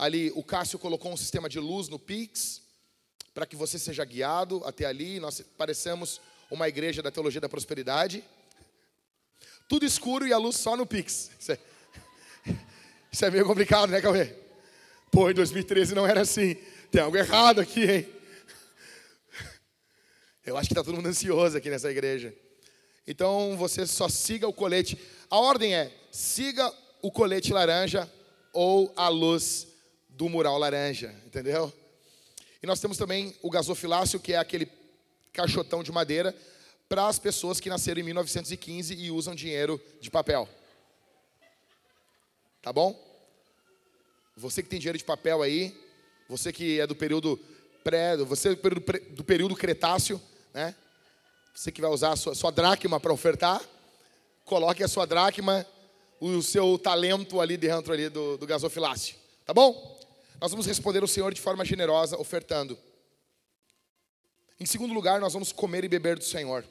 Ali 0.00 0.32
o 0.34 0.42
Cássio 0.42 0.78
colocou 0.78 1.12
um 1.12 1.16
sistema 1.16 1.46
de 1.46 1.60
luz 1.60 1.90
no 1.90 1.98
Pix 1.98 2.62
para 3.34 3.44
que 3.44 3.54
você 3.54 3.78
seja 3.78 4.02
guiado 4.02 4.62
até 4.64 4.86
ali. 4.86 5.20
Nós 5.20 5.42
parecemos 5.58 6.22
uma 6.50 6.66
igreja 6.66 7.02
da 7.02 7.10
teologia 7.10 7.38
da 7.38 7.50
prosperidade. 7.50 8.24
Tudo 9.68 9.84
escuro 9.84 10.26
e 10.26 10.32
a 10.32 10.38
luz 10.38 10.56
só 10.56 10.74
no 10.74 10.86
Pix. 10.86 11.30
Isso 11.38 11.52
é, 11.52 11.58
isso 13.12 13.24
é 13.26 13.30
meio 13.30 13.44
complicado, 13.44 13.90
né, 13.90 14.00
Cauê? 14.00 14.34
Pô, 15.10 15.28
em 15.30 15.34
2013 15.34 15.94
não 15.94 16.06
era 16.06 16.22
assim. 16.22 16.54
Tem 16.90 17.02
algo 17.02 17.18
errado 17.18 17.60
aqui, 17.60 17.84
hein? 17.84 18.08
Eu 20.46 20.56
acho 20.56 20.66
que 20.66 20.72
está 20.72 20.82
todo 20.82 20.96
mundo 20.96 21.10
ansioso 21.10 21.58
aqui 21.58 21.68
nessa 21.68 21.90
igreja. 21.90 22.34
Então 23.06 23.54
você 23.58 23.86
só 23.86 24.08
siga 24.08 24.48
o 24.48 24.52
colete. 24.54 24.98
A 25.28 25.38
ordem 25.38 25.74
é: 25.74 25.94
siga 26.10 26.72
o 27.02 27.12
colete 27.12 27.52
laranja 27.52 28.10
ou 28.54 28.90
a 28.96 29.06
luz 29.10 29.68
do 30.20 30.28
mural 30.28 30.58
laranja, 30.58 31.14
entendeu? 31.24 31.72
E 32.62 32.66
nós 32.66 32.78
temos 32.78 32.98
também 32.98 33.34
o 33.40 33.48
gasofilácio, 33.48 34.20
que 34.20 34.34
é 34.34 34.36
aquele 34.36 34.70
caixotão 35.32 35.82
de 35.82 35.90
madeira 35.90 36.36
para 36.90 37.08
as 37.08 37.18
pessoas 37.18 37.58
que 37.58 37.70
nasceram 37.70 38.02
em 38.02 38.04
1915 38.04 38.92
e 38.92 39.10
usam 39.10 39.34
dinheiro 39.34 39.80
de 39.98 40.10
papel. 40.10 40.46
Tá 42.60 42.70
bom? 42.70 42.94
Você 44.36 44.62
que 44.62 44.68
tem 44.68 44.78
dinheiro 44.78 44.98
de 44.98 45.04
papel 45.04 45.40
aí, 45.40 45.74
você 46.28 46.52
que 46.52 46.78
é 46.78 46.86
do 46.86 46.94
período 46.94 47.40
pré, 47.82 48.14
você 48.18 48.48
é 48.48 48.50
do 48.50 48.58
período, 48.58 49.14
do 49.14 49.24
período 49.24 49.56
Cretáceo, 49.56 50.20
né? 50.52 50.74
Você 51.54 51.72
que 51.72 51.80
vai 51.80 51.90
usar 51.90 52.12
a 52.12 52.16
sua, 52.16 52.34
sua 52.34 52.50
dracma 52.50 53.00
para 53.00 53.10
ofertar, 53.10 53.58
coloque 54.44 54.84
a 54.84 54.88
sua 54.88 55.06
dracma, 55.06 55.64
o 56.20 56.42
seu 56.42 56.78
talento 56.78 57.40
ali 57.40 57.56
dentro 57.56 57.90
ali 57.90 58.10
do, 58.10 58.36
do 58.36 58.46
gasofilácio. 58.46 59.16
Tá 59.46 59.54
bom? 59.54 59.98
Nós 60.40 60.52
vamos 60.52 60.64
responder 60.64 61.02
ao 61.02 61.06
Senhor 61.06 61.34
de 61.34 61.40
forma 61.40 61.64
generosa, 61.66 62.16
ofertando. 62.18 62.78
Em 64.58 64.64
segundo 64.64 64.94
lugar, 64.94 65.20
nós 65.20 65.34
vamos 65.34 65.52
comer 65.52 65.84
e 65.84 65.88
beber 65.88 66.18
do 66.18 66.24
Senhor. 66.24 66.64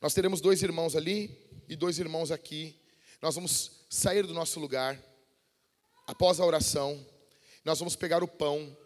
Nós 0.00 0.12
teremos 0.12 0.42
dois 0.42 0.62
irmãos 0.62 0.94
ali 0.94 1.38
e 1.68 1.74
dois 1.74 1.98
irmãos 1.98 2.30
aqui. 2.30 2.78
Nós 3.22 3.34
vamos 3.34 3.86
sair 3.88 4.26
do 4.26 4.34
nosso 4.34 4.60
lugar 4.60 5.02
após 6.06 6.38
a 6.38 6.44
oração. 6.44 7.02
Nós 7.64 7.78
vamos 7.78 7.96
pegar 7.96 8.22
o 8.22 8.28
pão 8.28 8.76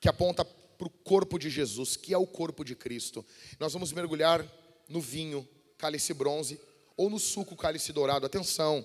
que 0.00 0.08
aponta 0.08 0.42
para 0.42 0.86
o 0.86 0.90
corpo 0.90 1.38
de 1.38 1.50
Jesus, 1.50 1.94
que 1.94 2.14
é 2.14 2.18
o 2.18 2.26
corpo 2.26 2.64
de 2.64 2.74
Cristo. 2.74 3.24
Nós 3.60 3.74
vamos 3.74 3.92
mergulhar 3.92 4.46
no 4.88 5.00
vinho, 5.00 5.46
cálice 5.76 6.14
bronze, 6.14 6.58
ou 6.96 7.10
no 7.10 7.18
suco, 7.18 7.54
cálice 7.54 7.92
dourado. 7.92 8.24
Atenção. 8.24 8.84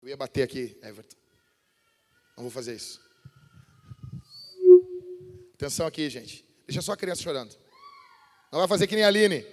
Eu 0.00 0.08
ia 0.08 0.16
bater 0.16 0.42
aqui, 0.42 0.78
Everton. 0.82 1.27
Não 2.38 2.44
vou 2.44 2.52
fazer 2.52 2.76
isso. 2.76 3.00
Atenção 5.54 5.88
aqui, 5.88 6.08
gente. 6.08 6.44
Deixa 6.68 6.80
só 6.80 6.92
a 6.92 6.96
criança 6.96 7.20
chorando. 7.20 7.52
Não 8.52 8.60
vai 8.60 8.68
fazer 8.68 8.86
que 8.86 8.94
nem 8.94 9.02
a 9.02 9.08
Aline. 9.08 9.44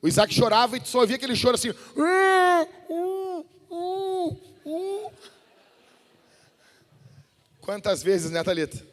O 0.00 0.08
Isaac 0.08 0.32
chorava 0.32 0.78
e 0.78 0.86
só 0.86 1.00
ouvia 1.00 1.16
aquele 1.16 1.36
choro 1.36 1.56
assim. 1.56 1.68
Quantas 7.60 8.02
vezes, 8.02 8.30
né, 8.30 8.42
Thalita? 8.42 8.88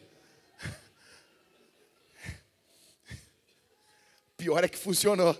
Pior 4.36 4.62
é 4.62 4.68
que 4.68 4.76
funcionou. 4.76 5.34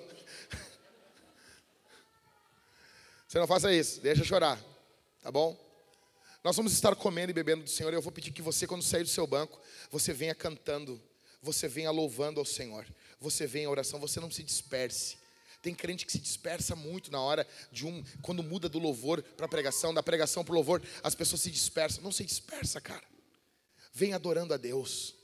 Você 3.29 3.39
não 3.39 3.47
faça 3.47 3.71
isso, 3.71 4.01
deixa 4.01 4.25
chorar, 4.25 4.59
tá 5.23 5.31
bom? 5.31 5.68
Nós 6.49 6.57
vamos 6.57 6.73
estar 6.73 6.97
comendo 6.97 7.31
e 7.31 7.35
bebendo 7.35 7.65
do 7.65 7.69
Senhor. 7.69 7.93
E 7.93 7.97
eu 7.97 8.01
vou 8.01 8.11
pedir 8.11 8.31
que 8.31 8.41
você, 8.41 8.67
quando 8.67 8.83
sair 8.83 9.03
do 9.03 9.09
seu 9.11 9.27
banco, 9.27 9.61
você 9.91 10.15
venha 10.15 10.35
cantando, 10.35 10.99
você 11.43 11.69
venha 11.69 11.91
louvando 11.91 12.41
ao 12.41 12.47
Senhor, 12.47 12.87
você 13.21 13.47
venha 13.47 13.69
à 13.69 13.71
oração, 13.71 14.01
você 14.01 14.19
não 14.19 14.31
se 14.31 14.43
disperse. 14.43 15.19
Tem 15.61 15.75
crente 15.75 16.07
que 16.07 16.13
se 16.13 16.19
dispersa 16.19 16.75
muito 16.75 17.13
na 17.13 17.21
hora 17.21 17.47
de 17.71 17.85
um, 17.85 18.03
quando 18.23 18.43
muda 18.43 18.67
do 18.67 18.79
louvor 18.79 19.23
para 19.23 19.45
a 19.45 19.49
pregação, 19.49 19.93
da 19.93 20.03
pregação 20.03 20.43
para 20.43 20.53
o 20.53 20.55
louvor, 20.55 20.83
as 21.03 21.15
pessoas 21.15 21.43
se 21.43 21.51
dispersam. 21.51 22.03
Não 22.03 22.11
se 22.11 22.25
dispersa, 22.25 22.81
cara. 22.81 23.05
Venha 23.93 24.17
adorando 24.17 24.55
a 24.55 24.57
Deus. 24.57 25.17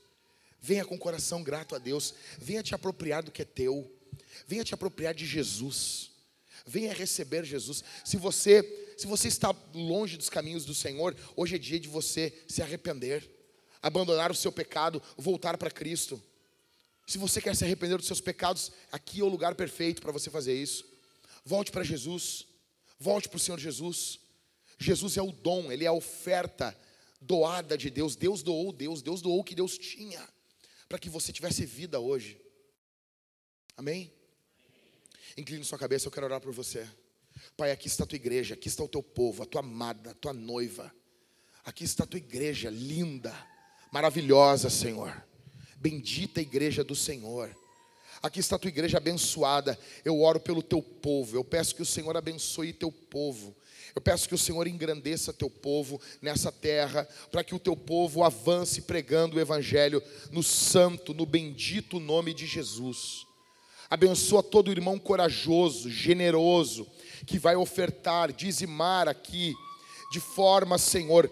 Venha 0.61 0.85
com 0.85 0.93
o 0.93 0.99
coração 0.99 1.41
grato 1.41 1.75
a 1.75 1.79
Deus. 1.79 2.13
Venha 2.37 2.61
te 2.61 2.75
apropriar 2.75 3.23
do 3.23 3.31
que 3.31 3.41
é 3.41 3.45
teu. 3.45 3.91
Venha 4.45 4.63
te 4.63 4.75
apropriar 4.75 5.15
de 5.15 5.25
Jesus. 5.25 6.11
Venha 6.65 6.93
receber 6.93 7.45
Jesus. 7.45 7.83
Se 8.03 8.17
você, 8.17 8.95
se 8.97 9.05
você 9.05 9.27
está 9.27 9.55
longe 9.73 10.17
dos 10.17 10.29
caminhos 10.29 10.65
do 10.65 10.73
Senhor, 10.73 11.15
hoje 11.35 11.55
é 11.55 11.59
dia 11.59 11.79
de 11.79 11.87
você 11.87 12.33
se 12.47 12.61
arrepender, 12.61 13.29
abandonar 13.81 14.31
o 14.31 14.35
seu 14.35 14.51
pecado, 14.51 15.01
voltar 15.15 15.57
para 15.57 15.69
Cristo. 15.69 16.21
Se 17.05 17.17
você 17.17 17.39
quer 17.39 17.55
se 17.55 17.63
arrepender 17.63 17.97
dos 17.97 18.07
seus 18.07 18.21
pecados, 18.21 18.71
aqui 18.91 19.19
é 19.19 19.23
o 19.23 19.29
lugar 19.29 19.53
perfeito 19.53 20.01
para 20.01 20.11
você 20.11 20.29
fazer 20.29 20.59
isso. 20.59 20.85
Volte 21.43 21.71
para 21.71 21.83
Jesus. 21.83 22.47
Volte 22.99 23.29
para 23.29 23.37
o 23.37 23.39
Senhor 23.39 23.59
Jesus. 23.59 24.19
Jesus 24.79 25.17
é 25.17 25.21
o 25.21 25.31
dom, 25.31 25.71
ele 25.71 25.85
é 25.85 25.87
a 25.87 25.93
oferta 25.93 26.75
doada 27.21 27.77
de 27.77 27.89
Deus. 27.89 28.15
Deus 28.15 28.41
doou 28.41 28.71
Deus, 28.71 29.01
Deus 29.01 29.21
doou 29.21 29.39
o 29.39 29.43
que 29.43 29.55
Deus 29.55 29.77
tinha 29.77 30.27
para 30.87 30.99
que 30.99 31.09
você 31.09 31.31
tivesse 31.31 31.65
vida 31.65 31.99
hoje. 31.99 32.39
Amém? 33.75 34.11
Incline 35.37 35.63
sua 35.63 35.77
cabeça, 35.77 36.07
eu 36.07 36.11
quero 36.11 36.25
orar 36.25 36.39
por 36.39 36.53
você. 36.53 36.87
Pai, 37.57 37.71
aqui 37.71 37.87
está 37.87 38.03
a 38.03 38.07
tua 38.07 38.15
igreja, 38.15 38.53
aqui 38.53 38.67
está 38.67 38.83
o 38.83 38.87
teu 38.87 39.03
povo, 39.03 39.43
a 39.43 39.45
tua 39.45 39.59
amada, 39.59 40.11
a 40.11 40.13
tua 40.13 40.33
noiva. 40.33 40.93
Aqui 41.63 41.83
está 41.83 42.03
a 42.03 42.07
tua 42.07 42.19
igreja 42.19 42.69
linda, 42.69 43.35
maravilhosa, 43.91 44.69
Senhor. 44.69 45.25
Bendita 45.77 46.39
igreja 46.39 46.83
do 46.83 46.95
Senhor. 46.95 47.55
Aqui 48.21 48.39
está 48.39 48.55
a 48.55 48.59
tua 48.59 48.69
igreja 48.69 48.97
abençoada. 48.97 49.77
Eu 50.03 50.21
oro 50.21 50.39
pelo 50.39 50.63
teu 50.63 50.81
povo. 50.81 51.35
Eu 51.35 51.43
peço 51.43 51.75
que 51.75 51.81
o 51.81 51.85
Senhor 51.85 52.15
abençoe 52.15 52.71
teu 52.71 52.91
povo. 52.91 53.55
Eu 53.93 54.01
peço 54.01 54.27
que 54.27 54.35
o 54.35 54.37
Senhor 54.37 54.67
engrandeça 54.67 55.33
teu 55.33 55.49
povo 55.49 56.01
nessa 56.21 56.51
terra, 56.51 57.07
para 57.31 57.43
que 57.43 57.55
o 57.55 57.59
teu 57.59 57.75
povo 57.77 58.23
avance 58.23 58.81
pregando 58.81 59.37
o 59.37 59.39
evangelho 59.39 60.01
no 60.31 60.43
santo, 60.43 61.13
no 61.13 61.25
bendito 61.25 61.99
nome 61.99 62.33
de 62.33 62.45
Jesus. 62.45 63.24
Abençoa 63.89 64.41
todo 64.41 64.71
irmão 64.71 64.97
corajoso, 64.97 65.89
generoso, 65.89 66.87
que 67.25 67.37
vai 67.37 67.55
ofertar, 67.55 68.31
dizimar 68.31 69.07
aqui, 69.07 69.53
de 70.11 70.19
forma, 70.19 70.77
Senhor, 70.77 71.29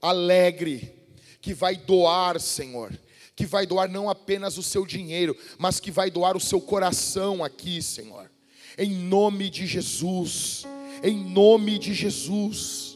alegre, 0.00 0.94
que 1.40 1.54
vai 1.54 1.76
doar, 1.76 2.40
Senhor, 2.40 2.92
que 3.34 3.46
vai 3.46 3.66
doar 3.66 3.88
não 3.88 4.08
apenas 4.10 4.58
o 4.58 4.62
seu 4.62 4.84
dinheiro, 4.84 5.36
mas 5.58 5.80
que 5.80 5.90
vai 5.90 6.10
doar 6.10 6.36
o 6.36 6.40
seu 6.40 6.60
coração 6.60 7.42
aqui, 7.42 7.80
Senhor, 7.80 8.30
em 8.76 8.90
nome 8.90 9.48
de 9.48 9.66
Jesus, 9.66 10.64
em 11.02 11.16
nome 11.16 11.78
de 11.78 11.94
Jesus. 11.94 12.92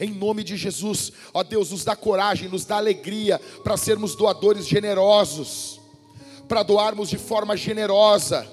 Em 0.00 0.10
nome 0.10 0.42
de 0.42 0.56
Jesus, 0.56 1.12
ó 1.32 1.44
Deus, 1.44 1.70
nos 1.70 1.84
dá 1.84 1.94
coragem, 1.94 2.48
nos 2.48 2.64
dá 2.64 2.78
alegria 2.78 3.38
para 3.62 3.76
sermos 3.76 4.16
doadores 4.16 4.66
generosos, 4.66 5.80
para 6.48 6.62
doarmos 6.62 7.08
de 7.08 7.18
forma 7.18 7.56
generosa, 7.56 8.46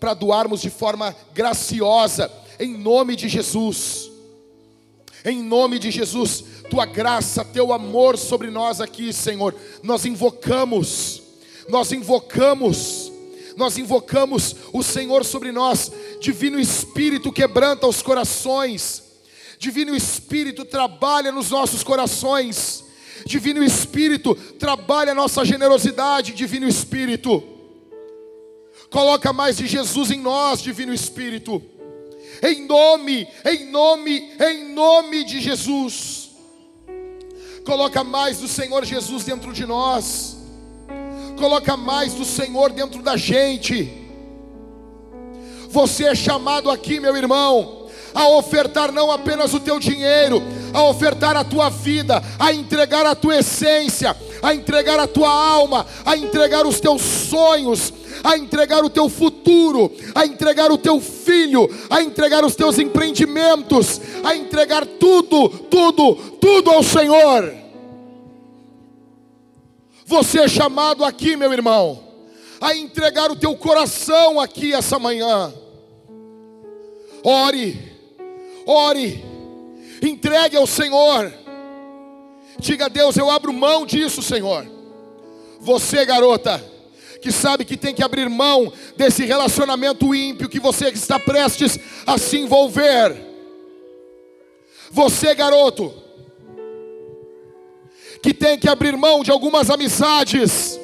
para 0.00 0.14
doarmos 0.14 0.60
de 0.60 0.70
forma 0.70 1.14
graciosa, 1.32 2.30
em 2.58 2.76
nome 2.76 3.16
de 3.16 3.28
Jesus. 3.28 4.10
Em 5.24 5.42
nome 5.42 5.78
de 5.78 5.90
Jesus, 5.90 6.44
tua 6.68 6.84
graça, 6.84 7.42
teu 7.42 7.72
amor 7.72 8.18
sobre 8.18 8.50
nós 8.50 8.78
aqui, 8.78 9.10
Senhor. 9.10 9.54
Nós 9.82 10.04
invocamos, 10.04 11.22
nós 11.66 11.92
invocamos, 11.92 13.10
nós 13.56 13.78
invocamos 13.78 14.54
o 14.70 14.82
Senhor 14.82 15.24
sobre 15.24 15.50
nós. 15.50 15.90
Divino 16.20 16.60
Espírito 16.60 17.32
quebranta 17.32 17.86
os 17.86 18.02
corações. 18.02 19.02
Divino 19.58 19.96
Espírito 19.96 20.62
trabalha 20.62 21.32
nos 21.32 21.48
nossos 21.48 21.82
corações. 21.82 22.83
Divino 23.26 23.62
Espírito 23.62 24.34
trabalha 24.58 25.12
a 25.12 25.14
nossa 25.14 25.44
generosidade, 25.44 26.32
Divino 26.32 26.68
Espírito. 26.68 27.42
Coloca 28.90 29.32
mais 29.32 29.56
de 29.56 29.66
Jesus 29.66 30.10
em 30.10 30.20
nós, 30.20 30.60
Divino 30.60 30.92
Espírito. 30.92 31.62
Em 32.42 32.66
nome, 32.66 33.26
em 33.44 33.70
nome, 33.70 34.32
em 34.40 34.72
nome 34.74 35.24
de 35.24 35.40
Jesus. 35.40 36.30
Coloca 37.64 38.04
mais 38.04 38.38
do 38.38 38.48
Senhor 38.48 38.84
Jesus 38.84 39.24
dentro 39.24 39.52
de 39.52 39.64
nós. 39.64 40.36
Coloca 41.38 41.76
mais 41.76 42.14
do 42.14 42.24
Senhor 42.24 42.70
dentro 42.70 43.02
da 43.02 43.16
gente. 43.16 43.90
Você 45.70 46.04
é 46.04 46.14
chamado 46.14 46.70
aqui, 46.70 47.00
meu 47.00 47.16
irmão, 47.16 47.83
a 48.14 48.28
ofertar 48.28 48.92
não 48.92 49.10
apenas 49.10 49.52
o 49.52 49.60
teu 49.60 49.80
dinheiro, 49.80 50.42
a 50.72 50.84
ofertar 50.84 51.36
a 51.36 51.42
tua 51.42 51.68
vida, 51.68 52.22
a 52.38 52.52
entregar 52.52 53.04
a 53.04 53.14
tua 53.14 53.38
essência, 53.38 54.16
a 54.40 54.54
entregar 54.54 55.00
a 55.00 55.06
tua 55.06 55.28
alma, 55.28 55.84
a 56.06 56.16
entregar 56.16 56.64
os 56.66 56.78
teus 56.78 57.02
sonhos, 57.02 57.92
a 58.22 58.38
entregar 58.38 58.84
o 58.84 58.90
teu 58.90 59.08
futuro, 59.08 59.90
a 60.14 60.24
entregar 60.24 60.70
o 60.70 60.78
teu 60.78 61.00
filho, 61.00 61.68
a 61.90 62.00
entregar 62.02 62.44
os 62.44 62.54
teus 62.54 62.78
empreendimentos, 62.78 64.00
a 64.22 64.36
entregar 64.36 64.86
tudo, 64.86 65.48
tudo, 65.48 66.14
tudo 66.40 66.70
ao 66.70 66.82
Senhor. 66.82 67.52
Você 70.06 70.40
é 70.40 70.48
chamado 70.48 71.04
aqui, 71.04 71.34
meu 71.34 71.52
irmão, 71.52 71.98
a 72.60 72.76
entregar 72.76 73.30
o 73.30 73.36
teu 73.36 73.56
coração 73.56 74.38
aqui 74.38 74.72
essa 74.72 74.98
manhã. 74.98 75.52
Ore, 77.22 77.93
ore, 78.66 79.24
entregue 80.02 80.56
ao 80.56 80.66
Senhor. 80.66 81.32
Diga 82.58 82.86
a 82.86 82.88
Deus: 82.88 83.16
Eu 83.16 83.30
abro 83.30 83.52
mão 83.52 83.84
disso, 83.86 84.22
Senhor. 84.22 84.66
Você, 85.60 86.04
garota, 86.04 86.62
que 87.20 87.32
sabe 87.32 87.64
que 87.64 87.76
tem 87.76 87.94
que 87.94 88.02
abrir 88.02 88.28
mão 88.28 88.72
desse 88.96 89.24
relacionamento 89.24 90.14
ímpio 90.14 90.48
que 90.48 90.60
você 90.60 90.88
está 90.88 91.18
prestes 91.18 91.78
a 92.06 92.18
se 92.18 92.38
envolver. 92.38 93.16
Você, 94.90 95.34
garoto, 95.34 95.92
que 98.22 98.32
tem 98.32 98.58
que 98.58 98.68
abrir 98.68 98.96
mão 98.96 99.22
de 99.22 99.30
algumas 99.30 99.70
amizades. 99.70 100.78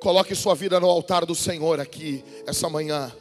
Coloque 0.00 0.34
sua 0.34 0.54
vida 0.54 0.78
no 0.78 0.88
altar 0.88 1.24
do 1.24 1.34
Senhor 1.34 1.80
aqui 1.80 2.22
essa 2.46 2.68
manhã. 2.68 3.12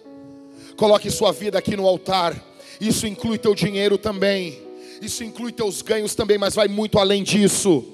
Coloque 0.76 1.10
sua 1.10 1.32
vida 1.32 1.58
aqui 1.58 1.76
no 1.76 1.88
altar. 1.88 2.36
Isso 2.80 3.08
inclui 3.08 3.38
teu 3.38 3.56
dinheiro 3.56 3.98
também. 3.98 4.62
Isso 5.02 5.24
inclui 5.24 5.52
teus 5.52 5.82
ganhos 5.82 6.16
também, 6.16 6.38
mas 6.38 6.56
vai 6.56 6.68
muito 6.68 6.98
além 7.00 7.24
disso 7.24 7.92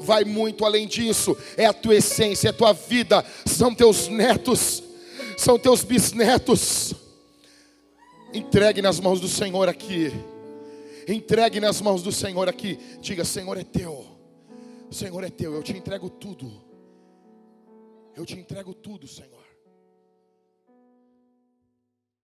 vai 0.00 0.24
muito 0.24 0.64
além 0.64 0.86
disso. 0.86 1.36
É 1.56 1.66
a 1.66 1.72
tua 1.72 1.96
essência, 1.96 2.48
é 2.48 2.50
a 2.50 2.54
tua 2.54 2.72
vida, 2.72 3.24
são 3.44 3.74
teus 3.74 4.08
netos, 4.08 4.82
são 5.36 5.58
teus 5.58 5.82
bisnetos. 5.82 6.94
Entregue 8.32 8.82
nas 8.82 9.00
mãos 9.00 9.20
do 9.20 9.28
Senhor 9.28 9.68
aqui. 9.68 10.12
Entregue 11.06 11.60
nas 11.60 11.80
mãos 11.80 12.02
do 12.02 12.12
Senhor 12.12 12.48
aqui. 12.48 12.78
Diga: 13.00 13.24
Senhor 13.24 13.56
é 13.56 13.64
teu. 13.64 14.04
Senhor 14.90 15.24
é 15.24 15.30
teu. 15.30 15.54
Eu 15.54 15.62
te 15.62 15.72
entrego 15.72 16.10
tudo. 16.10 16.52
Eu 18.14 18.26
te 18.26 18.34
entrego 18.34 18.74
tudo, 18.74 19.06
Senhor. 19.06 19.47